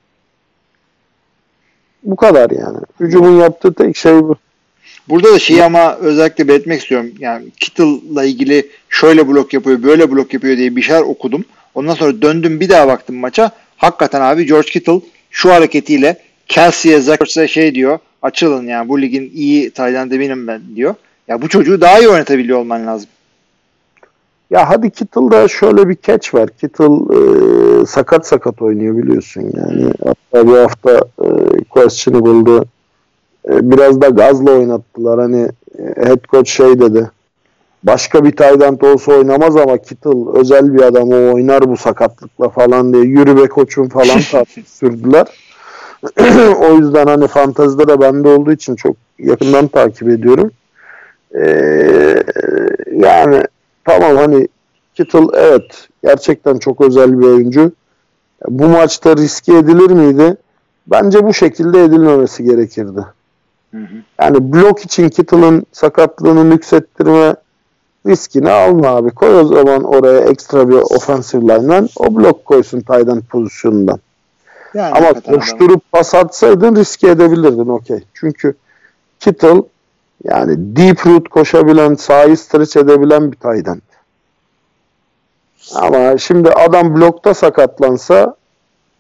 [2.08, 2.78] Bu kadar yani.
[3.00, 4.36] Hücumun yaptığı tek şey bu.
[5.08, 7.10] Burada da şeyi ama özellikle belirtmek istiyorum.
[7.18, 11.44] Yani Kittle'la ilgili şöyle blok yapıyor, böyle blok yapıyor diye bir şeyler okudum.
[11.74, 13.50] Ondan sonra döndüm bir daha baktım maça.
[13.76, 16.16] Hakikaten abi George Kittle şu hareketiyle
[16.46, 17.98] Kelsey'e, Zackers'e şey diyor.
[18.22, 20.94] Açılın yani bu ligin iyi Tayland benim ben diyor.
[21.28, 23.08] Ya bu çocuğu daha iyi oynatabiliyor olman lazım.
[24.50, 26.48] Ya hadi Kittle'da şöyle bir catch var.
[26.48, 29.92] Kittle e, sakat sakat oynuyor biliyorsun yani.
[30.06, 31.28] Hatta bu hafta e,
[31.70, 32.64] questionable'dı.
[33.48, 35.20] E, biraz da gazla oynattılar.
[35.20, 35.48] Hani
[35.78, 37.10] e, head coach şey dedi.
[37.82, 42.92] Başka bir end olsa oynamaz ama Kittle özel bir adam o oynar bu sakatlıkla falan
[42.92, 45.26] diye yürü be koçum falan tartışıp sürdüler.
[46.60, 50.50] o yüzden hani fantazide de bende olduğu için çok yakından takip ediyorum.
[51.34, 52.22] Ee,
[52.92, 53.42] yani
[53.88, 54.48] tamam hani
[54.94, 57.72] Kittle evet gerçekten çok özel bir oyuncu.
[58.48, 60.36] Bu maçta riske edilir miydi?
[60.86, 63.00] Bence bu şekilde edilmemesi gerekirdi.
[63.70, 63.96] Hı hı.
[64.20, 67.34] Yani blok için Kittle'ın sakatlığını nüksettirme
[68.06, 69.10] riskini alma abi.
[69.10, 74.00] Koy o zaman oraya ekstra bir offensive line'dan o blok koysun tight pozisyonundan.
[74.74, 78.00] Yani Ama hakikaten adam- koşturup pas atsaydın riske edebilirdin okey.
[78.14, 78.54] Çünkü
[79.20, 79.62] Kittle
[80.24, 83.80] yani deep root koşabilen, sahayı stretch edebilen bir end.
[85.74, 88.36] Ama şimdi adam blokta sakatlansa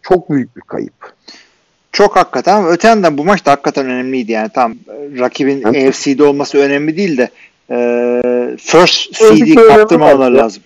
[0.02, 1.12] çok büyük bir kayıp.
[1.92, 5.88] Çok hakikaten ama öte yandan bu maç da hakikaten önemliydi yani tam e, rakibin Evet.
[5.88, 7.30] AFC'de olması önemli değil de
[7.70, 7.76] e,
[8.56, 10.62] first seed'i kaptırmamaları lazım.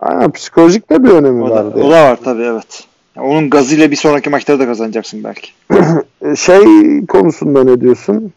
[0.00, 1.80] Aynen psikolojik de bir önemi O da, vardı.
[1.82, 2.84] o da var tabii evet.
[3.16, 5.50] Yani onun gazıyla bir sonraki maçları da kazanacaksın belki.
[6.36, 6.64] Şey
[7.06, 8.32] konusunda ne diyorsun?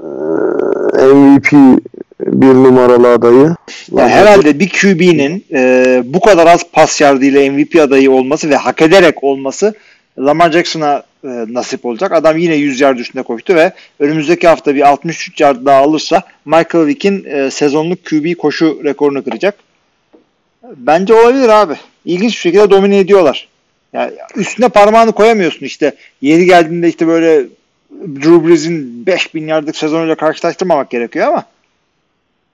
[0.00, 1.52] Ee, MVP
[2.20, 3.54] bir numaralı adayı.
[3.92, 8.82] Yani herhalde bir QB'nin e, bu kadar az pas yardıyla MVP adayı olması ve hak
[8.82, 9.74] ederek olması
[10.18, 12.12] Lamar Jackson'a e, nasip olacak.
[12.12, 16.86] Adam yine 100 yard üstünde koştu ve önümüzdeki hafta bir 63 yard daha alırsa Michael
[16.86, 19.54] Vick'in e, sezonluk QB koşu rekorunu kıracak.
[20.76, 21.74] Bence olabilir abi.
[22.04, 23.48] İlginç bir şekilde domine ediyorlar.
[23.92, 25.94] Yani üstüne parmağını koyamıyorsun işte.
[26.22, 27.44] Yeri geldiğinde işte böyle
[27.90, 31.44] Drew Brees'in 5000 yardlık sezonuyla karşılaştırmamak gerekiyor ama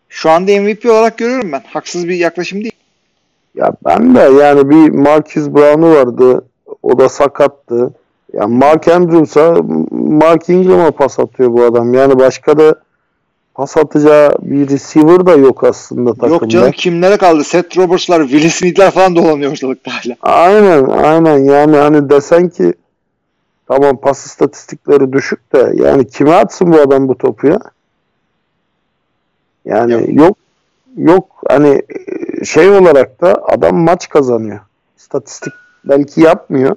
[0.09, 1.63] şu anda MVP olarak görüyorum ben.
[1.67, 2.73] Haksız bir yaklaşım değil.
[3.55, 6.45] Ya ben de yani bir Marcus Brown'u vardı.
[6.83, 7.91] O da sakattı.
[8.33, 9.57] Ya Mark Andrews'a
[9.91, 11.95] Mark Ingram'a pas atıyor bu adam.
[11.95, 12.75] Yani başka da
[13.55, 16.35] pas atacağı bir receiver da yok aslında takımda.
[16.35, 17.45] Yok canım kimlere kaldı?
[17.45, 20.17] Seth Roberts'lar, Will Smith'ler falan dolanıyor ortalıkta hala.
[20.23, 22.73] Aynen aynen yani hani desen ki
[23.69, 27.59] tamam pas istatistikleri düşük de yani kime atsın bu adam bu topu ya?
[29.65, 30.09] Yani Yok.
[30.09, 30.37] yok
[30.97, 31.83] yok hani
[32.45, 34.61] şey olarak da adam maç kazanıyor.
[34.99, 35.53] İstatistik
[35.85, 36.77] belki yapmıyor.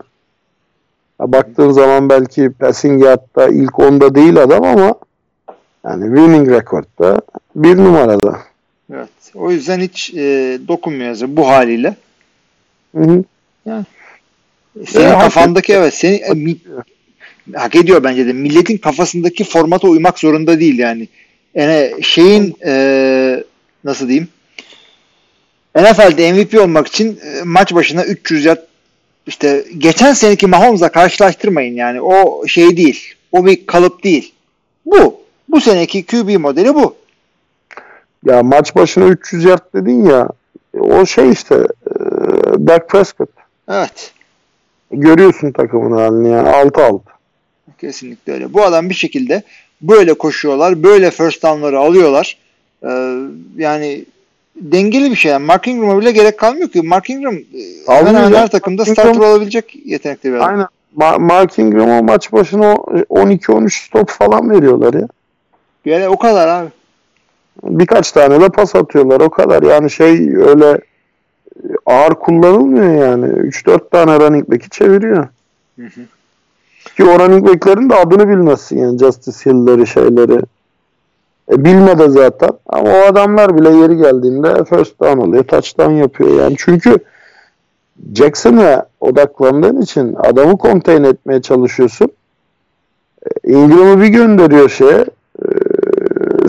[1.18, 4.96] Ha, baktığın zaman belki passing yardta ilk 10'da değil adam ama
[5.86, 7.22] yani winning record'da
[7.56, 8.40] bir numarada.
[8.94, 9.10] Evet.
[9.36, 11.96] O yüzden hiç e, dokunmuyor bu haliyle.
[12.96, 13.24] Hı hı.
[14.88, 16.58] Senin Ya, hak kafandaki evet seni e, mi-
[17.56, 18.34] hak ediyor bence de.
[18.34, 21.08] Milletin kafasındaki formata uymak zorunda değil yani.
[21.56, 23.44] Yani şeyin e,
[23.84, 24.28] nasıl diyeyim?
[25.76, 28.58] NFL'de MVP olmak için e, maç başına 300 yard
[29.28, 32.02] işte geçen seneki Mahomes'la karşılaştırmayın yani.
[32.02, 33.14] O şey değil.
[33.32, 34.34] O bir kalıp değil.
[34.86, 35.20] Bu.
[35.50, 36.96] Bu seneki QB modeli bu.
[38.26, 40.30] Ya maç başına 300 yard dedin ya
[40.80, 41.94] o şey işte e,
[42.68, 43.30] Dak Prescott.
[43.72, 44.12] Evet.
[44.92, 47.00] Görüyorsun takımın halini yani 6-6.
[47.82, 48.54] Kesinlikle öyle.
[48.54, 49.44] Bu adam bir şekilde
[49.82, 50.84] böyle koşuyorlar.
[50.84, 52.38] Böyle first down'ları alıyorlar.
[52.84, 53.16] Ee,
[53.58, 54.06] yani
[54.56, 55.32] dengeli bir şey.
[55.32, 56.82] Yani Mark Ingram'a bile gerek kalmıyor ki.
[56.82, 57.42] Mark Ingram e,
[57.88, 60.48] hemen hemen her takımda Mark starter Ingram- olabilecek yetenekte bir adam.
[60.48, 60.68] Aynen.
[60.98, 65.08] Ma- Mark Ingram'a maç başına o- 12-13 top falan veriyorlar ya.
[65.86, 66.70] Yani o kadar abi.
[67.64, 69.64] Birkaç tane de pas atıyorlar o kadar.
[69.64, 70.82] Yani şey öyle
[71.86, 73.26] ağır kullanılmıyor yani.
[73.26, 75.28] 3-4 tane running back'i çeviriyor.
[75.80, 76.02] Hı hı.
[76.96, 80.42] Ki o running back'lerin de adını bilmezsin yani Justice Hill'leri şeyleri.
[81.52, 82.50] E, bilme de zaten.
[82.68, 85.44] Ama o adamlar bile yeri geldiğinde first down alıyor.
[85.44, 86.56] Touchdown yapıyor yani.
[86.58, 86.98] Çünkü
[88.16, 92.12] Jackson'a odaklandığın için adamı contain etmeye çalışıyorsun.
[93.26, 95.06] E, Ingram'ı bir gönderiyor şeye
[95.40, 95.48] e,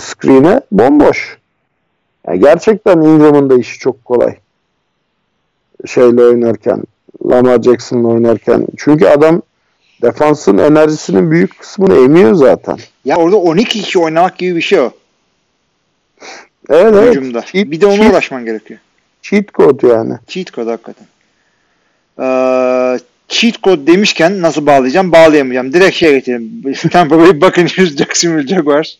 [0.01, 1.39] screen'e bomboş.
[2.27, 4.37] Yani gerçekten Ingram'ın da işi çok kolay.
[5.87, 6.83] Şeyle oynarken
[7.31, 8.67] Lamar Jackson'la oynarken.
[8.77, 9.43] Çünkü adam
[10.03, 12.79] defansın enerjisinin büyük kısmını emiyor zaten.
[13.05, 14.91] Ya orada 12 kişi oynamak gibi bir şey o.
[16.69, 17.17] Evet evet.
[17.17, 17.39] Hücumda.
[17.39, 18.81] Cheat- bir de ona cheat- uğraşman gerekiyor.
[19.23, 20.15] Cheat code yani.
[20.27, 21.07] Cheat code hakikaten.
[22.21, 22.99] Ee,
[23.29, 25.13] cheat code demişken nasıl bağlayacağım?
[25.13, 25.73] Bağlayamayacağım.
[25.73, 26.63] Direkt şey geçelim.
[26.93, 28.95] Tampa Bay Buccaneers Jacksonville Jaguars.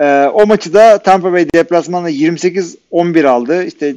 [0.00, 3.64] Ee, o maçı da Tampa Bay deplasmanla 28-11 aldı.
[3.64, 3.94] İşte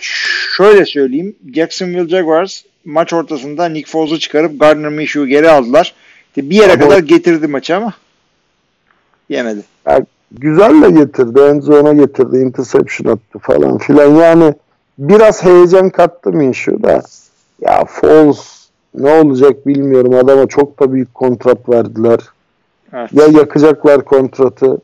[0.00, 1.36] şöyle söyleyeyim.
[1.54, 5.94] Jacksonville Jaguars maç ortasında Nick Foles'u çıkarıp Gardner Minshew'u geri aldılar.
[6.28, 7.92] İşte bir yere Ama- kadar getirdi maçı ama
[9.28, 9.60] yemedi.
[10.32, 11.40] Güzel de getirdi.
[11.40, 12.36] End zone'a getirdi.
[12.36, 14.14] Interception attı falan filan.
[14.14, 14.54] Yani
[14.98, 17.02] biraz heyecan kattı Minshew da.
[17.60, 20.14] Ya Foles ne olacak bilmiyorum.
[20.14, 22.18] Adama çok da büyük kontrat verdiler.
[22.92, 23.12] Evet.
[23.12, 24.78] Ya yakacaklar kontratı.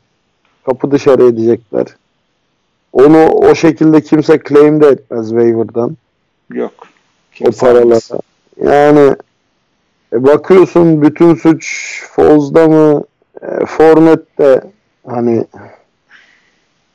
[0.65, 1.85] Kapı dışarı edecekler.
[2.93, 5.97] Onu o şekilde kimse claim de etmez waiver'dan.
[6.53, 6.73] Yok.
[6.79, 6.85] o
[7.35, 7.83] Kimse paralara.
[7.83, 8.11] almaz.
[8.63, 9.15] Yani
[10.13, 11.65] E bakıyorsun bütün suç
[12.11, 13.03] Foz'da mı
[13.41, 14.61] e, Fornet'te
[15.07, 15.45] hani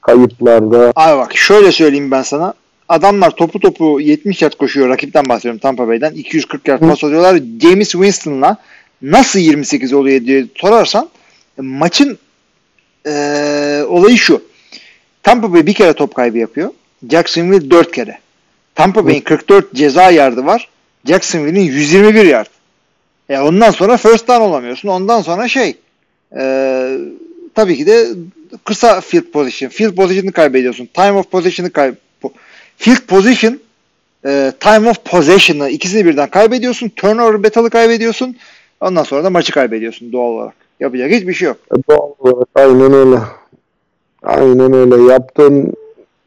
[0.03, 0.93] kayıplarda.
[0.97, 2.55] Abi bak şöyle söyleyeyim ben sana.
[2.89, 4.89] Adamlar topu topu 70 yard koşuyor.
[4.89, 6.13] Rakipten bahsediyorum Tampa Bay'den.
[6.13, 7.41] 240 yard pas atıyorlar.
[7.63, 8.57] James Winston'la
[9.03, 11.09] nasıl 28 oluyor diye sorarsan
[11.59, 12.19] e, maçın
[13.07, 13.11] e,
[13.89, 14.43] olayı şu.
[15.29, 16.71] Tampa Bay bir kere top kaybı yapıyor.
[17.11, 18.19] Jacksonville 4 kere.
[18.75, 20.69] Tampa Bay'in 44 ceza yardı var.
[21.05, 22.47] Jacksonville'in 121 yard.
[23.29, 24.89] E ondan sonra first down olamıyorsun.
[24.89, 25.77] Ondan sonra şey
[26.39, 26.43] e,
[27.55, 28.07] tabii ki de
[28.65, 29.71] kısa field position.
[29.71, 30.87] Field position'ı kaybediyorsun.
[30.87, 31.93] Time of possession'ı kay
[32.77, 33.61] field position
[34.27, 36.89] e, time of possession'ı ikisini birden kaybediyorsun.
[36.89, 38.37] Turnover battle'ı kaybediyorsun.
[38.81, 40.55] Ondan sonra da maçı kaybediyorsun doğal olarak.
[40.81, 41.57] Yapacak hiçbir şey yok.
[41.73, 43.19] E, doğal olarak aynen öyle.
[44.23, 45.13] Aynen öyle.
[45.13, 45.73] Yaptığın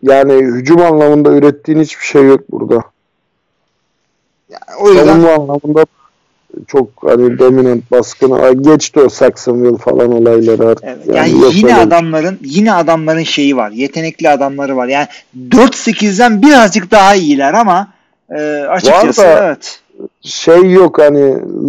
[0.03, 2.83] yani hücum anlamında ürettiğin hiçbir şey yok burada.
[4.49, 5.85] Yani o yüzden Savunma anlamında
[6.67, 10.83] çok hani dominant baskını geçti o Saxonville falan olayları artık.
[10.87, 13.71] Evet, Yani yani yine öyle adamların yine adamların şeyi var.
[13.71, 14.87] Yetenekli adamları var.
[14.87, 15.07] Yani
[15.49, 17.87] 4-8'den birazcık daha iyiler ama
[18.29, 19.79] e, açıkçası Var da- evet.
[20.21, 21.21] şey yok hani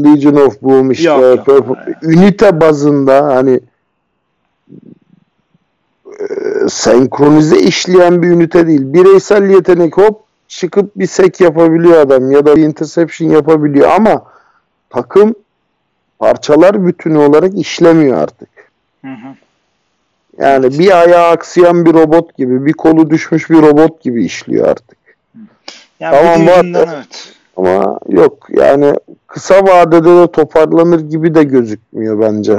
[0.04, 1.46] Legion of Boom işte Yok, yok.
[1.46, 3.60] Purple- ünite bazında hani
[6.68, 8.80] senkronize işleyen bir ünite değil.
[8.82, 14.24] Bireysel yetenek hop çıkıp bir sek yapabiliyor adam ya da bir interception yapabiliyor ama
[14.90, 15.34] takım
[16.18, 18.48] parçalar bütünü olarak işlemiyor artık.
[19.04, 19.34] Hı hı.
[20.38, 24.98] Yani bir ayağı aksayan bir robot gibi, bir kolu düşmüş bir robot gibi işliyor artık.
[26.00, 26.64] Yani Tamam, var.
[26.64, 27.32] evet.
[27.56, 28.94] Ama yok yani
[29.26, 32.58] kısa vadede de toparlanır gibi de gözükmüyor bence.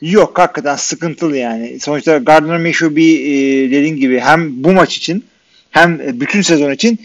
[0.00, 1.80] Yok hakikaten sıkıntılı yani.
[1.80, 5.24] Sonuçta Gardner Minshew bir e, dediğin gibi hem bu maç için
[5.70, 6.98] hem bütün sezon için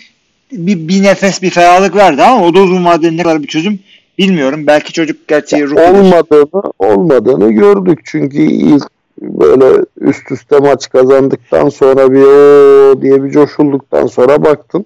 [0.52, 3.80] bir, bir nefes bir ferahlık verdi ama o da uzun vadede ne kadar bir çözüm
[4.18, 4.68] bilmiyorum.
[4.68, 6.00] Belki çocuk gerçi rookie'dir.
[6.00, 8.84] Olmadığını olmadığını gördük çünkü ilk
[9.22, 14.86] böyle üst üste maç kazandıktan sonra bir o diye bir coşulduktan sonra baktın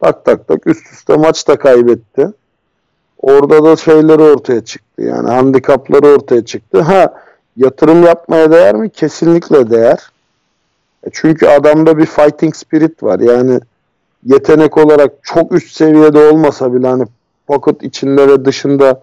[0.00, 2.28] tak tak tak üst üste maç da kaybetti.
[3.18, 6.80] Orada da şeyleri ortaya çıktı yani handikapları ortaya çıktı.
[6.80, 7.14] Ha
[7.56, 8.90] yatırım yapmaya değer mi?
[8.90, 9.98] Kesinlikle değer.
[11.06, 13.20] E Çünkü adamda bir fighting spirit var.
[13.20, 13.60] Yani
[14.24, 17.04] yetenek olarak çok üst seviyede olmasa bile hani
[17.46, 19.00] pocket içinde ve dışında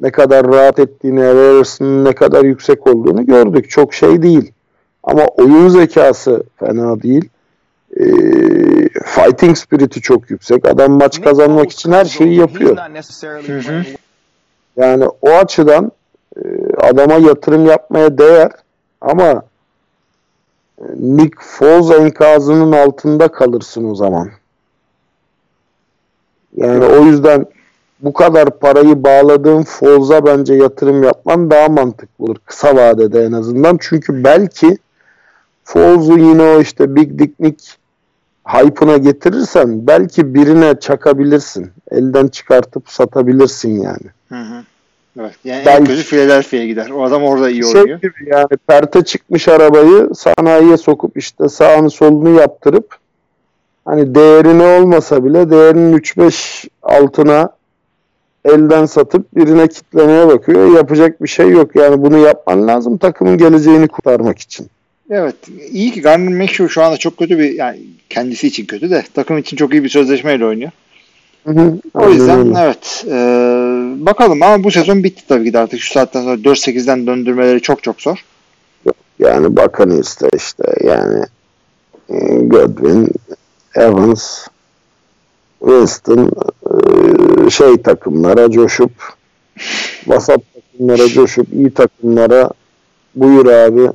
[0.00, 3.70] ne kadar rahat ettiğini, Harrison'ın ne kadar yüksek olduğunu gördük.
[3.70, 4.52] Çok şey değil.
[5.02, 7.28] Ama oyun zekası fena değil.
[8.00, 8.04] Ee,
[9.04, 10.68] fighting spirit'i çok yüksek.
[10.68, 12.76] Adam maç kazanmak için her şeyi yapıyor.
[13.46, 13.82] Hı hı.
[14.76, 15.92] Yani o açıdan
[16.76, 18.50] adama yatırım yapmaya değer
[19.00, 19.42] ama
[20.78, 24.30] e, Nick Foles enkazının altında kalırsın o zaman.
[26.56, 27.46] Yani o yüzden
[28.00, 32.36] bu kadar parayı bağladığın Foles'a bence yatırım yapman daha mantıklı olur.
[32.46, 33.78] Kısa vadede en azından.
[33.80, 34.78] Çünkü belki
[35.64, 37.64] Foles'u yine o işte Big Dick Nick
[38.48, 41.70] hype'ına getirirsen belki birine çakabilirsin.
[41.90, 44.06] Elden çıkartıp satabilirsin yani.
[44.28, 44.64] Hı hı.
[45.20, 45.32] Evet.
[45.44, 46.90] Yani en Belki- kötü Philadelphia'ya gider.
[46.90, 48.00] O adam orada iyi şey oynuyor.
[48.00, 52.96] gibi yani perte çıkmış arabayı sanayiye sokup işte sağını solunu yaptırıp
[53.84, 57.50] hani değerini olmasa bile değerinin 3-5 altına
[58.44, 60.76] elden satıp birine kitlemeye bakıyor.
[60.76, 61.76] Yapacak bir şey yok.
[61.76, 64.66] Yani bunu yapman lazım takımın geleceğini kurtarmak için.
[65.10, 65.36] Evet.
[65.70, 67.78] iyi ki Gardner Minshew şu anda çok kötü bir yani
[68.10, 70.70] kendisi için kötü de takım için çok iyi bir sözleşmeyle oynuyor.
[71.44, 71.78] Hı hı.
[71.94, 72.58] O yüzden öyle.
[72.58, 73.04] evet.
[73.08, 73.16] e,
[74.06, 77.82] bakalım ama bu sezon bitti tabii ki de artık şu saatten sonra 4-8'den döndürmeleri çok
[77.82, 78.24] çok zor.
[79.18, 81.24] Yani Buccaneers'te işte yani
[82.08, 83.08] e, Godwin,
[83.74, 84.46] Evans,
[85.60, 86.30] Winston
[87.46, 88.92] e, şey takımlara coşup
[90.06, 92.50] vasat takımlara coşup iyi takımlara
[93.14, 93.90] buyur abi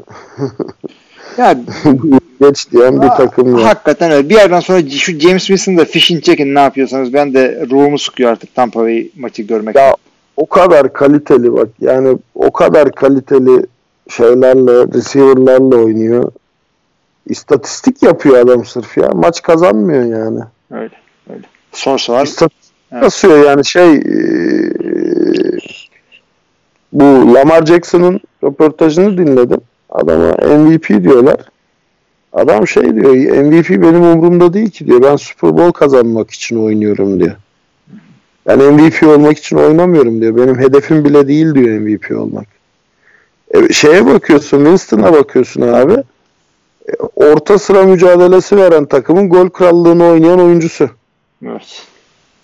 [1.38, 1.58] Ya
[2.42, 3.62] geç diyen bir takım var.
[3.62, 4.30] hakikaten öyle.
[4.30, 8.56] Bir yerden sonra şu James Winston'da fishing çekin ne yapıyorsanız ben de ruhumu sıkıyor artık
[8.56, 9.76] Tampa Bay maçı görmek.
[9.76, 9.96] Ya
[10.38, 13.66] o kadar kaliteli bak yani o kadar kaliteli
[14.10, 16.32] şeylerle receiver'larla oynuyor.
[17.26, 19.10] İstatistik yapıyor adam sırf ya.
[19.14, 20.40] Maç kazanmıyor yani.
[20.72, 20.94] Öyle.
[21.30, 21.42] Öyle.
[21.72, 22.26] Source var.
[22.26, 23.46] İstatistik Evet.
[23.46, 24.72] yani şey eee,
[26.94, 29.62] bu Lamar Jackson'ın röportajını dinledim.
[29.90, 31.36] Adama MVP diyorlar.
[32.34, 35.02] Adam şey diyor MVP benim umurumda değil ki diyor.
[35.02, 37.36] Ben Super Bowl kazanmak için oynuyorum diyor.
[38.48, 40.38] Ben MVP olmak için oynamıyorum diyor.
[40.38, 42.48] Benim hedefim bile değil diyor MVP olmak.
[43.54, 45.94] E, şeye bakıyorsun Winston'a bakıyorsun abi.
[46.90, 50.90] E, orta sıra mücadelesi veren takımın gol krallığını oynayan oyuncusu.
[51.46, 51.84] Evet.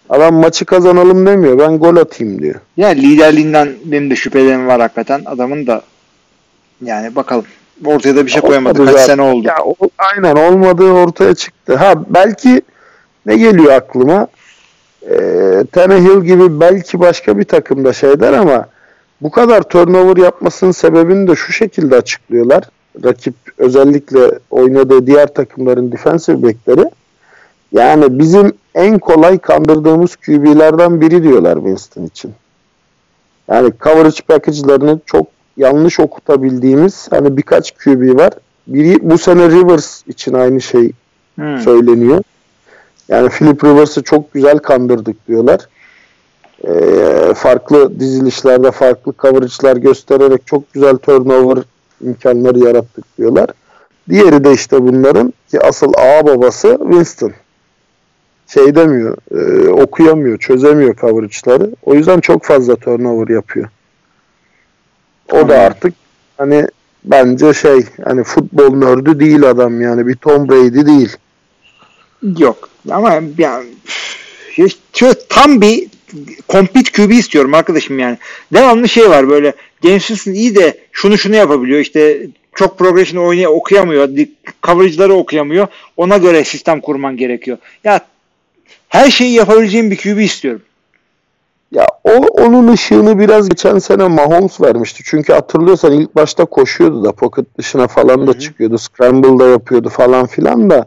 [0.10, 1.60] Adam maçı kazanalım demiyor.
[1.60, 2.56] Ben gol atayım diyor.
[2.78, 5.22] Yani liderliğinden benim de şüphelerim var hakikaten.
[5.26, 5.82] Adamın da
[6.82, 7.46] yani bakalım.
[7.86, 8.82] Ortaya da bir şey koyamadı.
[8.82, 9.16] Olmadı Kaç zaten.
[9.16, 9.48] sene oldu.
[9.48, 11.76] Ya, o, aynen olmadığı ortaya çıktı.
[11.76, 12.62] Ha belki
[13.26, 14.28] ne geliyor aklıma?
[15.10, 18.66] Ee, Tannehill gibi belki başka bir takımda şeyler ama
[19.22, 22.64] bu kadar turnover yapmasının sebebini de şu şekilde açıklıyorlar.
[23.04, 24.20] Rakip özellikle
[24.52, 26.90] oynadığı diğer takımların defensive backleri.
[27.72, 32.32] Yani bizim en kolay kandırdığımız QB'lerden biri diyorlar Winston için.
[33.48, 35.28] Yani coverage package'larını çok
[35.58, 38.34] yanlış okutabildiğimiz hani birkaç QB var.
[38.68, 40.92] Biri bu sene Rivers için aynı şey
[41.36, 41.60] Hmm.
[41.60, 42.22] söyleniyor.
[43.10, 45.60] Yani Philip Rivers'ı çok güzel kandırdık diyorlar.
[46.68, 51.64] Ee, farklı dizilişlerde farklı coverage'lar göstererek çok güzel turnover
[52.02, 53.50] imkanları yarattık diyorlar.
[54.10, 57.32] Diğeri de işte bunların ki asıl ağ babası Winston.
[58.48, 61.70] Şey demiyor, e, okuyamıyor, çözemiyor coverage'ları.
[61.84, 63.68] O yüzden çok fazla turnover yapıyor.
[65.34, 65.94] O da artık
[66.38, 66.68] hani
[67.04, 71.18] bence şey hani futbol nördü değil adam yani bir Tom Brady değil.
[72.38, 72.70] Yok.
[72.92, 73.66] Ama yani
[74.94, 75.88] şu tam bir
[76.50, 78.18] compete QB istiyorum arkadaşım yani.
[78.54, 79.54] Devamlı şey var böyle
[79.84, 84.10] James iyi de şunu şunu yapabiliyor işte çok progression oynaya okuyamıyor.
[84.64, 85.68] Coverage'ları okuyamıyor.
[85.98, 87.58] Ona göre sistem kurman gerekiyor.
[87.84, 88.02] Ya
[88.90, 90.62] her şeyi yapabileceğim bir QB istiyorum.
[91.74, 95.04] Ya o onun ışığını biraz geçen sene Mahomes vermişti.
[95.06, 98.78] Çünkü hatırlıyorsan ilk başta koşuyordu da pocket dışına falan da çıkıyordu.
[98.78, 100.86] Scramble da yapıyordu falan filan da.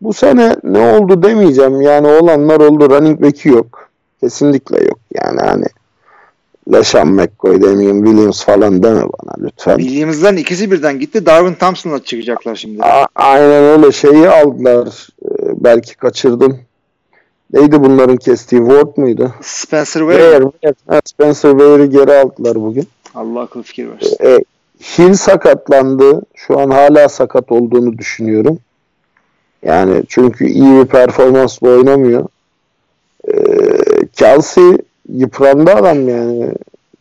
[0.00, 1.80] Bu sene ne oldu demeyeceğim.
[1.80, 2.90] Yani olanlar oldu.
[2.90, 3.88] Running back'i yok.
[4.20, 4.98] Kesinlikle yok.
[5.14, 5.64] Yani hani
[6.72, 9.78] LeSean McCoy demeyeyim Williams falan deme bana lütfen.
[9.78, 11.26] Bildiğimizden ikisi birden gitti.
[11.26, 12.82] Darwin Thompson'la çıkacaklar şimdi.
[12.82, 15.08] A- aynen öyle şeyi aldılar.
[15.24, 15.28] Ee,
[15.64, 16.58] belki kaçırdım.
[17.52, 18.60] Neydi bunların kestiği?
[18.60, 19.34] Ward muydu?
[19.40, 20.22] Spencer Ware.
[20.22, 20.74] Ware.
[20.84, 21.00] Ware.
[21.04, 22.88] Spencer Ware'i geri aldılar bugün.
[23.14, 24.16] Allah akıl fikir versin.
[24.24, 24.38] E,
[24.98, 26.22] Hill sakatlandı.
[26.34, 28.58] Şu an hala sakat olduğunu düşünüyorum.
[29.64, 32.28] Yani çünkü iyi bir performansla oynamıyor.
[33.28, 33.34] E,
[34.12, 34.78] Kelsey
[35.08, 36.52] yıprandı adam yani.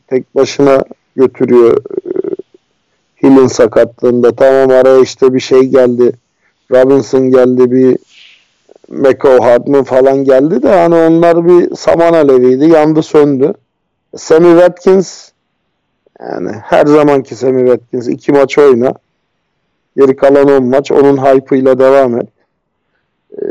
[0.08, 0.84] Tek başına
[1.16, 2.10] götürüyor e,
[3.24, 4.36] Hill'in sakatlığında.
[4.36, 6.12] Tamam araya işte bir şey geldi.
[6.72, 7.98] Robinson geldi bir
[8.90, 12.66] Meko Hardman falan geldi de hani onlar bir saman aleviydi.
[12.66, 13.54] Yandı söndü.
[14.18, 15.30] Sammy Watkins
[16.20, 18.94] yani her zamanki Sammy Watkins iki maç oyna.
[19.98, 20.92] Geri kalan 10 maç.
[20.92, 22.28] Onun hype'ıyla devam et.
[23.42, 23.50] Ee,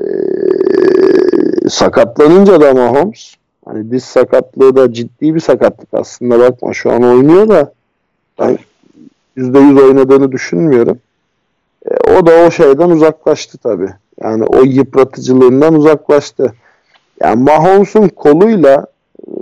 [1.68, 3.34] sakatlanınca da Mahomes
[3.64, 7.72] hani diz sakatlığı da ciddi bir sakatlık aslında bakma şu an oynuyor da
[8.38, 8.58] ben
[9.36, 10.98] %100 oynadığını düşünmüyorum.
[11.90, 13.90] Ee, o da o şeyden uzaklaştı tabii.
[14.22, 16.54] Yani o yıpratıcılığından uzaklaştı.
[17.20, 18.86] Yani Mahomes'un koluyla
[19.28, 19.32] e,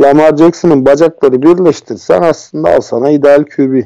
[0.00, 3.82] Lamar Jackson'ın bacakları birleştirsen aslında al sana ideal QB.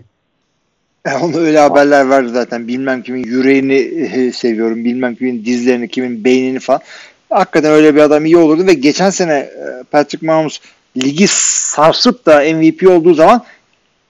[1.07, 2.69] E, Onu öyle haberler verdi zaten.
[2.69, 4.85] Bilmem kimin yüreğini e, seviyorum.
[4.85, 6.81] Bilmem kimin dizlerini, kimin beynini falan.
[7.31, 10.61] Hakikaten öyle bir adam iyi olurdu ve geçen sene e, Patrick Mahomes
[10.97, 13.43] ligi sarsıp da MVP olduğu zaman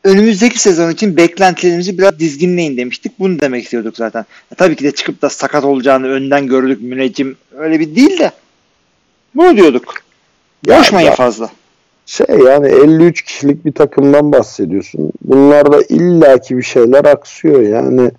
[0.05, 3.13] önümüzdeki sezon için beklentilerimizi biraz dizginleyin demiştik.
[3.19, 4.25] Bunu demek istiyorduk zaten.
[4.53, 7.37] E, tabii ki de çıkıp da sakat olacağını önden gördük müneccim.
[7.59, 8.31] Öyle bir değil de
[9.35, 9.95] bunu diyorduk.
[10.67, 11.51] Ya Koşmayın da- fazla.
[12.07, 15.13] Şey yani 53 kişilik bir takımdan bahsediyorsun.
[15.25, 17.63] Bunlarda illaki bir şeyler aksıyor.
[17.63, 18.11] Yani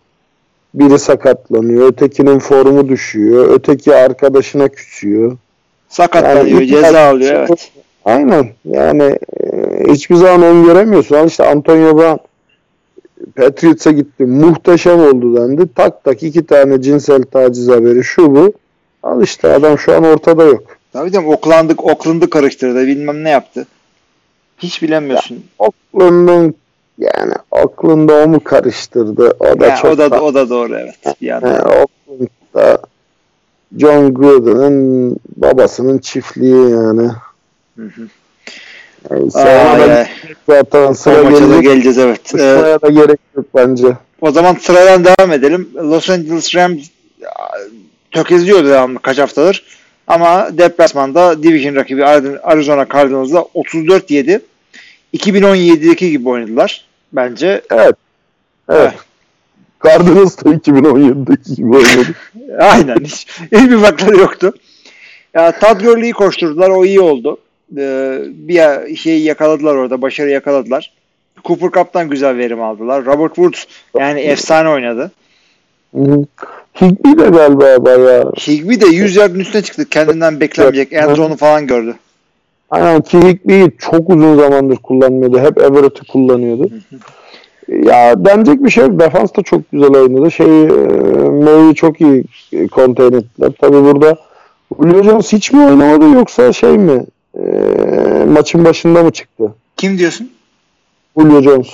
[0.74, 5.38] biri sakatlanıyor, ötekinin formu düşüyor, öteki arkadaşına küsüyor.
[5.90, 7.34] Sakatlanıyor, Yani ceza alıyor.
[7.49, 7.72] Evet.
[8.06, 8.49] Aynen.
[8.65, 9.48] Yani e,
[9.94, 11.15] hiçbir zaman öngöremiyorsun.
[11.15, 12.18] Al işte Antonio Brown
[13.36, 14.26] Patriots'a gitti.
[14.26, 15.73] Muhteşem oldu dendi.
[15.76, 18.53] Tak tak iki tane cinsel taciz haberi şu bu.
[19.03, 20.64] Al işte adam şu an ortada yok.
[20.94, 22.88] Tabii canım Oakland'ı, Oakland'ı karıştırdı.
[22.88, 23.65] Bilmem ne yaptı.
[24.57, 25.44] Hiç bilemiyorsun.
[25.60, 26.56] Oakland'ın
[26.98, 29.36] yani Oakland'da o mu karıştırdı?
[29.40, 31.22] O da Ya, çok o da da- o da doğru evet.
[31.22, 31.53] Bir yandan.
[31.65, 32.78] Oakland'da
[33.78, 37.10] John Gruden'ın babasının çiftliği yani.
[37.76, 38.07] Hı hı.
[39.10, 40.07] Yani ay.
[40.48, 42.35] zaten O sıra maça da geleceğiz evet.
[42.35, 42.39] Ee,
[42.81, 43.88] da gerek yok bence.
[44.22, 45.69] o zaman sıradan devam edelim.
[45.76, 46.88] Los Angeles Rams
[48.11, 49.64] tökezliyor devamlı kaç haftadır.
[50.07, 52.06] Ama deplasmanda division rakibi
[52.43, 54.41] Arizona Cardinals'la 34-7
[55.14, 57.61] 2017'deki gibi oynadılar bence.
[57.72, 57.95] Evet.
[58.69, 58.80] Evet.
[58.80, 58.93] Evet.
[59.84, 62.15] Cardinals da 2017'deki gibi oynadı.
[62.60, 62.98] Aynen.
[63.03, 64.53] Hiç, hiçbir farkları yoktu.
[65.34, 66.69] Ya Todd Gurley'i koşturdular.
[66.69, 67.38] O iyi oldu.
[67.77, 70.02] Ee, bir şeyi yakaladılar orada.
[70.02, 70.93] Başarı yakaladılar.
[71.45, 73.06] Cooper Cup'tan güzel verim aldılar.
[73.06, 73.64] Robert Woods
[73.99, 75.11] yani efsane oynadı.
[76.81, 78.31] Higby de galiba bayağı.
[78.31, 79.89] Higby de 100 yardın üstüne çıktı.
[79.89, 80.93] Kendinden beklenmeyecek.
[80.93, 81.95] Enzo'nu falan gördü.
[82.69, 85.39] Aynen ki Higby'yi çok uzun zamandır kullanmıyordu.
[85.39, 86.69] Hep Everett'i kullanıyordu.
[87.68, 88.99] Ya denecek bir şey yok.
[88.99, 90.31] Defans da çok güzel oynadı.
[90.31, 90.68] Şey, e,
[91.30, 92.23] Murray'i çok iyi
[92.72, 93.52] contain ettiler.
[93.61, 94.18] Tabi burada
[94.80, 97.06] Julio Jones hiç mi oynamadı yoksa şey mi?
[97.36, 97.41] E,
[98.28, 99.56] maçın başında mı çıktı?
[99.78, 100.32] Kim diyorsun?
[101.18, 101.68] Julio Jones.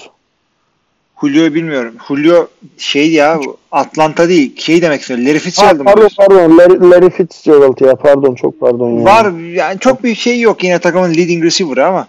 [1.21, 1.95] Julio bilmiyorum.
[2.07, 2.47] Julio
[2.77, 3.39] şey ya
[3.71, 4.59] Atlanta değil.
[4.59, 5.25] Şey demek istiyorum.
[5.25, 9.05] Larry Ha, Fitzgerald mı pardon pardon Larry, Larry Fitzgerald ya pardon çok pardon ya.
[9.05, 12.07] Var yani çok bir şey yok yine takımın leading receiver'ı ama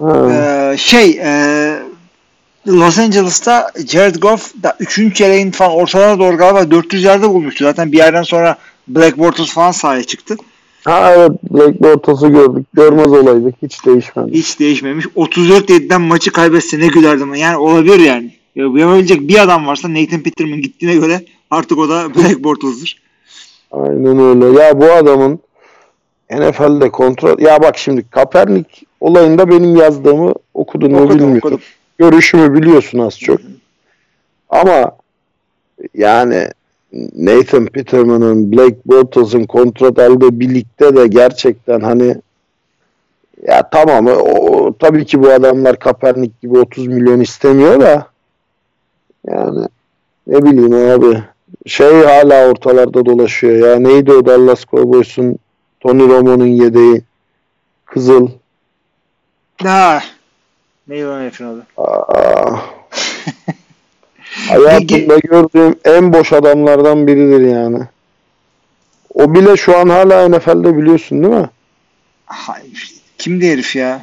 [0.00, 0.32] Ha.
[0.32, 1.30] Ee, şey e,
[2.66, 5.16] Los Angeles'ta Jared Goff da 3.
[5.16, 7.64] çeyreğin falan ortalarına doğru galiba 400 yerde bulmuştu.
[7.64, 8.56] Zaten bir yerden sonra
[8.88, 10.36] Black Bortles falan sahaya çıktı.
[10.86, 12.66] Ha evet Blake Bortles'ı gördük.
[12.72, 13.54] Görmez olaydık.
[13.62, 14.32] Hiç değişmedi.
[14.32, 15.06] Hiç değişmemiş.
[15.06, 17.34] 34-7'den maçı kaybetse ne gülerdim.
[17.34, 18.32] Yani olabilir yani.
[18.54, 23.02] Ya, yapabilecek bir adam varsa Nathan Peterman gittiğine göre artık o da Black Bortles'dır.
[23.72, 24.60] Aynen öyle.
[24.60, 25.40] Ya bu adamın
[26.30, 27.38] NFL'de kontrol...
[27.38, 31.36] Ya bak şimdi Kaepernick olayında benim yazdığımı okudun mu bilmiyorum.
[31.36, 31.60] okudum.
[31.98, 33.40] Görüşümü biliyorsun az çok.
[34.50, 34.92] Ama
[35.94, 36.48] yani
[37.16, 42.16] Nathan Peterman'ın Blake Bortles'ın kontrat aldığı birlikte de gerçekten hani
[43.42, 48.06] ya tamam o, tabii ki bu adamlar Kaepernick gibi 30 milyon istemiyor da
[49.26, 49.68] yani
[50.26, 51.22] ne bileyim abi
[51.66, 55.38] şey hala ortalarda dolaşıyor ya neydi o Dallas Cowboys'un
[55.80, 57.02] Tony Romo'nun yedeği
[57.86, 58.28] Kızıl
[59.62, 60.02] Ha.
[60.88, 61.66] Neydi o herifin adı?
[61.76, 62.56] Aa.
[64.48, 67.78] Hayatımda gördüğüm en boş adamlardan biridir yani.
[69.14, 71.50] O bile şu an hala NFL'de biliyorsun değil mi?
[72.26, 72.92] Hayır.
[73.18, 74.02] Kimdi herif ya?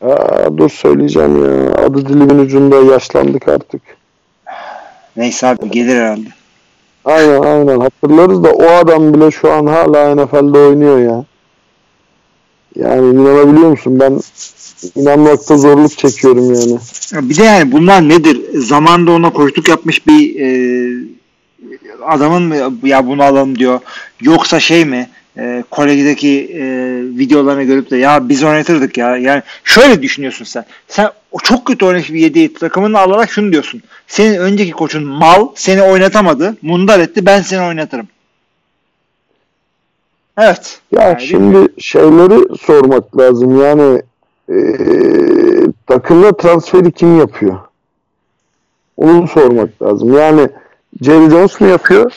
[0.00, 1.72] Aa, dur söyleyeceğim ya.
[1.74, 3.82] Adı dilimin ucunda yaşlandık artık.
[5.16, 6.28] Neyse abi gelir herhalde.
[7.04, 11.24] Aynen aynen hatırlarız da o adam bile şu an hala NFL'de oynuyor ya.
[12.76, 14.00] Yani inanabiliyor musun?
[14.00, 14.20] Ben
[14.96, 16.78] inanmakta zorluk çekiyorum yani.
[17.14, 18.40] Ya Bir de yani bunlar nedir?
[18.54, 20.48] Zamanında ona koştuk yapmış bir e,
[22.06, 23.80] adamın mı ya bunu alalım diyor.
[24.20, 25.08] Yoksa şey mi?
[25.38, 26.64] E, Kore'deki e,
[27.18, 29.16] videolarını görüp de ya biz oynatırdık ya.
[29.16, 30.64] Yani şöyle düşünüyorsun sen.
[30.88, 33.82] Sen o çok kötü oynamış bir yedi takımını alarak şunu diyorsun.
[34.06, 36.56] Senin önceki koçun mal seni oynatamadı.
[36.62, 38.08] Mundar etti ben seni oynatırım.
[40.38, 40.80] Evet.
[40.92, 43.62] Ya Yani şimdi şeyleri sormak lazım.
[43.62, 44.02] Yani
[44.50, 47.58] eee takımda transferi kim yapıyor?
[48.96, 50.12] Onu sormak lazım.
[50.12, 50.48] Yani
[51.02, 52.12] Jerry Jones mu yapıyor?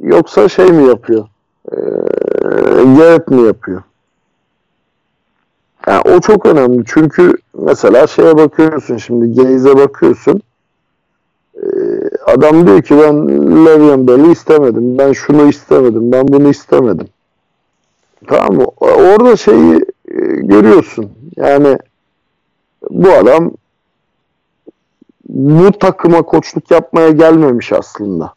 [0.00, 1.26] Yoksa şey mi yapıyor?
[1.72, 1.78] Eee
[2.96, 3.82] Garrett mi yapıyor?
[5.86, 6.84] Yani o çok önemli.
[6.86, 10.42] Çünkü mesela şeye bakıyorsun şimdi Gaze'e bakıyorsun.
[11.62, 13.28] Eee, adam diyor ki ben
[13.66, 14.98] Le'Veon Bell'i istemedim.
[14.98, 16.12] Ben şunu istemedim.
[16.12, 17.06] Ben bunu istemedim.
[18.26, 18.64] Tamam mı?
[18.80, 19.84] Orada şeyi
[20.14, 21.12] e, görüyorsun.
[21.36, 21.78] Yani
[22.90, 23.52] bu adam
[25.28, 28.34] bu takıma koçluk yapmaya gelmemiş aslında.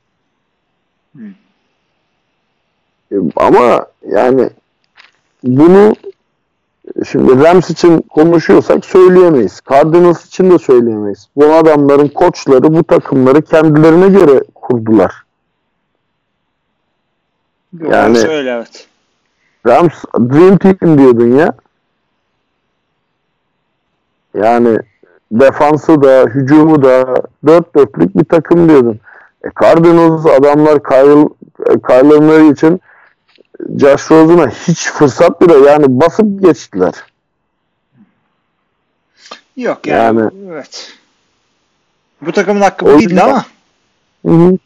[3.12, 4.49] E, Ama yani
[5.44, 5.95] bunu
[7.06, 9.62] şimdi Rams için konuşuyorsak söyleyemeyiz.
[9.70, 11.28] Cardinals için de söyleyemeyiz.
[11.36, 15.14] Bu adamların koçları bu takımları kendilerine göre kurdular.
[17.82, 18.88] Orası yani- öyle evet.
[19.68, 21.54] Rams Dream Team diyordun ya.
[24.43, 24.80] Yani
[25.31, 27.15] defansı da, hücumu da
[27.47, 28.99] dört dörtlük bir takım diyordun.
[29.45, 31.30] E Cardinals adamlar Kyle,
[31.69, 32.81] e, Murray için
[33.80, 36.93] Josh Rosen'a hiç fırsat bile yani basıp geçtiler.
[39.57, 40.93] Yok yani, Yani- evet.
[42.22, 43.45] Bu takımın hakkı bu değildi ama
[44.26, 44.57] Hı hı.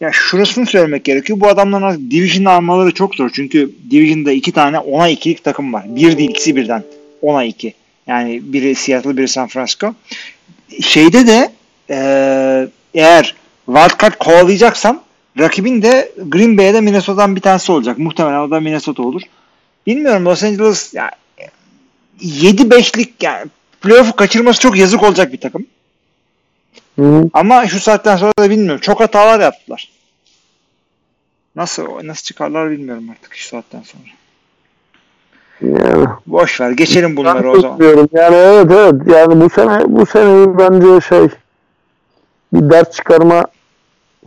[0.00, 1.40] ya şurasını söylemek gerekiyor.
[1.40, 3.30] Bu adamların artık Division'ı almaları çok zor.
[3.34, 5.84] Çünkü Division'da iki tane 10'a 2'lik takım var.
[5.88, 6.84] Bir değil ikisi birden.
[7.22, 7.74] 10'a 2.
[8.06, 9.94] Yani biri Seattle biri San Francisco.
[10.82, 11.52] Şeyde de
[11.90, 13.34] eee, eğer
[13.66, 15.02] wildcard kovalayacaksan
[15.38, 17.98] rakibin de Green Bay'de Minnesota'dan bir tanesi olacak.
[17.98, 19.22] Muhtemelen o da Minnesota olur.
[19.86, 21.10] Bilmiyorum Los Angeles ya
[22.20, 23.46] 7-5'lik yani
[23.80, 25.66] playoff'u kaçırması çok yazık olacak bir takım.
[26.98, 27.30] Hı.
[27.32, 28.80] Ama şu saatten sonra da bilmiyorum.
[28.80, 29.90] Çok hatalar yaptılar.
[31.56, 34.02] Nasıl nasıl çıkarlar bilmiyorum artık şu saatten sonra.
[35.60, 36.06] Yani.
[36.26, 36.70] Boş ver.
[36.70, 37.78] Geçelim bunları o zaman.
[38.12, 38.94] Yani evet evet.
[39.06, 41.28] Yani bu sene bu seneyi bence şey
[42.52, 43.44] bir ders çıkarma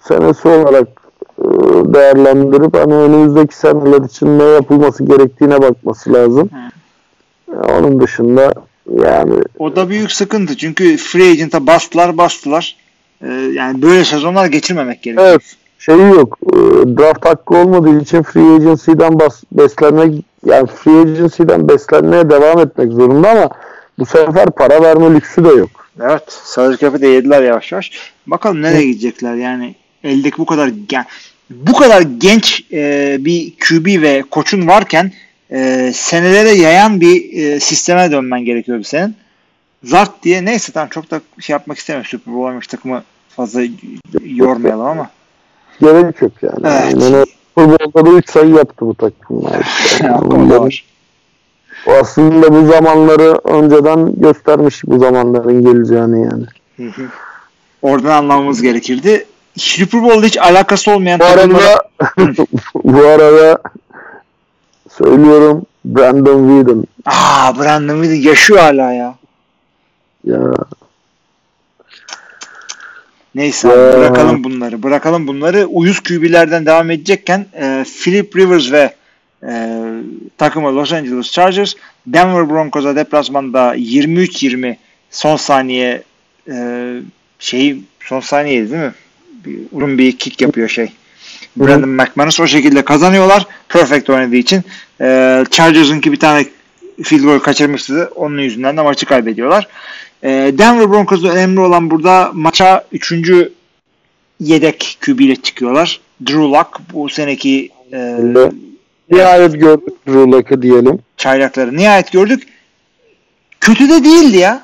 [0.03, 0.87] senesi olarak
[1.39, 1.45] e,
[1.93, 6.49] değerlendirip hani önümüzdeki seneler için ne yapılması gerektiğine bakması lazım.
[7.51, 8.53] Ya Onun dışında
[9.03, 10.57] yani O da büyük sıkıntı.
[10.57, 12.75] Çünkü free agent'a bastılar bastılar.
[13.21, 15.29] e, yani böyle sezonlar geçirmemek gerekiyor.
[15.29, 15.55] Evet.
[15.79, 16.37] Şeyi yok.
[16.53, 16.57] e,
[16.97, 23.29] Draft hakkı olmadığı için free agency'den bas, beslenmek yani free agency'den beslenmeye devam etmek zorunda
[23.29, 23.49] ama
[23.99, 25.69] bu sefer para verme lüksü de yok.
[26.01, 26.23] Evet.
[26.27, 27.91] Salary cap'i de yediler yavaş yavaş.
[28.27, 29.75] Bakalım nereye gidecekler yani.
[30.03, 31.05] Eldeki bu kadar gen-
[31.49, 35.11] bu kadar genç e, bir QB ve koçun varken
[35.51, 39.15] e, senelere yayan bir e, sisteme dönmen gerekiyor bir senin.
[39.83, 42.09] Zart diye neyse tamam çok da şey yapmak istemiyorum.
[42.09, 43.61] Super Bowl takımı fazla
[44.23, 45.09] yormayalım ama.
[45.81, 46.59] Gerek yok yani.
[46.63, 46.93] Evet.
[47.01, 47.25] Yani
[47.59, 49.67] futbolda da 3 sayı yaptı bu takımlar.
[51.87, 56.45] O aslında bu zamanları önceden göstermiş bu zamanların geleceğini yani.
[56.77, 57.05] Hı hı.
[57.81, 59.25] Oradan anlamamız gerekirdi.
[59.57, 61.79] Super Bowl'da hiç alakası olmayan Bu takımlara-
[62.17, 62.45] arada
[62.83, 63.61] bu arada
[64.97, 69.15] söylüyorum Brandon Whedon Aa Brandon Whedon yaşıyor hala ya.
[70.23, 70.39] ya
[73.39, 73.75] Neyse Ya.
[73.75, 74.83] bırakalım bunları.
[74.83, 75.65] Bırakalım bunları.
[75.65, 78.93] Uyuz QB'lerden devam edecekken e, Philip Rivers ve
[79.43, 79.79] e,
[80.37, 81.73] takımı Los Angeles Chargers
[82.07, 84.75] Denver Broncos'a deplasmanda 23-20
[85.11, 86.03] son saniye
[86.51, 86.87] e,
[87.39, 88.93] şey son saniyeydi değil mi?
[89.45, 90.91] Bir, uzun bir kick yapıyor şey.
[91.57, 93.45] Brandon McManus o şekilde kazanıyorlar.
[93.69, 94.61] Perfect oynadığı için.
[95.01, 96.45] E, Chargers'ınki bir tane
[97.03, 98.11] field goal kaçırmıştı.
[98.15, 99.67] Onun yüzünden de maçı kaybediyorlar.
[100.23, 103.13] E, Denver Broncos'un önemli olan burada maça 3.
[104.39, 105.99] yedek QB ile çıkıyorlar.
[106.25, 108.17] Drew Lock bu seneki e,
[109.11, 110.99] nihayet gördük Drew Luck'ı diyelim.
[111.17, 112.43] çaylakları nihayet gördük.
[113.59, 114.61] Kötü de değildi ya.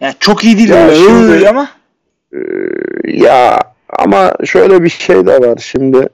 [0.00, 1.68] Yani çok iyi değil Ya öyle şimdi- ama
[2.32, 2.38] Ee,
[3.06, 3.58] ya
[3.98, 6.08] ama şöyle bir şey de var şimdi.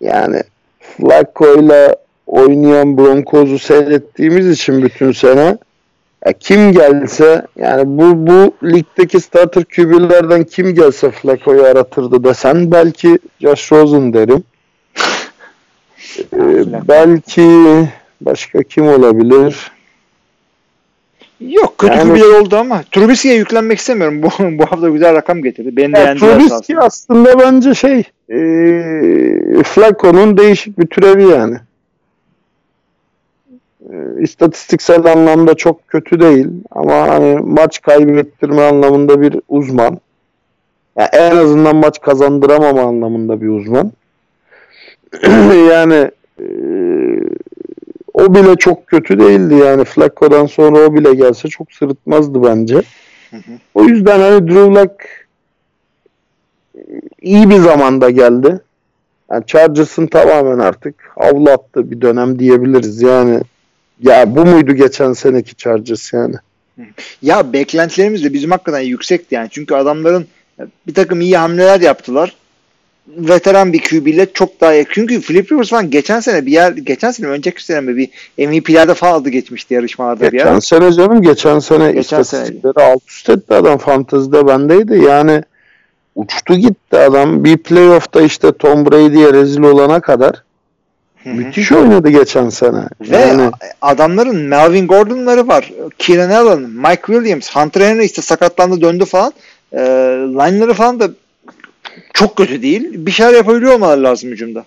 [0.00, 0.42] Yani
[0.80, 5.58] Flacco'yla oynayan Broncos'u seyrettiğimiz için bütün sene
[6.28, 13.18] ya kim gelse yani bu bu ligdeki starter QB'lerden kim gelse Flacco'yu aratırdı desen belki
[13.40, 14.44] Josh Rosen derim.
[16.32, 17.48] Ee, belki
[18.20, 19.70] başka kim olabilir?
[21.40, 24.22] yok kötü Yani- QB'ler oldu ama Trubisky'ye yüklenmek istemiyorum.
[24.22, 24.28] Bu,
[24.58, 25.76] bu hafta güzel rakam getirdi.
[25.76, 26.14] Beni de.
[26.14, 27.98] Trubisky aslında bence şey
[28.30, 28.38] e,
[29.62, 31.56] Flacco'nun değişik bir türevi yani.
[33.92, 39.98] E, istatistiksel anlamda çok kötü değil ama hani maç kaybettirme anlamında bir uzman.
[40.96, 43.92] Ya en azından maç kazandıramama anlamında bir uzman.
[45.70, 46.10] yani
[46.40, 46.46] e,
[48.14, 52.82] o bile çok kötü değildi yani Flacco'dan sonra o bile gelse çok sırıtmazdı bence.
[53.74, 54.92] O yüzden hani Drew Lock
[57.22, 58.60] iyi bir zamanda geldi.
[59.30, 63.02] Yani Chargers'ın tamamen artık havlu attığı bir dönem diyebiliriz.
[63.02, 63.40] Yani
[64.02, 66.34] ya bu muydu geçen seneki Chargers yani?
[67.22, 69.48] Ya beklentilerimiz de bizim hakikaten yüksekti yani.
[69.50, 70.26] Çünkü adamların
[70.86, 72.34] bir takım iyi hamleler yaptılar.
[73.16, 74.92] Veteran bir QB ile çok daha yakın.
[74.94, 78.08] Çünkü Philip Rivers falan geçen sene bir yer, geçen sene önceki sene mi bir
[78.48, 80.60] MVP'lerde falan adı geçmişti yarışmalarda bir Geçen yer.
[80.60, 84.98] sene canım geçen sene Geçen istatistikleri alt üst etti adam fantezide bendeydi.
[84.98, 85.42] Yani
[86.14, 87.44] uçtu gitti adam.
[87.44, 90.42] Bir playoff'ta işte Tom Brady'ye rezil olana kadar.
[91.24, 92.82] Müthiş oynadı geçen sene.
[93.00, 93.50] Ve Yani
[93.82, 95.72] adamların Melvin Gordon'ları var.
[95.98, 99.32] Keenan Allen, Mike Williams, Hunter Henry işte sakatlandı döndü falan.
[99.72, 99.78] E,
[100.28, 101.10] line'ları falan da
[102.14, 103.06] çok kötü değil.
[103.06, 104.64] Bir şeyler yapabiliyor olmaları lazım hücumda.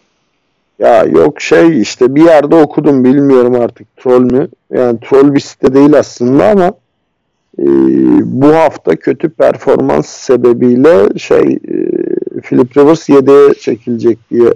[0.80, 4.48] Ya yok şey işte bir yerde okudum bilmiyorum artık troll mü?
[4.74, 6.74] Yani troll bir site değil aslında ama
[7.60, 7.66] e,
[8.24, 11.76] bu hafta kötü performans sebebiyle şey e,
[12.42, 14.54] Philip Rivers yedeğe çekilecek diye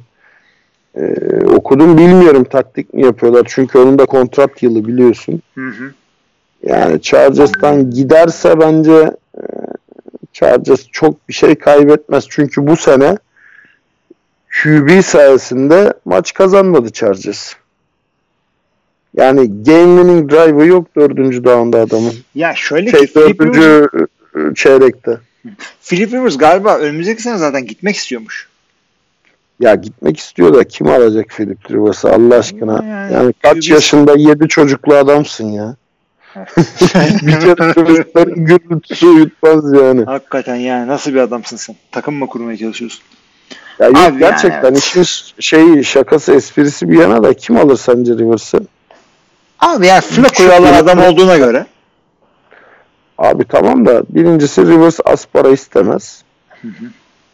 [0.96, 1.14] e,
[1.46, 1.98] okudum.
[1.98, 5.42] Bilmiyorum taktik mi yapıyorlar çünkü onun da kontrat yılı biliyorsun.
[5.56, 5.94] Hı hı.
[6.64, 9.44] Yani Chargers'tan giderse bence e,
[10.34, 12.26] Chargers çok bir şey kaybetmez.
[12.30, 13.18] Çünkü bu sene
[14.64, 17.54] QB sayesinde maç kazanmadı Chargers.
[19.18, 22.14] Yani game winning drive'ı yok dördüncü down'da adamın.
[22.36, 23.88] Ya şöyle Şey ki Rivers, dördüncü
[24.36, 25.20] e, çeyrekte.
[25.82, 28.50] Philip Rivers galiba önümüzdeki sene zaten gitmek istiyormuş.
[29.60, 32.86] Ya gitmek istiyor da kim alacak Philip Rivers'ı Allah aşkına.
[32.86, 35.76] Yani Yani kaç QB yaşında yedi çocuklu adamsın ya.
[37.22, 40.04] bir kere gürültüsü uyutmaz yani.
[40.04, 41.76] Hakikaten yani nasıl bir adamsın sen?
[41.92, 43.02] Takım mı kurmaya çalışıyorsun?
[43.80, 44.78] Ya yok, Abi yani gerçekten evet.
[44.78, 45.04] işin
[45.40, 48.60] şey şakası esprisi bir yana da kim alır sence Rivers'ı?
[49.60, 51.66] Abi yani Flacco'yu alan adam olduğuna göre.
[53.18, 56.24] Abi tamam da birincisi Rivers az para istemez.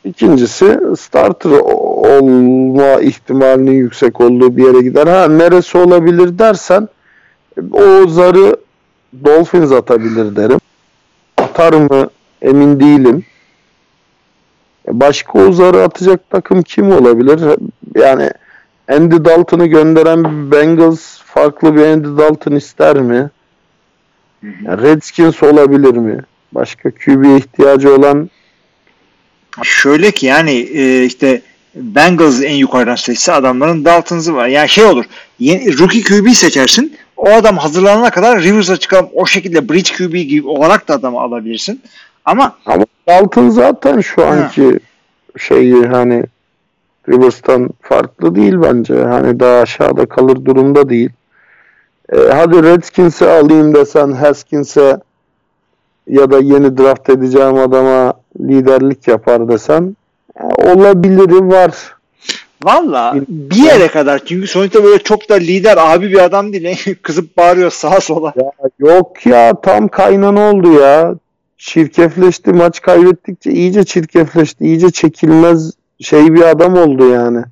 [0.06, 5.07] İkincisi starter o- olma ihtimalinin yüksek olduğu bir yere gider.
[5.07, 6.88] Ha neresi olabilir dersen
[7.72, 8.56] o zarı
[9.26, 10.60] Dolphins atabilir derim.
[11.38, 12.10] Atar mı
[12.41, 13.23] emin değilim.
[14.88, 17.40] Başka Ozar'ı atacak takım kim olabilir?
[17.95, 18.30] Yani
[18.91, 23.30] Andy Dalton'ı gönderen Bengals farklı bir Andy Dalton ister mi?
[24.44, 26.19] Yani Redskins olabilir mi?
[26.52, 28.30] Başka QB'ye ihtiyacı olan
[29.64, 31.41] Şöyle ki yani e, işte
[31.76, 34.48] Bengals en yukarıdan seçse adamların Dalton'sı var.
[34.48, 35.06] Yani şey olur.
[35.40, 36.98] Yeni, rookie QB seçersin.
[37.18, 39.10] O adam hazırlanana kadar Rivers'a çıkalım.
[39.14, 41.82] O şekilde bridge QB gibi olarak da adamı alabilirsin.
[42.26, 44.80] Ama ama Dalton zaten şu anki
[45.38, 46.23] şeyi hani
[47.10, 49.03] Rivers'tan farklı değil bence.
[49.03, 51.10] Hani daha aşağıda kalır durumda değil.
[52.14, 54.99] E, hadi Redskins'i alayım desen Haskins'e
[56.07, 59.95] ya da yeni draft edeceğim adama liderlik yapar desen
[60.40, 61.95] e, olabiliri var.
[62.64, 66.95] Valla bir yere kadar çünkü sonuçta böyle çok da lider abi bir adam değil.
[67.02, 68.34] Kızıp bağırıyor sağa sola.
[68.36, 71.16] Ya yok ya tam kaynan oldu ya.
[71.58, 74.66] Çirkefleşti maç kaybettikçe iyice çirkefleşti.
[74.66, 77.44] iyice çekilmez şey bir adam oldu yani.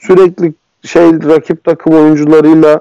[0.00, 2.80] Sürekli şey rakip takım oyuncularıyla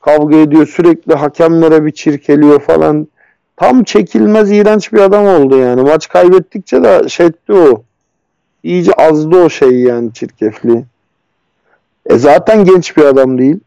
[0.00, 0.66] kavga ediyor.
[0.66, 3.06] Sürekli hakemlere bir çirkeliyor falan.
[3.60, 5.82] Tam çekilmez iğrenç bir adam oldu yani.
[5.82, 7.82] Maç kaybettikçe de şeytti o.
[8.62, 10.84] İyice azdı o şey yani çirkefliği.
[12.06, 13.60] E zaten genç bir adam değil.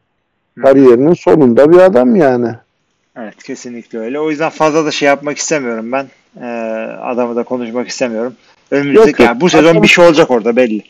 [0.61, 2.47] Kariyerinin sonunda bir adam yani.
[3.17, 4.19] Evet kesinlikle öyle.
[4.19, 6.05] O yüzden fazla da şey yapmak istemiyorum ben.
[6.41, 6.45] Ee,
[7.01, 8.33] adamı da konuşmak istemiyorum.
[8.71, 10.83] Önümüzdeki yani bu sezon bir şey olacak orada belli.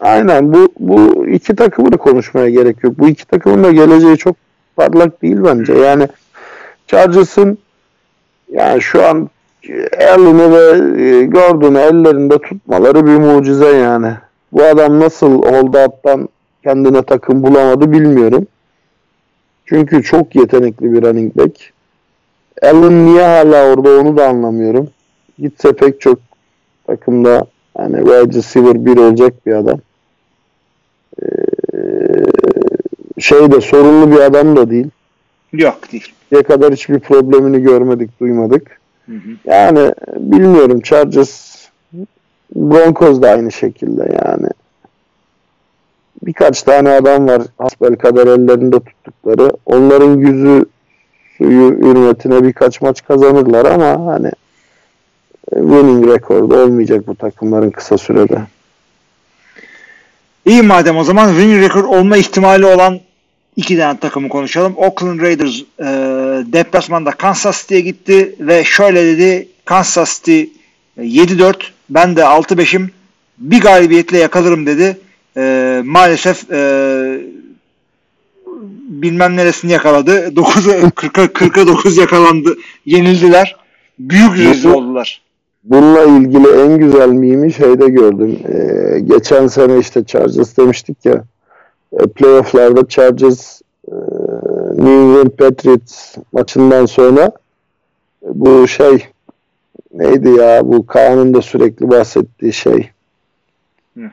[0.00, 2.98] Aynen bu bu iki takımı da konuşmaya gerek yok.
[2.98, 4.36] Bu iki takımın da geleceği çok
[4.76, 5.72] parlak değil bence.
[5.72, 6.08] Yani
[6.86, 7.58] Chargers'ın
[8.52, 9.30] yani şu an
[9.98, 14.12] Allen'ı ve e, Gordon'u ellerinde tutmaları bir mucize yani.
[14.52, 16.28] Bu adam nasıl holdout'tan
[16.62, 18.46] kendine takım bulamadı bilmiyorum.
[19.66, 21.72] Çünkü çok yetenekli bir running back.
[22.62, 24.90] Allen niye hala orada onu da anlamıyorum.
[25.38, 26.18] Gitse pek çok
[26.86, 27.46] takımda
[27.78, 29.80] yani wide receiver bir olacak bir adam.
[31.22, 31.26] Ee,
[33.18, 34.90] şey de sorunlu bir adam da değil.
[35.52, 36.12] Yok değil.
[36.32, 38.80] Ne kadar hiçbir problemini görmedik, duymadık.
[39.06, 39.30] Hı hı.
[39.44, 41.60] Yani bilmiyorum Chargers
[42.54, 44.48] Broncos da aynı şekilde yani.
[46.22, 49.52] Birkaç tane adam var hasbel kadar ellerinde tuttukları.
[49.66, 50.64] Onların yüzü
[51.38, 54.30] suyu hürmetine birkaç maç kazanırlar ama hani
[55.50, 58.42] winning rekordu olmayacak bu takımların kısa sürede.
[60.44, 63.00] İyi madem o zaman winning record olma ihtimali olan
[63.60, 64.74] iki tane takımı konuşalım.
[64.76, 65.84] Oakland Raiders e,
[66.52, 70.42] deplasmanda Kansas City'ye gitti ve şöyle dedi Kansas City
[70.98, 71.54] 7-4
[71.90, 72.90] ben de 6-5'im
[73.38, 74.98] bir galibiyetle yakalarım dedi.
[75.36, 76.60] E, maalesef e,
[78.88, 80.10] bilmem neresini yakaladı.
[80.10, 82.56] 9'a 40'a 40'a 9 yakalandı.
[82.86, 83.56] Yenildiler.
[83.98, 85.22] Büyük rezil oldular.
[85.64, 88.38] Bununla ilgili en güzel mimi şeyde gördüm.
[88.48, 91.24] Ee, geçen sene işte Chargers demiştik ya
[91.92, 93.94] e, playofflarda Chargers e,
[94.74, 97.22] New England Patriots maçından sonra
[98.22, 99.06] e, bu şey
[99.94, 102.90] neydi ya bu Kaan'ın da sürekli bahsettiği şey
[103.96, 104.10] hı.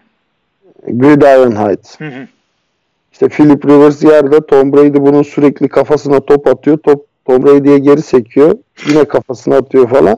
[0.87, 1.99] Gridiron Heights.
[1.99, 2.27] Hı hı.
[3.11, 6.77] İşte Philip Rivers yerde Tom Brady bunun sürekli kafasına top atıyor.
[6.77, 8.55] Top Tom Brady'ye geri sekiyor.
[8.87, 10.17] Yine kafasına atıyor falan.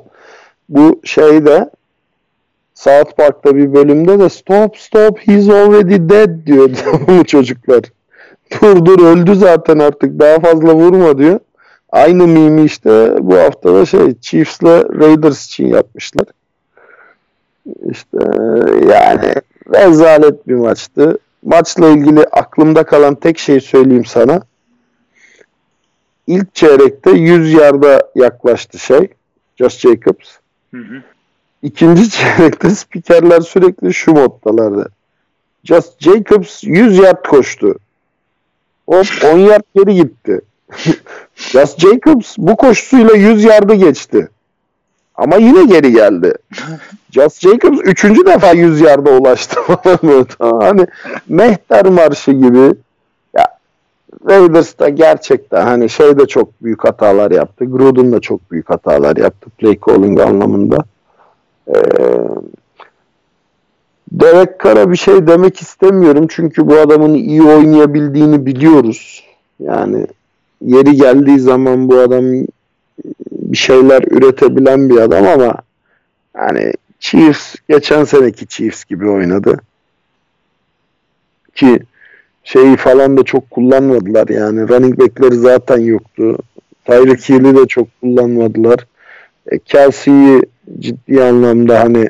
[0.70, 1.70] Bu şeyde
[2.80, 6.70] South Park'ta bir bölümde de stop stop he's already dead diyor
[7.08, 7.82] bu çocuklar.
[8.62, 11.40] Dur dur öldü zaten artık daha fazla vurma diyor.
[11.90, 14.64] Aynı mimi işte bu hafta da şey Chiefs'le
[15.00, 16.28] Raiders için yapmışlar.
[17.92, 18.18] İşte
[18.90, 19.34] yani
[19.74, 21.18] rezalet bir maçtı.
[21.44, 24.42] Maçla ilgili aklımda kalan tek şey söyleyeyim sana.
[26.28, 29.08] İlk çeyrekte 100 yarda yaklaştı şey.
[29.58, 30.30] Josh Jacobs.
[30.74, 31.04] Hı hı.
[31.64, 34.90] İkinci çeyrekte spikerler sürekli şu moddalardı.
[35.64, 37.76] Just Jacobs 100 yard koştu.
[38.88, 40.42] Hop 10 yard geri gitti.
[41.36, 44.30] Just Jacobs bu koşusuyla 100 yardı geçti.
[45.16, 46.34] Ama yine geri geldi.
[47.12, 49.60] Just Jacobs üçüncü defa 100 yarda ulaştı
[50.40, 50.88] hani
[51.28, 52.74] mehter marşı gibi
[53.38, 53.46] ya
[54.30, 57.66] Raiders da gerçekten hani şey de çok büyük hatalar yaptı.
[57.66, 60.78] Gruden da çok büyük hatalar yaptı play calling anlamında.
[61.70, 61.76] Ee,
[64.12, 69.24] Derek Carr'a bir şey demek istemiyorum çünkü bu adamın iyi oynayabildiğini biliyoruz.
[69.60, 70.08] Yani
[70.62, 72.26] yeri geldiği zaman bu adam
[73.32, 75.56] bir şeyler üretebilen bir adam ama
[76.36, 79.58] yani Chiefs geçen seneki Chiefs gibi oynadı.
[81.56, 81.80] Ki
[82.44, 84.70] şeyi falan da çok kullanmadılar yani.
[84.70, 86.38] Running back'leri zaten yoktu.
[86.86, 88.86] Tyreek Hill'i de çok kullanmadılar.
[89.52, 90.42] E, Kelsey'yi
[90.80, 92.10] ciddi anlamda hani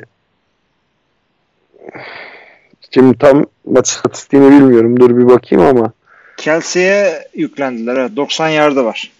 [2.94, 5.00] Şimdi tam maç istatistiğini bilmiyorum.
[5.00, 5.92] Dur bir bakayım ama.
[6.36, 7.96] Kelsey'e yüklendiler.
[7.96, 9.10] Evet, 90 yardı var.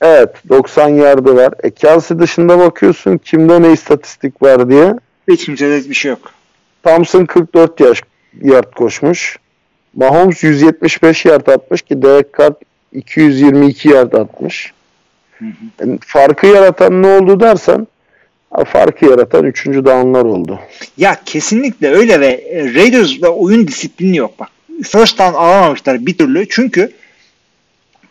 [0.00, 1.54] Evet 90 yardı var.
[1.62, 4.94] E Kelsey dışında bakıyorsun kimde ne istatistik var diye.
[5.28, 6.32] Hiç kimsede bir şey yok.
[6.82, 8.02] Thompson 44 yaş
[8.42, 9.38] yard koşmuş.
[9.94, 12.52] Mahomes 175 yard atmış ki Derek Carr
[12.92, 14.72] 222 yard atmış.
[15.80, 17.86] Yani farkı yaratan ne oldu dersen
[18.66, 19.66] farkı yaratan 3.
[19.66, 20.58] downlar oldu.
[20.96, 24.48] Ya kesinlikle öyle ve e, Raiders'da oyun disiplini yok bak.
[24.82, 26.48] First down alamamışlar bir türlü.
[26.48, 26.92] Çünkü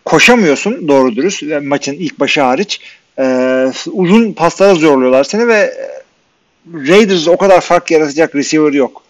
[0.05, 2.81] koşamıyorsun doğru dürüst maçın ilk başı hariç.
[3.19, 5.73] Ee, uzun paslara zorluyorlar seni ve e,
[6.73, 9.03] Raiders o kadar fark yaratacak receiver yok.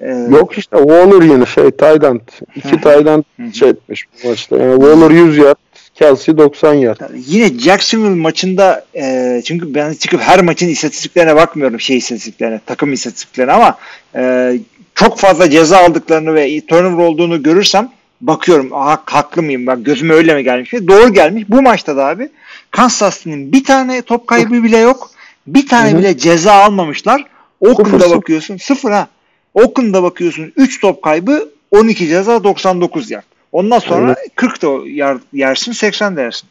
[0.00, 2.20] Ee, yok işte Waller yine şey Tayland.
[2.56, 3.24] iki Tayland
[3.54, 4.56] şey etmiş bu maçta.
[4.56, 5.56] Yani Waller 100 yard
[5.94, 7.00] Kelsey 90 yard.
[7.26, 13.52] Yine Jacksonville maçında e, çünkü ben çıkıp her maçın istatistiklerine bakmıyorum şey istatistiklerine, takım istatistiklerine
[13.52, 13.78] ama
[14.14, 14.52] e,
[14.94, 17.90] çok fazla ceza aldıklarını ve turnover olduğunu görürsem
[18.20, 19.84] bakıyorum aha haklı mıyım ben?
[19.84, 20.72] Gözüme öyle mi gelmiş?
[20.72, 21.44] doğru gelmiş.
[21.48, 22.28] Bu maçta da abi
[22.70, 25.10] Kansas City'nin bir tane top kaybı bile yok.
[25.46, 25.98] Bir tane Hı-hı.
[25.98, 27.24] bile ceza almamışlar.
[27.60, 29.08] Oakland'a bakıyorsun sıfır ha.
[29.54, 34.16] Oakland'a bakıyorsun 3 top kaybı 12 ceza 99 yard ondan sonra Aynen.
[34.34, 36.48] 40 da yer, yersin 80 dersin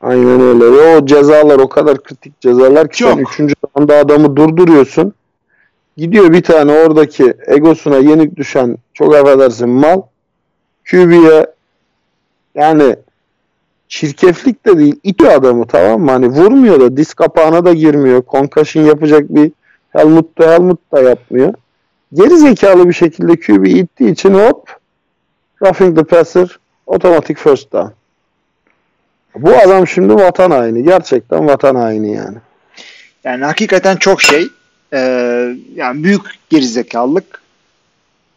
[0.00, 0.72] Aynen öyle.
[0.72, 3.34] Ve o cezalar o kadar kritik cezalar ki Çok.
[3.36, 3.54] sen 3.
[3.74, 5.12] anda adamı durduruyorsun.
[5.96, 10.02] Gidiyor bir tane oradaki egosuna yenik düşen çok affedersin mal
[10.90, 11.46] QB'ye
[12.54, 12.96] yani
[13.88, 16.10] çirkeflik de değil itiyor adamı tamam mı?
[16.10, 18.22] Hani vurmuyor da diz kapağına da girmiyor.
[18.28, 19.52] Concussion yapacak bir
[19.90, 21.54] Helmut da Helmut da yapmıyor.
[22.12, 24.79] Geri zekalı bir şekilde QB ittiği için hop
[25.62, 27.92] roughing the passer otomatik first down.
[29.36, 30.84] Bu adam şimdi vatan haini.
[30.84, 32.38] Gerçekten vatan haini yani.
[33.24, 34.48] Yani hakikaten çok şey.
[34.92, 37.40] Ee, yani büyük gerizekalılık.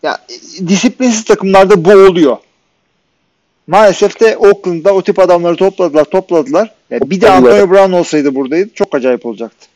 [0.03, 0.17] Ya
[0.67, 2.37] disiplinsiz takımlarda bu oluyor.
[3.67, 6.73] Maalesef de Oakland'da o tip adamları topladılar, topladılar.
[6.89, 9.67] Yani bir de Antonio Brown olsaydı buradaydı çok acayip olacaktı.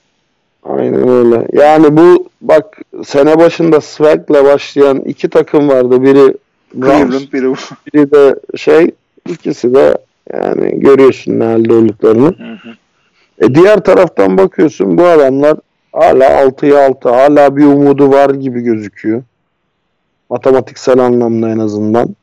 [0.64, 1.48] Aynen öyle.
[1.54, 6.04] Yani bu bak sene başında Swag'la başlayan iki takım vardı.
[6.04, 6.38] Biri
[6.74, 7.54] Browns, biri,
[7.94, 8.92] biri de şey
[9.30, 9.98] ikisi de
[10.34, 12.28] yani görüyorsun ne halde olduklarını.
[12.28, 12.70] Hı hı.
[13.46, 15.58] E diğer taraftan bakıyorsun bu adamlar
[15.94, 19.24] hala 6'ya 6 hala bir umudu var gibi gözüküyor.
[20.30, 22.16] Matematiksel anlamda en azından.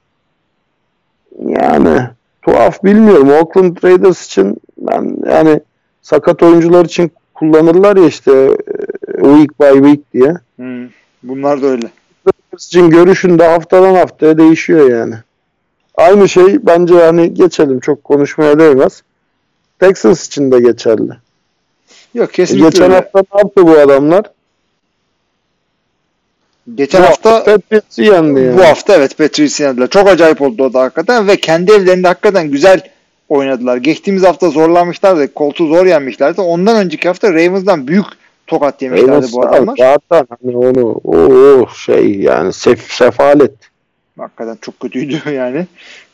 [1.47, 2.01] Yani
[2.43, 3.31] tuhaf bilmiyorum.
[3.31, 5.61] Oakland Raiders için ben yani
[6.03, 10.35] sakat oyuncular için kullanırlar ya işte e, week by week diye.
[10.57, 10.89] Hmm,
[11.23, 11.87] bunlar da öyle.
[12.59, 15.15] İçin görüşünde haftadan haftaya değişiyor yani.
[15.95, 19.03] Aynı şey bence yani geçelim çok konuşmaya değmez.
[19.79, 21.13] Texans için de geçerli.
[22.15, 22.69] Yok kesinlikle.
[22.69, 22.95] Geçen öyle.
[22.95, 24.25] hafta ne yaptı bu adamlar?
[26.75, 28.59] Geçen bu hafta Patriots'ı yendi yani.
[28.59, 29.89] Bu hafta evet Patriots'ı yendiler.
[29.89, 32.81] Çok acayip oldu o da hakikaten ve kendi evlerinde hakikaten güzel
[33.29, 33.77] oynadılar.
[33.77, 35.35] Geçtiğimiz hafta zorlanmışlardı.
[35.35, 36.41] Koltuğu zor yenmişlerdi.
[36.41, 38.07] Ondan önceki hafta Ravens'dan büyük
[38.47, 39.77] tokat yemişlerdi Ravens bu adamlar.
[39.79, 43.53] Zaten hani onu o, o şey yani sef, sefalet.
[44.19, 45.67] Hakikaten çok kötüydü yani.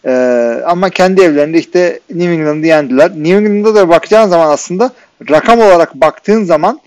[0.06, 3.10] Ee, ama kendi evlerinde işte New England'ı yendiler.
[3.10, 4.92] New England'da da bakacağın zaman aslında
[5.30, 6.80] rakam olarak baktığın zaman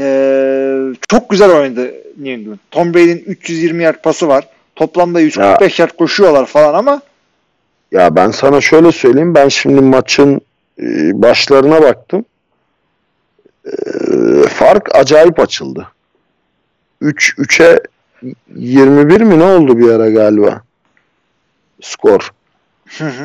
[0.00, 0.78] ee,
[1.08, 2.58] çok güzel oynadı New England.
[2.70, 4.48] Tom Brady'nin 320 yard pası var.
[4.76, 7.00] Toplamda 145 ya, yard koşuyorlar falan ama
[7.92, 9.34] ya ben sana şöyle söyleyeyim.
[9.34, 10.40] Ben şimdi maçın
[10.80, 12.24] e, başlarına baktım.
[13.66, 13.72] E,
[14.48, 15.88] fark acayip açıldı.
[17.00, 17.80] 3 3'e
[18.54, 20.62] 21 mi ne oldu bir ara galiba?
[21.80, 22.32] Skor.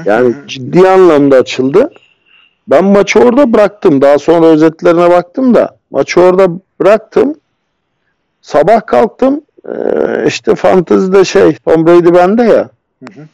[0.05, 1.91] yani ciddi anlamda açıldı.
[2.67, 4.01] Ben maçı orada bıraktım.
[4.01, 6.49] Daha sonra özetlerine baktım da maçı orada
[6.79, 7.35] bıraktım.
[8.41, 9.41] Sabah kalktım.
[9.69, 12.69] Ee, işte fantezide şey Tom Brady bende ya.
[13.03, 13.27] Hı hı.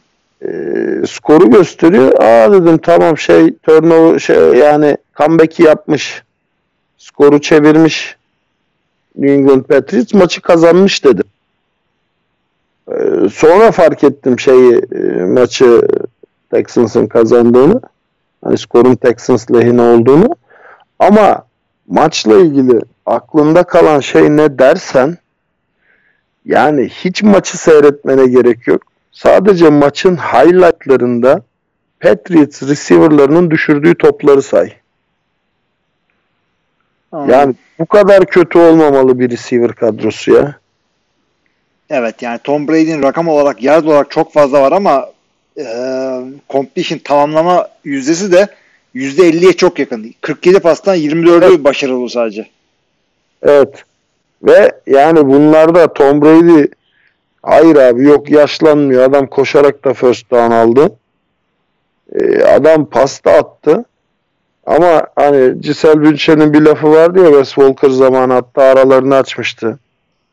[0.48, 2.22] E, skoru gösteriyor.
[2.22, 6.22] Aa dedim tamam şey turnover şey yani comeback'i yapmış.
[7.04, 8.16] Skoru çevirmiş.
[9.16, 11.24] New England Patriots maçı kazanmış dedim.
[12.88, 15.82] Ee, sonra fark ettim şeyi e, maçı
[16.50, 17.80] Texans'ın kazandığını.
[18.44, 20.36] Hani skorun Texans lehine olduğunu.
[20.98, 21.46] Ama
[21.88, 25.18] maçla ilgili aklında kalan şey ne dersen
[26.44, 28.82] yani hiç maçı seyretmene gerek yok.
[29.12, 31.42] Sadece maçın highlightlarında
[32.00, 34.83] Patriots receiver'larının düşürdüğü topları say.
[37.14, 37.30] Anladım.
[37.30, 40.56] Yani bu kadar kötü olmamalı bir receiver kadrosu ya.
[41.90, 45.10] Evet yani Tom Brady'nin rakam olarak yard olarak çok fazla var ama
[45.58, 45.64] e,
[46.50, 48.48] completion tamamlama yüzdesi de
[48.94, 50.14] %50'ye çok yakın.
[50.20, 51.64] 47 pastan 24'ü evet.
[51.64, 52.46] başarılı sadece.
[53.42, 53.84] Evet.
[54.42, 56.66] Ve yani bunlarda Tom Brady
[57.44, 59.02] Hayır abi yok yaşlanmıyor.
[59.02, 60.96] Adam koşarak da first down aldı.
[62.12, 63.84] Ee, adam pasta attı.
[64.66, 69.78] Ama hani Giselle Bündchen'in bir lafı vardı ya Wes Walker zamanı hatta aralarını açmıştı.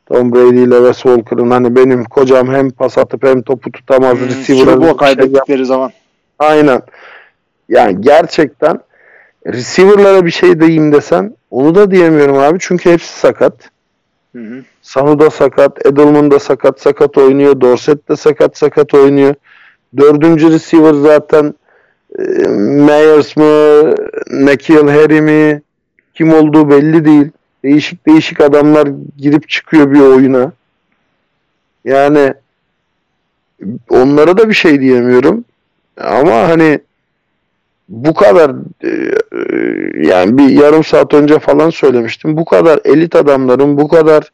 [0.05, 4.27] Tom Brady ile Wes Walker'ın hani benim kocam hem pas atıp hem topu tutamaz Hmm,
[4.27, 5.91] bir Bowl şey kaybettikleri zaman.
[6.39, 6.81] Aynen.
[7.69, 8.79] Yani gerçekten
[9.47, 13.53] receiver'lara bir şey diyeyim desen onu da diyemiyorum abi çünkü hepsi sakat.
[14.35, 14.63] Hı hı.
[14.81, 19.35] Sanu da sakat, Edelman da sakat sakat oynuyor, Dorset de sakat sakat oynuyor.
[19.97, 21.53] Dördüncü receiver zaten
[22.17, 23.43] Myers mı,
[24.31, 25.61] Nakil Harry mi
[26.13, 27.31] kim olduğu belli değil.
[27.63, 30.51] Değişik değişik adamlar girip çıkıyor bir oyuna.
[31.85, 32.33] Yani
[33.89, 35.45] onlara da bir şey diyemiyorum.
[35.97, 36.79] Ama hani
[37.89, 38.51] bu kadar
[38.83, 42.37] e, e, yani bir yarım saat önce falan söylemiştim.
[42.37, 44.31] Bu kadar elit adamların bu kadar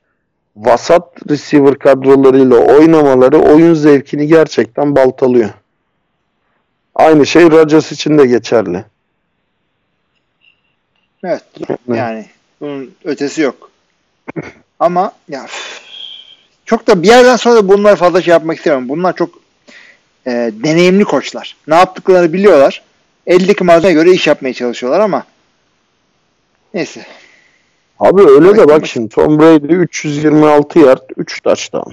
[0.55, 5.49] vasat receiver kadrolarıyla oynamaları oyun zevkini gerçekten baltalıyor.
[6.97, 8.85] Aynı şey Rodgers için de geçerli.
[11.23, 11.43] Evet.
[11.93, 12.25] Yani
[12.61, 13.71] bunun ötesi yok.
[14.79, 15.45] Ama ya
[16.65, 18.89] çok da bir yerden sonra da bunlar fazla şey yapmak istemiyorum.
[18.89, 19.29] Bunlar çok
[20.27, 21.55] e, deneyimli koçlar.
[21.67, 22.83] Ne yaptıklarını biliyorlar.
[23.27, 25.25] Eldeki malzemeye göre iş yapmaya çalışıyorlar ama
[26.73, 27.05] neyse.
[27.99, 28.87] Abi öyle de Evet, bak evet.
[28.87, 31.91] şimdi Tom Brady 326 yard 3 touchdown.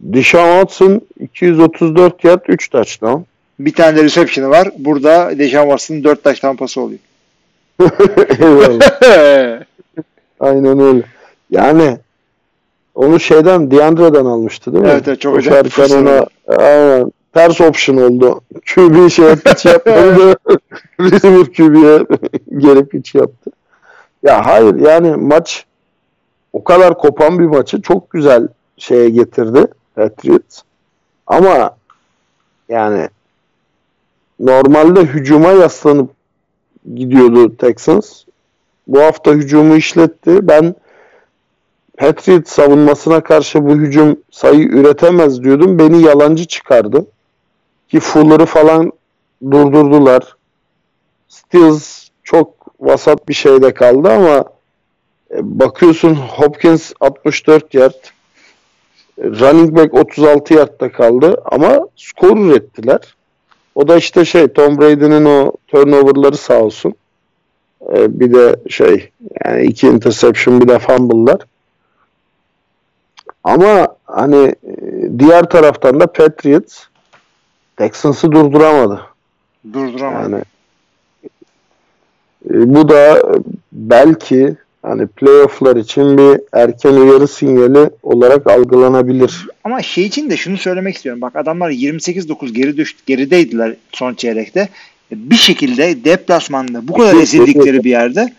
[0.00, 3.22] Deshaun Watson 234 yard 3 touchdown.
[3.58, 4.68] Bir tane de reception'ı var.
[4.78, 7.00] Burada Dejan Watson'ın 4 taş tampası oluyor.
[8.40, 9.00] Eyvallah.
[10.40, 11.02] Aynen öyle.
[11.50, 11.98] Yani
[12.94, 14.90] onu şeyden Deandre'den almıştı değil mi?
[14.90, 18.40] Evet, evet, çok acayip ona aynen, ters option oldu.
[18.74, 20.36] QB şey hiç yapmadı.
[21.00, 22.18] Receiver QB'ye
[22.58, 23.50] gelip hiç yaptı.
[24.22, 25.66] Ya hayır yani maç
[26.52, 28.48] o kadar kopan bir maçı çok güzel
[28.78, 29.66] şeye getirdi
[29.98, 30.62] Patriots.
[31.26, 31.76] Ama
[32.68, 33.08] yani
[34.40, 36.10] normalde hücuma yaslanıp
[36.94, 38.22] gidiyordu Texans.
[38.86, 40.48] Bu hafta hücumu işletti.
[40.48, 40.74] Ben
[41.96, 45.78] Patriots savunmasına karşı bu hücum sayı üretemez diyordum.
[45.78, 47.06] Beni yalancı çıkardı.
[47.88, 48.92] Ki Fuller'ı falan
[49.50, 50.36] durdurdular.
[51.28, 54.44] Stills çok vasat bir şeyde kaldı ama
[55.30, 58.17] e, bakıyorsun Hopkins 64 yard
[59.18, 63.00] running back 36 yardta kaldı ama skor ürettiler.
[63.74, 66.94] O da işte şey Tom Brady'nin o turnoverları sağ olsun.
[67.92, 69.10] Ee, bir de şey
[69.44, 71.40] yani iki interception bir de fumble'lar.
[73.44, 76.84] Ama hani e, diğer taraftan da Patriots
[77.76, 79.00] Texans'ı durduramadı.
[79.72, 80.22] Durduramadı.
[80.22, 80.42] Yani
[82.50, 83.22] e, bu da
[83.72, 89.48] belki hani playoff'lar için bir erken uyarı sinyali olarak algılanabilir.
[89.64, 91.20] Ama şey için de şunu söylemek istiyorum.
[91.20, 94.68] Bak adamlar 28-9 geri düştü, gerideydiler son çeyrekte.
[95.12, 98.32] Bir şekilde deplasmanda bu kadar ezildikleri bir yerde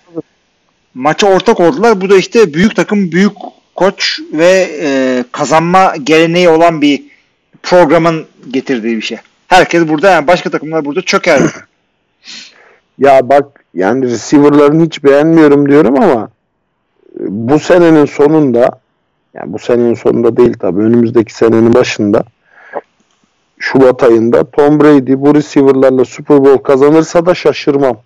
[0.93, 2.01] maça ortak oldular.
[2.01, 3.33] Bu da işte büyük takım, büyük
[3.75, 7.03] koç ve e, kazanma geleneği olan bir
[7.63, 9.17] programın getirdiği bir şey.
[9.47, 11.41] Herkes burada yani başka takımlar burada çöker.
[12.99, 16.29] Ya bak yani receiver'larını hiç beğenmiyorum diyorum ama
[17.19, 18.69] e, bu senenin sonunda
[19.33, 22.23] yani bu senenin sonunda değil tabii önümüzdeki senenin başında
[23.59, 27.97] Şubat ayında Tom Brady bu receiver'larla Super Bowl kazanırsa da şaşırmam.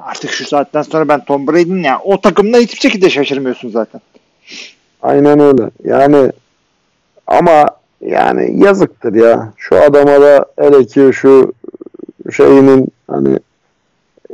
[0.00, 4.00] Artık şu saatten sonra ben Tom Brady'nin yani o takımda hiçbir şekilde şaşırmıyorsun zaten.
[5.02, 5.70] Aynen öyle.
[5.84, 6.32] Yani
[7.26, 7.66] ama
[8.00, 9.52] yani yazıktır ya.
[9.56, 11.52] Şu adama da hele ki şu
[12.32, 13.38] şeyinin hani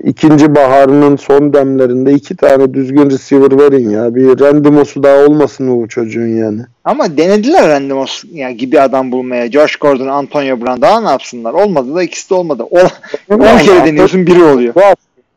[0.03, 4.15] ikinci baharının son demlerinde iki tane düzgün receiver verin ya.
[4.15, 6.63] Bir Randy Moss'u daha olmasın mı bu çocuğun yani?
[6.85, 9.51] Ama denediler Randy Moss yani gibi adam bulmaya.
[9.51, 11.53] Josh Gordon, Antonio Brown daha ne yapsınlar?
[11.53, 12.63] Olmadı da ikisi de olmadı.
[12.63, 14.75] 10 kere deniyorsun biri oluyor.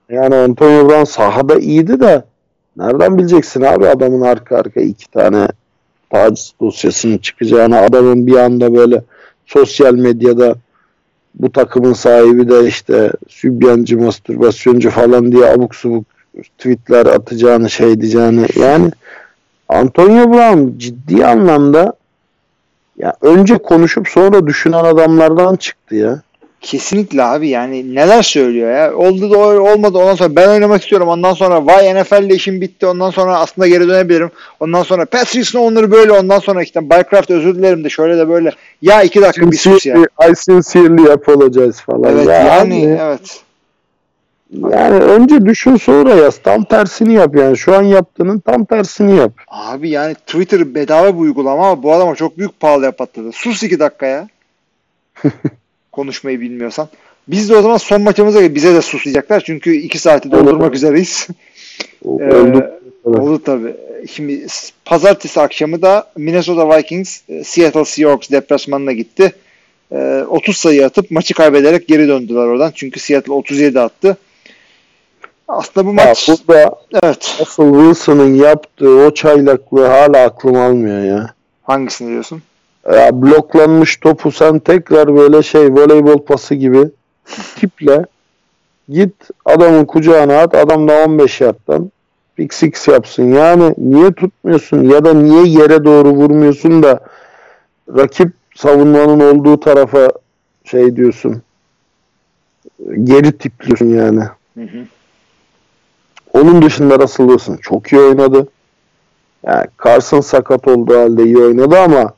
[0.10, 2.24] Yani Antonio Brown sahada iyiydi de
[2.78, 5.48] nereden bileceksin abi adamın arka arka iki tane
[6.10, 9.02] taciz dosyasının çıkacağını adamın bir anda böyle
[9.46, 10.56] sosyal medyada
[11.40, 16.06] bu takımın sahibi de işte sübyancı, mastürbasyoncu falan diye abuk subuk
[16.58, 18.92] tweetler atacağını şey diyeceğini yani
[19.70, 21.94] Antonio Brown ciddi anlamda
[22.98, 26.22] ya önce konuşup sonra düşünen adamlardan çıktı ya.
[26.62, 28.96] Kesinlikle abi yani neler söylüyor ya.
[28.96, 31.08] Oldu da olmadı ondan sonra ben oynamak istiyorum.
[31.08, 32.86] Ondan sonra vay NFL'de işim bitti.
[32.86, 34.32] Ondan sonra aslında geri dönebilirim.
[34.60, 36.12] Ondan sonra Patrice'in onları böyle.
[36.12, 38.52] Ondan sonra işte Bycraft özür dilerim de şöyle de böyle.
[38.82, 39.98] Ya iki dakika bir sus ya.
[40.32, 42.04] I sincerely apologize falan.
[42.04, 43.42] Evet Ya yani abi, evet.
[44.54, 46.38] Yani önce düşün sonra yaz.
[46.38, 47.58] Tam tersini yap yani.
[47.58, 49.32] Şu an yaptığının tam tersini yap.
[49.48, 53.32] Abi yani Twitter bedava bir uygulama ama bu adama çok büyük pahalıya patladı.
[53.34, 54.28] Sus iki dakika ya.
[55.98, 56.90] Konuşmayı bilmiyorsan.
[57.28, 59.44] Biz de o zaman son maçımıza bize de sus diyecekler.
[59.46, 61.28] Çünkü iki saati doldurmak üzereyiz.
[62.06, 62.72] Ee, Oldu.
[63.04, 63.76] Oldu tabii.
[64.12, 64.48] Şimdi
[64.86, 69.34] pazartesi akşamı da Minnesota Vikings e, Seattle Seahawks deplasmanına gitti.
[69.92, 72.72] Ee, 30 sayı atıp maçı kaybederek geri döndüler oradan.
[72.76, 74.18] Çünkü Seattle 37 attı.
[75.48, 77.38] Aslında bu Ya maç burada evet.
[77.40, 81.34] Russell Wilson'ın yaptığı o çaylaklığı hala aklım almıyor ya.
[81.64, 82.42] Hangisini diyorsun?
[82.94, 86.90] Ya bloklanmış topu sen tekrar böyle şey voleybol pası gibi
[87.56, 88.06] tiple
[88.90, 89.14] git
[89.46, 91.92] adamın kucağına at adam da 15 yardtan
[92.36, 93.24] pick six yapsın.
[93.24, 97.00] Yani niye tutmuyorsun ya da niye yere doğru vurmuyorsun da
[97.98, 100.12] rakip savunmanın olduğu tarafa
[100.64, 101.42] şey diyorsun
[103.04, 104.24] geri tipliyorsun yani.
[104.54, 104.86] Hı hı.
[106.34, 108.48] Onun dışında Russell Wilson çok iyi oynadı.
[109.46, 112.17] Yani Carson sakat olduğu halde iyi oynadı ama e,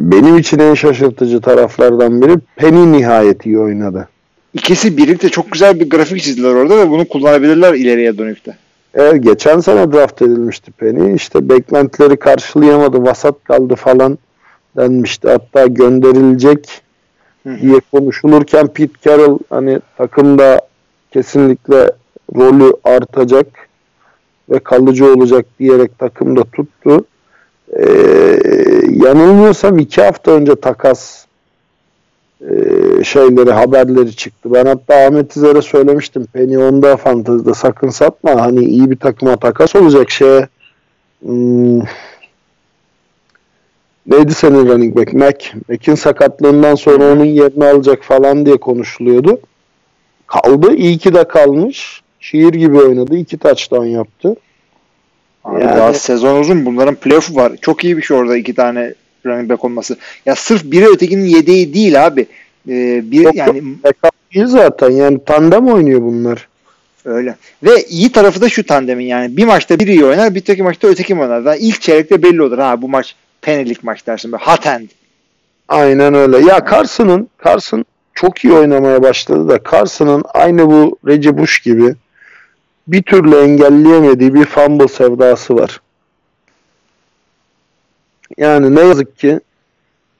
[0.00, 4.08] benim için en şaşırtıcı taraflardan biri Penny nihayet iyi oynadı.
[4.54, 8.56] İkisi birlikte çok güzel bir grafik çizdiler orada ve bunu kullanabilirler ileriye dönük de.
[8.94, 11.14] Evet, geçen sene draft edilmişti Penny.
[11.14, 14.18] İşte beklentileri karşılayamadı, vasat kaldı falan
[14.76, 15.28] denmişti.
[15.28, 16.82] Hatta gönderilecek
[17.42, 17.60] Hı hı.
[17.60, 20.60] diye konuşulurken Pete Carroll hani takımda
[21.10, 21.90] kesinlikle
[22.36, 23.46] rolü artacak
[24.50, 27.04] ve kalıcı olacak diyerek takımda tuttu.
[27.76, 27.84] Ee,
[28.90, 31.24] yanılmıyorsam iki hafta önce takas
[32.40, 32.54] e,
[33.04, 34.52] şeyleri haberleri çıktı.
[34.54, 36.26] Ben hatta Ahmet İzer'e söylemiştim.
[36.32, 38.40] Penny onda fantezide sakın satma.
[38.40, 40.40] Hani iyi bir takıma takas olacak şey.
[41.22, 41.80] Hmm,
[44.06, 45.12] neydi senin running back?
[45.12, 45.50] Mac.
[45.68, 49.40] Mac'in sakatlığından sonra onun yerini alacak falan diye konuşuluyordu.
[50.26, 50.74] Kaldı.
[50.74, 52.02] İyi ki de kalmış.
[52.20, 53.16] Şiir gibi oynadı.
[53.16, 54.36] İki touchdown yaptı.
[55.48, 56.66] Abi Yani- daha sezon uzun.
[56.66, 57.52] Bunların playoff'u var.
[57.60, 58.94] Çok iyi bir şey orada iki tane
[59.26, 59.96] running back olması.
[60.26, 62.26] Ya sırf biri ötekinin yedeği değil abi.
[62.68, 64.90] Ee, bir Yok, yani Backup değil zaten.
[64.90, 66.48] Yani tandem oynuyor bunlar.
[67.04, 67.36] öyle.
[67.62, 70.88] Ve iyi tarafı da şu tandemin yani bir maçta biri iyi oynar, bir öteki maçta
[70.88, 71.42] öteki oynar.
[71.42, 72.58] Yani ilk çeyrekte belli olur.
[72.58, 74.32] Ha bu maç penelik maç dersin.
[74.32, 74.88] Böyle hot hand.
[75.68, 76.38] Aynen öyle.
[76.38, 77.84] Ya Carson'ın Carson
[78.14, 81.94] çok iyi oynamaya başladı da Carson'ın aynı bu Reggie Bush gibi
[82.88, 85.80] bir türlü engelleyemediği bir fumble sevdası var.
[88.36, 89.40] Yani ne yazık ki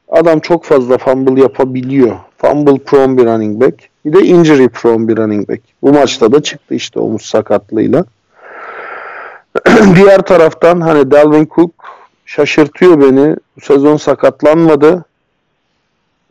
[0.09, 2.17] adam çok fazla fumble yapabiliyor.
[2.39, 3.75] Fumble prone bir running back.
[4.05, 5.63] Bir de injury prone bir running back.
[5.83, 8.05] Bu maçta da çıktı işte omuz sakatlığıyla.
[9.97, 11.73] Diğer taraftan hani Dalvin Cook
[12.27, 13.37] şaşırtıyor beni.
[13.57, 15.05] Bu sezon sakatlanmadı.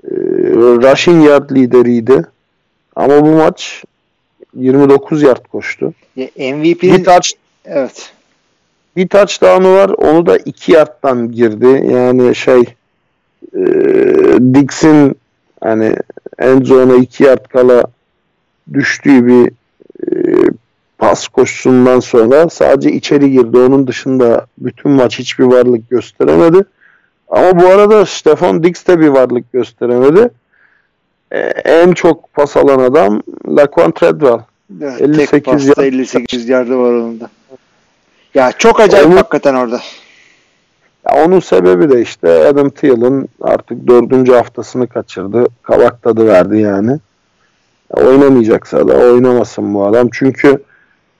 [0.03, 0.15] Ee,
[0.55, 2.25] rushing yard lideriydi.
[2.95, 3.83] Ama bu maç
[4.57, 5.93] 29 yard koştu.
[6.17, 7.29] Bir MVP'nin touch
[7.65, 8.11] evet.
[8.95, 9.89] bir touchdown'u var.
[9.89, 11.87] Onu da 2 yardtan girdi.
[11.93, 12.61] Yani şey
[13.55, 13.61] e,
[14.53, 15.15] Dix'in
[15.61, 15.95] hani
[16.39, 17.83] end zone'a 2 yard kala
[18.73, 19.51] düştüğü bir
[20.07, 20.11] e,
[20.97, 23.57] pas koşusundan sonra sadece içeri girdi.
[23.57, 26.63] Onun dışında bütün maç hiçbir varlık gösteremedi.
[27.29, 30.29] Ama bu arada Stefan Dix de bir varlık gösteremedi.
[31.31, 34.39] E, en çok pas alan adam Laquan Treadwell.
[34.81, 35.93] Evet 58 tek pasta yard.
[35.93, 37.29] 58 yardı var onun da.
[38.33, 39.81] Ya çok acayip Onu- hakikaten orada.
[41.09, 45.45] Ya onun sebebi de işte Adam Thiel'in artık dördüncü haftasını kaçırdı.
[45.63, 46.99] Kabak tadı verdi yani.
[47.97, 50.09] Ya oynamayacaksa da oynamasın bu adam.
[50.13, 50.63] Çünkü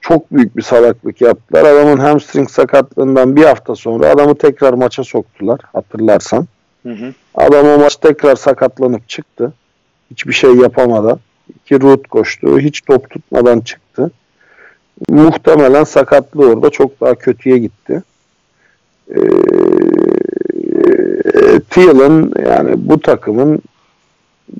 [0.01, 1.65] çok büyük bir salaklık yaptılar.
[1.65, 6.47] Adamın hamstring sakatlığından bir hafta sonra adamı tekrar maça soktular hatırlarsan.
[6.83, 7.13] Hı hı.
[7.35, 9.53] Adam o maç tekrar sakatlanıp çıktı.
[10.11, 11.19] Hiçbir şey yapamadan.
[11.55, 12.59] İki root koştu.
[12.59, 14.11] Hiç top tutmadan çıktı.
[15.09, 18.03] Muhtemelen sakatlığı orada çok daha kötüye gitti.
[19.09, 19.19] Ee,
[21.69, 23.61] Thielen yani bu takımın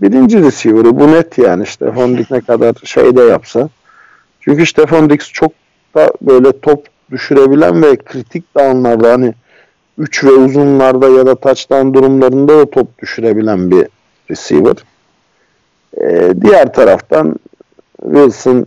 [0.01, 0.99] birinci receiver'ı.
[0.99, 1.65] Bu net yani.
[1.65, 3.69] Stefan Dix ne kadar şey de yapsa.
[4.41, 5.51] Çünkü Stefan Dix çok
[5.95, 9.33] da böyle top düşürebilen ve kritik downlarda hani
[9.97, 13.87] 3 ve uzunlarda ya da touchdown durumlarında da top düşürebilen bir
[14.31, 14.75] receiver.
[16.01, 17.35] Ee, diğer taraftan
[18.03, 18.65] Wilson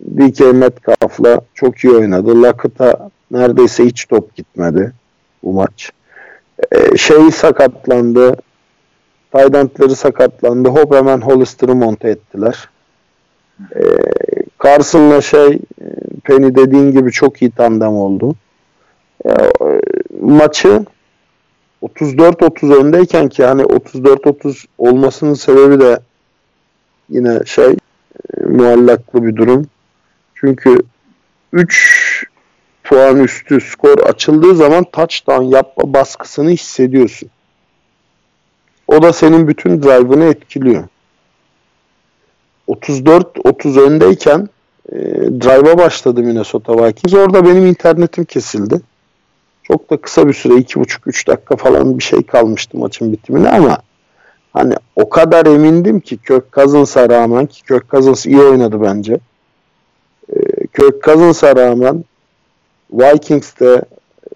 [0.00, 2.42] DK Metcalf'la çok iyi oynadı.
[2.42, 4.92] Lockett'a neredeyse hiç top gitmedi
[5.42, 5.92] bu maç.
[6.72, 8.36] Ee, şey sakatlandı.
[9.32, 10.68] Taydentleri sakatlandı.
[10.68, 12.68] Hop hemen Hollister'ı monte ettiler.
[13.76, 13.82] Ee,
[14.62, 15.58] Carson'la şey e,
[16.24, 18.34] Penny dediğin gibi çok iyi tandem oldu.
[19.26, 19.30] E,
[20.20, 20.84] maçı
[21.82, 25.98] 34-30 öndeyken ki hani 34-30 olmasının sebebi de
[27.12, 29.66] yine şey e, muallaklı bir durum.
[30.34, 30.78] Çünkü
[31.52, 32.26] 3
[32.84, 37.30] puan üstü skor açıldığı zaman touchdown yapma baskısını hissediyorsun.
[38.88, 40.84] O da senin bütün drive'ını etkiliyor.
[42.68, 44.48] 34-30 öndeyken
[44.92, 44.98] e,
[45.40, 47.14] drive'a başladı Minnesota Vikings.
[47.14, 48.80] Orada benim internetim kesildi.
[49.62, 53.78] Çok da kısa bir süre 2,5-3 dakika falan bir şey kalmıştı maçın bitimine ama
[54.52, 59.18] hani o kadar emindim ki Kök Cousins'a rağmen ki Kök Cousins iyi oynadı bence.
[60.32, 62.04] E, Kök Cousins'a rağmen
[62.92, 63.82] Vikings'te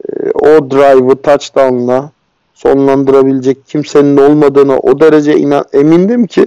[0.08, 2.10] e, o drive'ı touchdown'la
[2.54, 6.46] sonlandırabilecek kimsenin olmadığını o derece inan emindim ki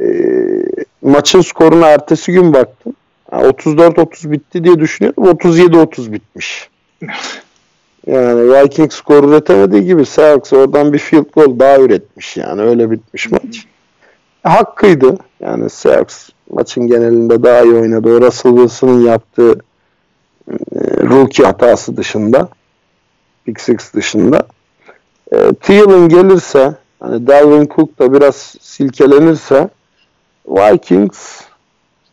[0.00, 0.06] e,
[1.02, 2.92] maçın skoruna ertesi gün baktım.
[3.30, 5.24] 34-30 bitti diye düşünüyordum.
[5.24, 6.68] 37-30 bitmiş.
[8.06, 13.30] Yani Vikings skor üretemediği gibi Seahawks oradan bir field goal daha üretmiş yani öyle bitmiş
[13.30, 13.66] maç.
[14.44, 15.16] E, hakkıydı.
[15.40, 18.16] Yani Seahawks maçın genelinde daha iyi oynadı.
[18.16, 19.52] O Russell Wilson'ın yaptığı
[20.50, 20.56] e,
[21.02, 22.48] rookie hatası dışında
[23.46, 24.46] Big Six dışında
[25.32, 29.68] e, Thielen gelirse hani Dalvin Cook da biraz silkelenirse
[30.46, 31.40] Vikings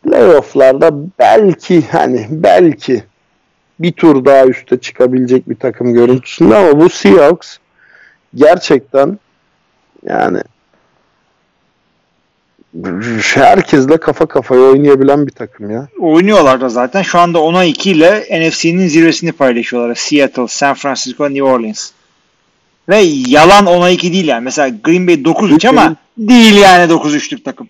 [0.02, 3.04] playofflarda belki hani belki
[3.80, 7.56] bir tur daha üste çıkabilecek bir takım görüntüsünde ama bu Seahawks
[8.34, 9.18] gerçekten
[10.06, 10.40] yani
[13.34, 15.88] herkesle kafa kafaya oynayabilen bir takım ya.
[15.98, 17.02] Oynuyorlar da zaten.
[17.02, 19.94] Şu anda 10'a 2 ile NFC'nin zirvesini paylaşıyorlar.
[19.94, 21.90] Seattle, San Francisco, New Orleans.
[22.88, 22.96] Ve
[23.26, 24.44] yalan 10'a 2 değil yani.
[24.44, 27.68] Mesela Green Bay 9-3 ama değil yani 9-3'lük takım.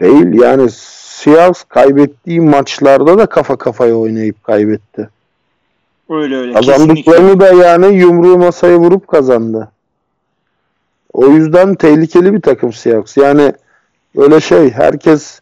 [0.00, 5.08] Değil yani Seahawks kaybettiği maçlarda da kafa kafaya oynayıp kaybetti.
[6.10, 6.52] Öyle öyle.
[6.52, 9.72] Kazandıklarını da yani yumruğu masaya vurup kazandı.
[11.12, 13.16] O yüzden tehlikeli bir takım Seahawks.
[13.16, 13.52] Yani
[14.16, 15.40] böyle şey herkes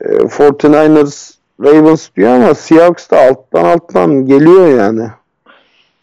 [0.00, 5.08] e, 49ers Ravens diyor ama Seahawks da alttan alttan geliyor yani.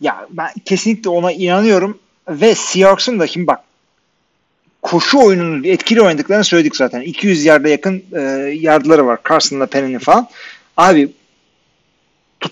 [0.01, 1.97] Ya ben kesinlikle ona inanıyorum
[2.29, 3.59] ve Seahawks'ın da şimdi bak
[4.81, 7.01] koşu oyununu etkili oynadıklarını söyledik zaten.
[7.01, 8.21] 200 yarda yakın e,
[8.59, 9.19] yardları var.
[9.29, 10.27] Carson'la Penn'in falan.
[10.77, 11.11] Abi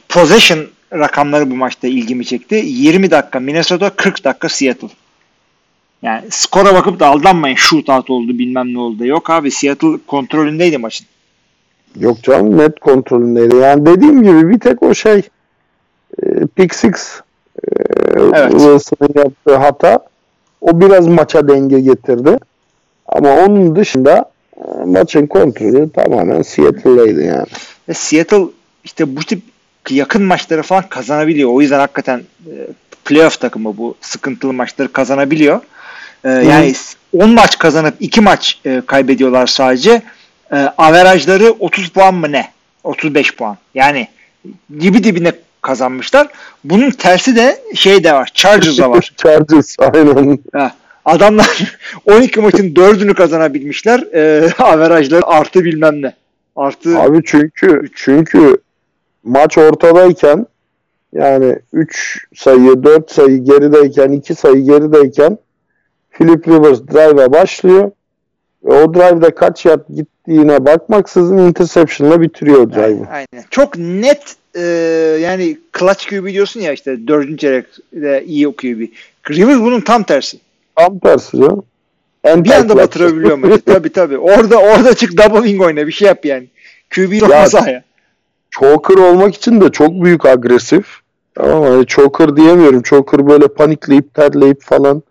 [0.09, 0.67] possession
[0.99, 2.55] rakamları bu maçta ilgimi çekti.
[2.55, 4.87] 20 dakika Minnesota, 40 dakika Seattle.
[6.01, 9.05] Yani skora bakıp da aldanmayın shootout oldu bilmem ne oldu.
[9.05, 11.07] Yok abi Seattle kontrolündeydi maçın.
[11.99, 13.55] Yok canım net kontrolündeydi.
[13.55, 15.21] Yani dediğim gibi bir tek o şey
[16.23, 17.21] e, pick six
[17.63, 17.69] e,
[18.15, 18.51] evet.
[18.51, 19.99] Wilson'ın yaptığı hata
[20.61, 22.37] o biraz maça denge getirdi.
[23.07, 27.47] Ama onun dışında e, maçın kontrolü tamamen Seattle'daydı yani.
[27.89, 28.45] Ve Seattle
[28.83, 29.41] işte bu tip
[29.91, 31.49] yakın maçları falan kazanabiliyor.
[31.53, 32.53] O yüzden hakikaten e,
[33.05, 35.61] playoff takımı bu sıkıntılı maçları kazanabiliyor.
[36.23, 36.73] E, yani
[37.13, 40.01] 10 maç kazanıp 2 maç e, kaybediyorlar sadece.
[40.51, 42.51] E, averajları 30 puan mı ne?
[42.83, 43.57] 35 puan.
[43.75, 44.07] Yani
[44.79, 46.27] dibi dibine kazanmışlar.
[46.63, 48.29] Bunun tersi de şey de var.
[48.33, 49.11] Chargers'da var.
[49.17, 50.39] Chargers aynen.
[50.53, 50.71] Ha,
[51.05, 53.99] adamlar 12 maçın 4'ünü kazanabilmişler.
[54.13, 56.13] E, averajları artı bilmem ne.
[56.55, 58.57] Artı Abi çünkü çünkü
[59.25, 60.47] maç ortadayken
[61.13, 65.37] yani 3 sayı 4 sayı gerideyken 2 sayı gerideyken
[66.11, 67.91] Philip Rivers drive'a başlıyor.
[68.63, 72.83] Ve o drive'da kaç yard gittiğine bakmaksızın interception'la bitiriyor drive'ı.
[72.83, 73.45] Aynen, aynen.
[73.49, 74.61] Çok net e,
[75.21, 78.87] yani clutch QB diyorsun ya işte dördüncü çeyrekte iyi QB.
[79.29, 80.37] Rivers bunun tam tersi.
[80.75, 81.49] Tam tersi ya.
[82.23, 83.61] En bir anda batırabiliyor maçı.
[83.61, 84.17] tabii tabii.
[84.17, 86.47] Orada orada çık double wing oyna bir şey yap yani.
[86.95, 87.83] QB ya, sahaya.
[88.59, 90.85] Choker olmak için de çok büyük agresif.
[91.39, 92.81] Ama hani choker diyemiyorum.
[92.81, 95.03] Choker böyle panikleyip terleyip falan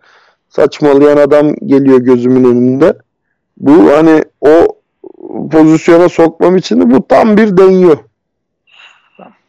[0.49, 2.99] saçmalayan adam geliyor gözümün önünde.
[3.57, 4.77] Bu hani o
[5.51, 7.99] pozisyona sokmam için de bu tam bir deniyor.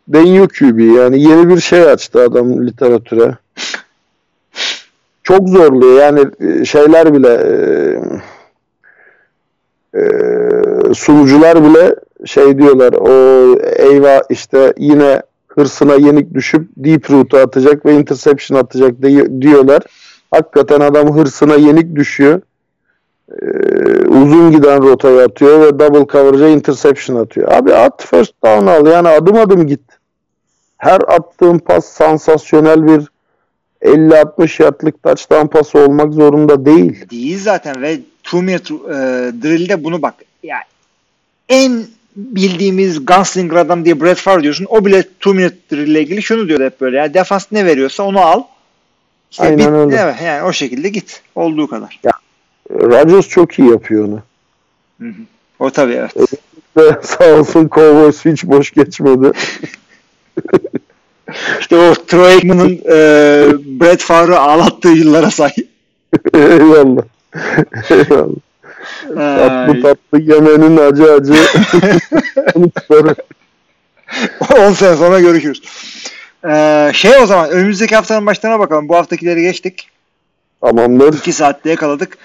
[0.07, 3.37] Deniyor QB yani yeni bir şey açtı adam literatüre.
[5.23, 7.55] Çok zorluyor yani e, şeyler bile e,
[9.99, 10.03] e,
[10.93, 11.95] sunucular bile
[12.25, 13.09] şey diyorlar o
[13.59, 19.01] eyvah işte yine hırsına yenik düşüp deep route atacak ve interception atacak
[19.41, 19.83] diyorlar.
[20.31, 22.41] Hakikaten adam hırsına yenik düşüyor.
[23.31, 23.45] Ee,
[24.07, 27.51] uzun giden rotayı atıyor ve double coverage'a interception atıyor.
[27.51, 29.81] Abi at first down al yani adım adım git.
[30.77, 33.07] Her attığın pas sansasyonel bir
[33.81, 37.09] 50-60 yardlık touchdown pası olmak zorunda değil.
[37.09, 38.97] Değil zaten ve two minute e,
[39.43, 40.13] drill'de bunu bak.
[40.43, 40.63] Yani
[41.49, 41.85] en
[42.15, 44.67] bildiğimiz gunslinger adam diye Brett Favre diyorsun.
[44.69, 46.97] O bile two minute ile ilgili şunu diyor hep böyle.
[46.97, 48.43] Yani defans ne veriyorsa onu al.
[49.31, 49.95] İşte Aynen bit, öyle.
[49.95, 51.21] Evet, yani o şekilde git.
[51.35, 51.99] Olduğu kadar.
[52.03, 52.11] Ya,
[52.71, 54.21] Rodgers çok iyi yapıyor onu.
[55.01, 55.21] Hı hı.
[55.59, 56.15] O tabii evet.
[56.77, 59.31] de sağ olsun Cowboys hiç boş geçmedi.
[61.59, 62.97] İşte o Troy Aikman'ın e,
[63.79, 65.69] Brett Favre'ı ağlattığı yıllara sahip.
[66.33, 67.03] Eyvallah.
[67.89, 68.44] Eyvallah.
[69.15, 71.33] Tatlı tatlı yemenin acı acı
[72.53, 73.15] sonuçları.
[74.59, 75.61] 10 sene sonra görüşürüz.
[76.47, 78.89] Ee, şey o zaman önümüzdeki haftanın maçlarına bakalım.
[78.89, 79.89] Bu haftakileri geçtik.
[80.61, 81.17] Tamamdır.
[81.17, 82.17] 2 saatte yakaladık.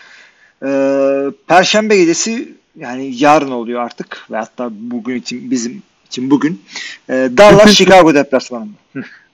[0.65, 6.63] Ee, Perşembe gecesi yani yarın oluyor artık ve hatta bugün için bizim için bugün.
[7.11, 8.71] Ee, Dallas Chicago deplasmanında.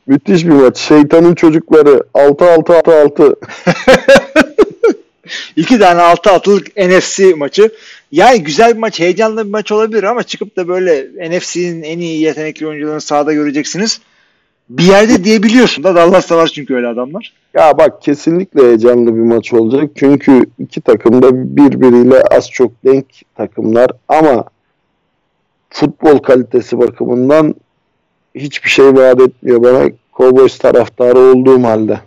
[0.06, 0.78] Müthiş bir maç.
[0.78, 3.36] Şeytanın çocukları 6-6-6-6.
[5.56, 7.70] İki tane 6 atılık NFC maçı.
[8.12, 12.20] Yani güzel bir maç, heyecanlı bir maç olabilir ama çıkıp da böyle NFC'nin en iyi
[12.20, 14.00] yetenekli oyuncularını sahada göreceksiniz.
[14.68, 17.32] Bir yerde diyebiliyorsun da Dallas'ta var çünkü öyle adamlar.
[17.54, 19.90] Ya bak kesinlikle heyecanlı bir maç olacak.
[19.94, 24.44] Çünkü iki takım da birbiriyle az çok denk takımlar ama
[25.70, 27.54] futbol kalitesi bakımından
[28.34, 32.00] hiçbir şey vaat etmiyor bana Cowboys taraftarı olduğum halde.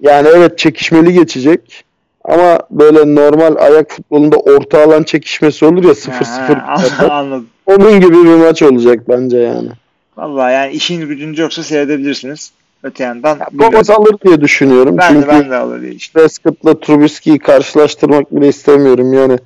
[0.00, 1.84] Yani evet çekişmeli geçecek
[2.24, 6.76] ama böyle normal ayak futbolunda orta alan çekişmesi olur ya 0-0 Ha,
[7.10, 7.46] Anladım.
[7.66, 9.68] onun gibi bir maç olacak bence yani.
[10.16, 12.52] Vallahi yani işin gücünüz yoksa seyredebilirsiniz.
[12.82, 14.96] Öte yandan Cowboys alır diye düşünüyorum.
[14.98, 16.20] ben de Çünkü ben de alır diye işte.
[16.20, 19.12] Prescott'la Trubisky'yi karşılaştırmak bile istemiyorum.
[19.12, 19.38] Yani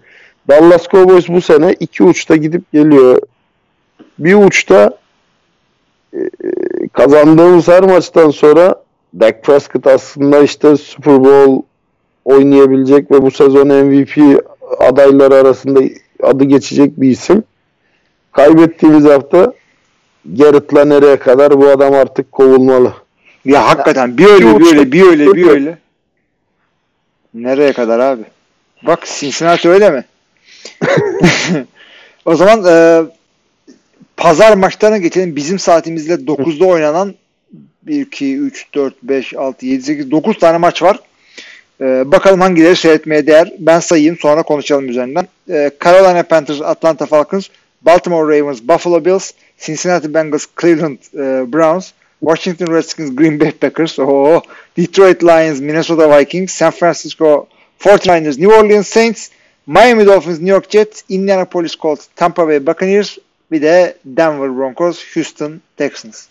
[0.51, 3.23] Dallas Cowboys bu sene iki uçta gidip geliyor.
[4.19, 4.99] Bir uçta
[6.15, 6.19] e,
[6.93, 8.84] kazandığımız her maçtan sonra
[9.21, 11.63] Dak Prescott aslında işte Super Bowl
[12.25, 14.43] oynayabilecek ve bu sezon MVP
[14.79, 15.81] adayları arasında
[16.23, 17.45] adı geçecek bir isim.
[18.33, 19.53] Kaybettiğimiz hafta
[20.25, 22.95] Garrett'la nereye kadar bu adam artık kovulmalı.
[23.45, 25.79] Ya hakikaten bir öyle bir öyle bir öyle bir öyle.
[27.35, 28.23] Nereye kadar abi?
[28.83, 30.05] Bak Cincinnati öyle mi?
[32.25, 33.03] o zaman e,
[34.17, 35.37] pazar maçlarına geçelim.
[35.37, 37.15] Bizim saatimizde 9'da oynanan
[37.87, 41.01] 1, 2, 3, 4, 5, 6, 7, 8, 9 tane maç var.
[41.81, 43.53] E, bakalım hangileri seyretmeye değer.
[43.59, 45.29] Ben sayayım sonra konuşalım üzerinden.
[45.51, 47.49] E, Carolina Panthers, Atlanta Falcons,
[47.83, 54.43] Baltimore Ravens, Buffalo Bills, Cincinnati Bengals, Cleveland e, Browns, Washington Redskins, Green Bay Packers, oh,
[54.77, 57.49] Detroit Lions, Minnesota Vikings, San Francisco
[57.79, 59.31] 49ers, New Orleans Saints,
[59.67, 63.19] Miami Dolphins, New York Jets, Indianapolis Colts, Tampa Bay Buccaneers,
[63.51, 66.29] bir de Denver Broncos, Houston Texans.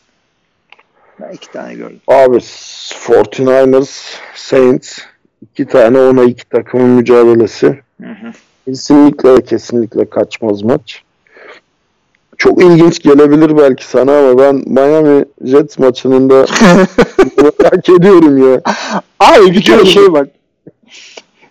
[1.22, 2.02] Ben iki tane gördüm.
[2.08, 5.00] Abi 49ers, Saints
[5.42, 7.68] iki tane ona iki takımın mücadelesi.
[8.02, 8.32] Hı hı.
[8.66, 11.04] Kesinlikle kesinlikle kaçmaz maç.
[12.38, 16.46] Çok ilginç gelebilir belki sana ama ben Miami Jets maçının da
[17.38, 18.62] merak ediyorum ya.
[19.20, 20.28] Abi bir kere şey bak.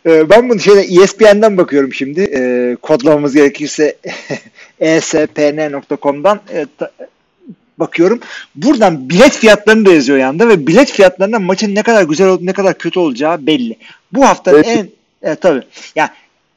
[0.07, 2.21] Ee, ben bunu şeyde ESPN'den bakıyorum şimdi.
[2.21, 3.97] Ee, kodlamamız gerekirse
[4.81, 6.91] espn.com'dan e, ta-
[7.79, 8.21] bakıyorum.
[8.55, 12.53] Buradan bilet fiyatlarını da yazıyor yanında ve bilet fiyatlarından maçın ne kadar güzel olup ne
[12.53, 13.77] kadar kötü olacağı belli.
[14.13, 14.87] Bu haftanın Evet.
[15.23, 15.63] en e, tabii.
[15.97, 16.11] Ya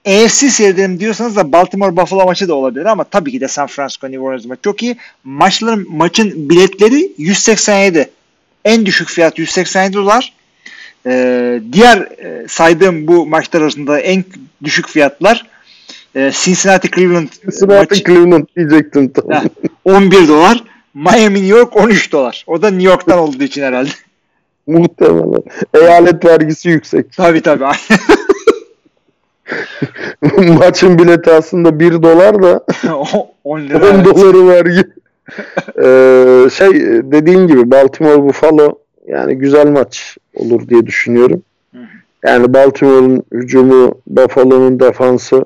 [0.07, 4.07] AFC seyredelim diyorsanız da Baltimore Buffalo maçı da olabilir ama tabii ki de San Francisco
[4.07, 4.97] New Orleans maçı çok iyi.
[5.23, 8.09] Maçların maçın biletleri 187.
[8.65, 10.33] En düşük fiyat 187 dolar.
[11.07, 14.23] Ee, diğer e, saydığım bu maçlar arasında en
[14.63, 15.45] düşük fiyatlar
[16.15, 19.31] e, Cincinnati Cleveland Cincinnati maçı Cleveland diyecektim tamam.
[19.31, 19.43] Ha,
[19.85, 20.63] 11 dolar.
[20.95, 22.43] Miami New York 13 dolar.
[22.47, 23.89] O da New York'tan olduğu için herhalde.
[24.67, 25.43] Muhtemelen.
[25.73, 27.13] Eyalet vergisi yüksek.
[27.13, 27.65] tabii tabii.
[30.59, 33.77] Maçın bileti aslında 1 dolar da O- 10 lira.
[33.77, 34.05] 10 evet.
[34.05, 34.83] doları vergi.
[35.83, 36.73] Ee, şey
[37.11, 41.41] dediğin gibi Baltimore Buffalo yani güzel maç olur diye düşünüyorum.
[42.25, 45.45] Yani Baltimore'un hücumu, Buffalo'nun defansı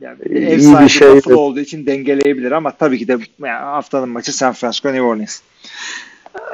[0.00, 1.16] Yani bir ev bir sahibi şey.
[1.16, 5.40] Buffalo olduğu için dengeleyebilir ama tabii ki de yani haftanın maçı San Francisco New Orleans.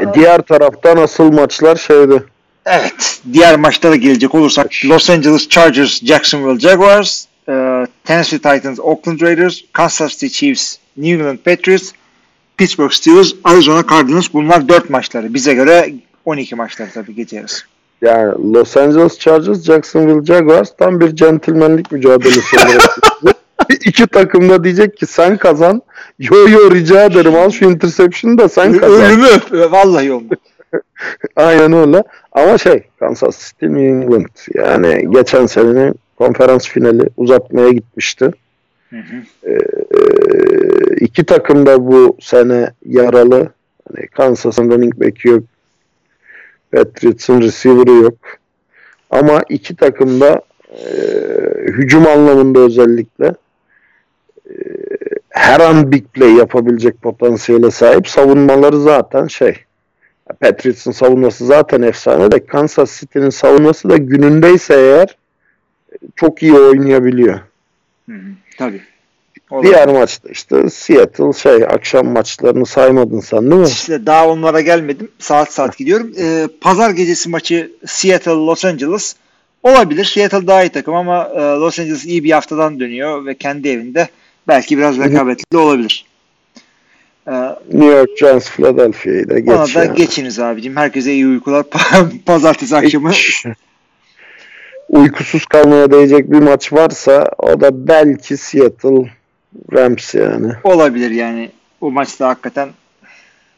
[0.01, 2.25] E, diğer taraftan asıl maçlar şeydi.
[2.67, 3.21] Evet.
[3.33, 10.13] Diğer maçlara gelecek olursak Los Angeles Chargers, Jacksonville Jaguars, e, Tennessee Titans, Oakland Raiders, Kansas
[10.13, 11.93] City Chiefs, New England Patriots,
[12.57, 14.29] Pittsburgh Steelers, Arizona Cardinals.
[14.33, 15.35] Bunlar 4 maçları.
[15.35, 15.93] Bize göre
[16.25, 17.65] 12 maçları tabii gece yarısı.
[18.05, 22.99] Yani Los Angeles Chargers, Jacksonville Jaguars tam bir centilmenlik mücadelesi olarak.
[23.85, 25.83] İki takım da diyecek ki sen kazan.
[26.19, 29.01] Yo yo rica ederim al şu interception'ı da sen kazan.
[29.01, 29.73] Ölümü öp.
[29.73, 30.39] Vallahi olmaz.
[31.37, 32.03] Aynen öyle.
[32.33, 38.31] Ama şey Kansas City New England yani geçen senenin konferans finali uzatmaya gitmişti.
[38.91, 39.51] Hı hı.
[39.51, 39.59] Ee,
[41.01, 43.49] iki takım da bu sene yaralı.
[43.89, 45.43] Hani Kansas'ın running back'i yok.
[46.75, 48.15] Patriots'ın receiver'ı yok.
[49.11, 50.87] Ama iki takım da e,
[51.67, 53.35] hücum anlamında özellikle
[55.31, 58.09] her an big play yapabilecek potansiyele sahip.
[58.09, 59.57] Savunmaları zaten şey.
[60.41, 65.17] Patriots'ın savunması zaten efsane de Kansas City'nin savunması da günündeyse eğer
[66.17, 67.41] çok iyi oynayabiliyor.
[68.09, 68.81] Hı hı, tabii.
[69.51, 69.73] Olabilir.
[69.73, 73.69] Diğer maçta işte Seattle şey akşam maçlarını saymadın sen değil mi?
[73.69, 75.11] İşte daha onlara gelmedim.
[75.19, 76.13] Saat saat gidiyorum.
[76.19, 79.17] Ee, Pazar gecesi maçı Seattle Los Angeles
[79.63, 80.05] olabilir.
[80.05, 84.09] Seattle daha iyi takım ama e, Los Angeles iyi bir haftadan dönüyor ve kendi evinde
[84.49, 86.07] belki biraz rekabetli olabilir.
[87.29, 87.33] Ee,
[87.73, 89.49] New York Giants Philadelphia'yı da geç.
[89.49, 89.97] ona da yani.
[89.97, 90.77] geçiniz abicim.
[90.77, 91.65] Herkese iyi uykular.
[92.27, 93.11] Pazartesi akşamı
[94.89, 99.11] uykusuz kalmaya değecek bir maç varsa o da belki Seattle
[99.73, 100.53] Rams yani.
[100.65, 101.51] olabilir yani.
[101.81, 102.69] O maçta hakikaten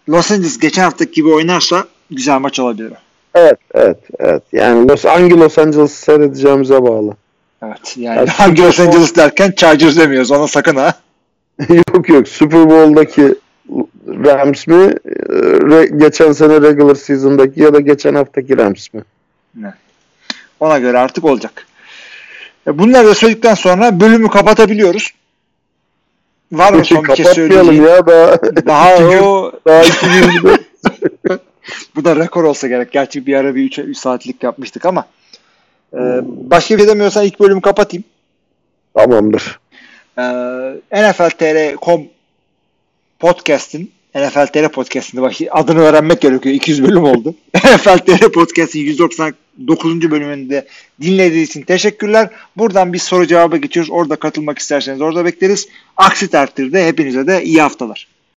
[0.08, 2.92] Los Angeles geçen haftaki gibi oynarsa güzel maç olabilir.
[3.34, 4.42] Evet, evet, evet.
[4.52, 7.16] Yani Los, hangi Los Angeles seyredeceğimize bağlı.
[7.62, 7.94] Evet.
[7.96, 10.30] Yani Ya, hangi Los Angeles derken Chargers demiyoruz.
[10.30, 10.94] Ona sakın ha.
[11.68, 12.28] yok yok.
[12.28, 13.34] Super Bowl'daki
[14.08, 14.74] Rams mi?
[14.74, 19.02] re- geçen sene regular season'daki ya da geçen haftaki Rams mi?
[20.60, 21.66] Ona göre artık olacak.
[22.66, 25.10] E, Bunları da söyledikten sonra bölümü kapatabiliyoruz.
[26.52, 27.82] Var mı son bir şey söyleyeceğin?
[27.82, 28.38] ya daha.
[28.66, 29.02] Daha iki.
[29.02, 30.58] Gün, daha iki gün.
[31.96, 32.92] Bu da rekor olsa gerek.
[32.92, 35.06] Gerçi bir ara bir 3, saatlik yapmıştık ama.
[35.94, 38.04] Ee, başka bir şey demiyorsan ilk bölümü kapatayım.
[38.94, 39.60] Tamamdır.
[40.18, 40.22] Ee,
[40.92, 42.02] NFL.tr.com
[43.18, 46.54] podcast'in NFL.tr podcast'inde adını öğrenmek gerekiyor.
[46.54, 47.34] 200 bölüm oldu.
[47.54, 49.34] NFL.tr podcast'in 190
[49.66, 50.10] 9.
[50.10, 50.66] bölümünde
[51.00, 52.30] dinlediğiniz için teşekkürler.
[52.56, 53.90] Buradan bir soru cevaba geçiyoruz.
[53.90, 55.68] Orada katılmak isterseniz orada bekleriz.
[55.96, 58.15] Aksi takdirde hepinize de iyi haftalar.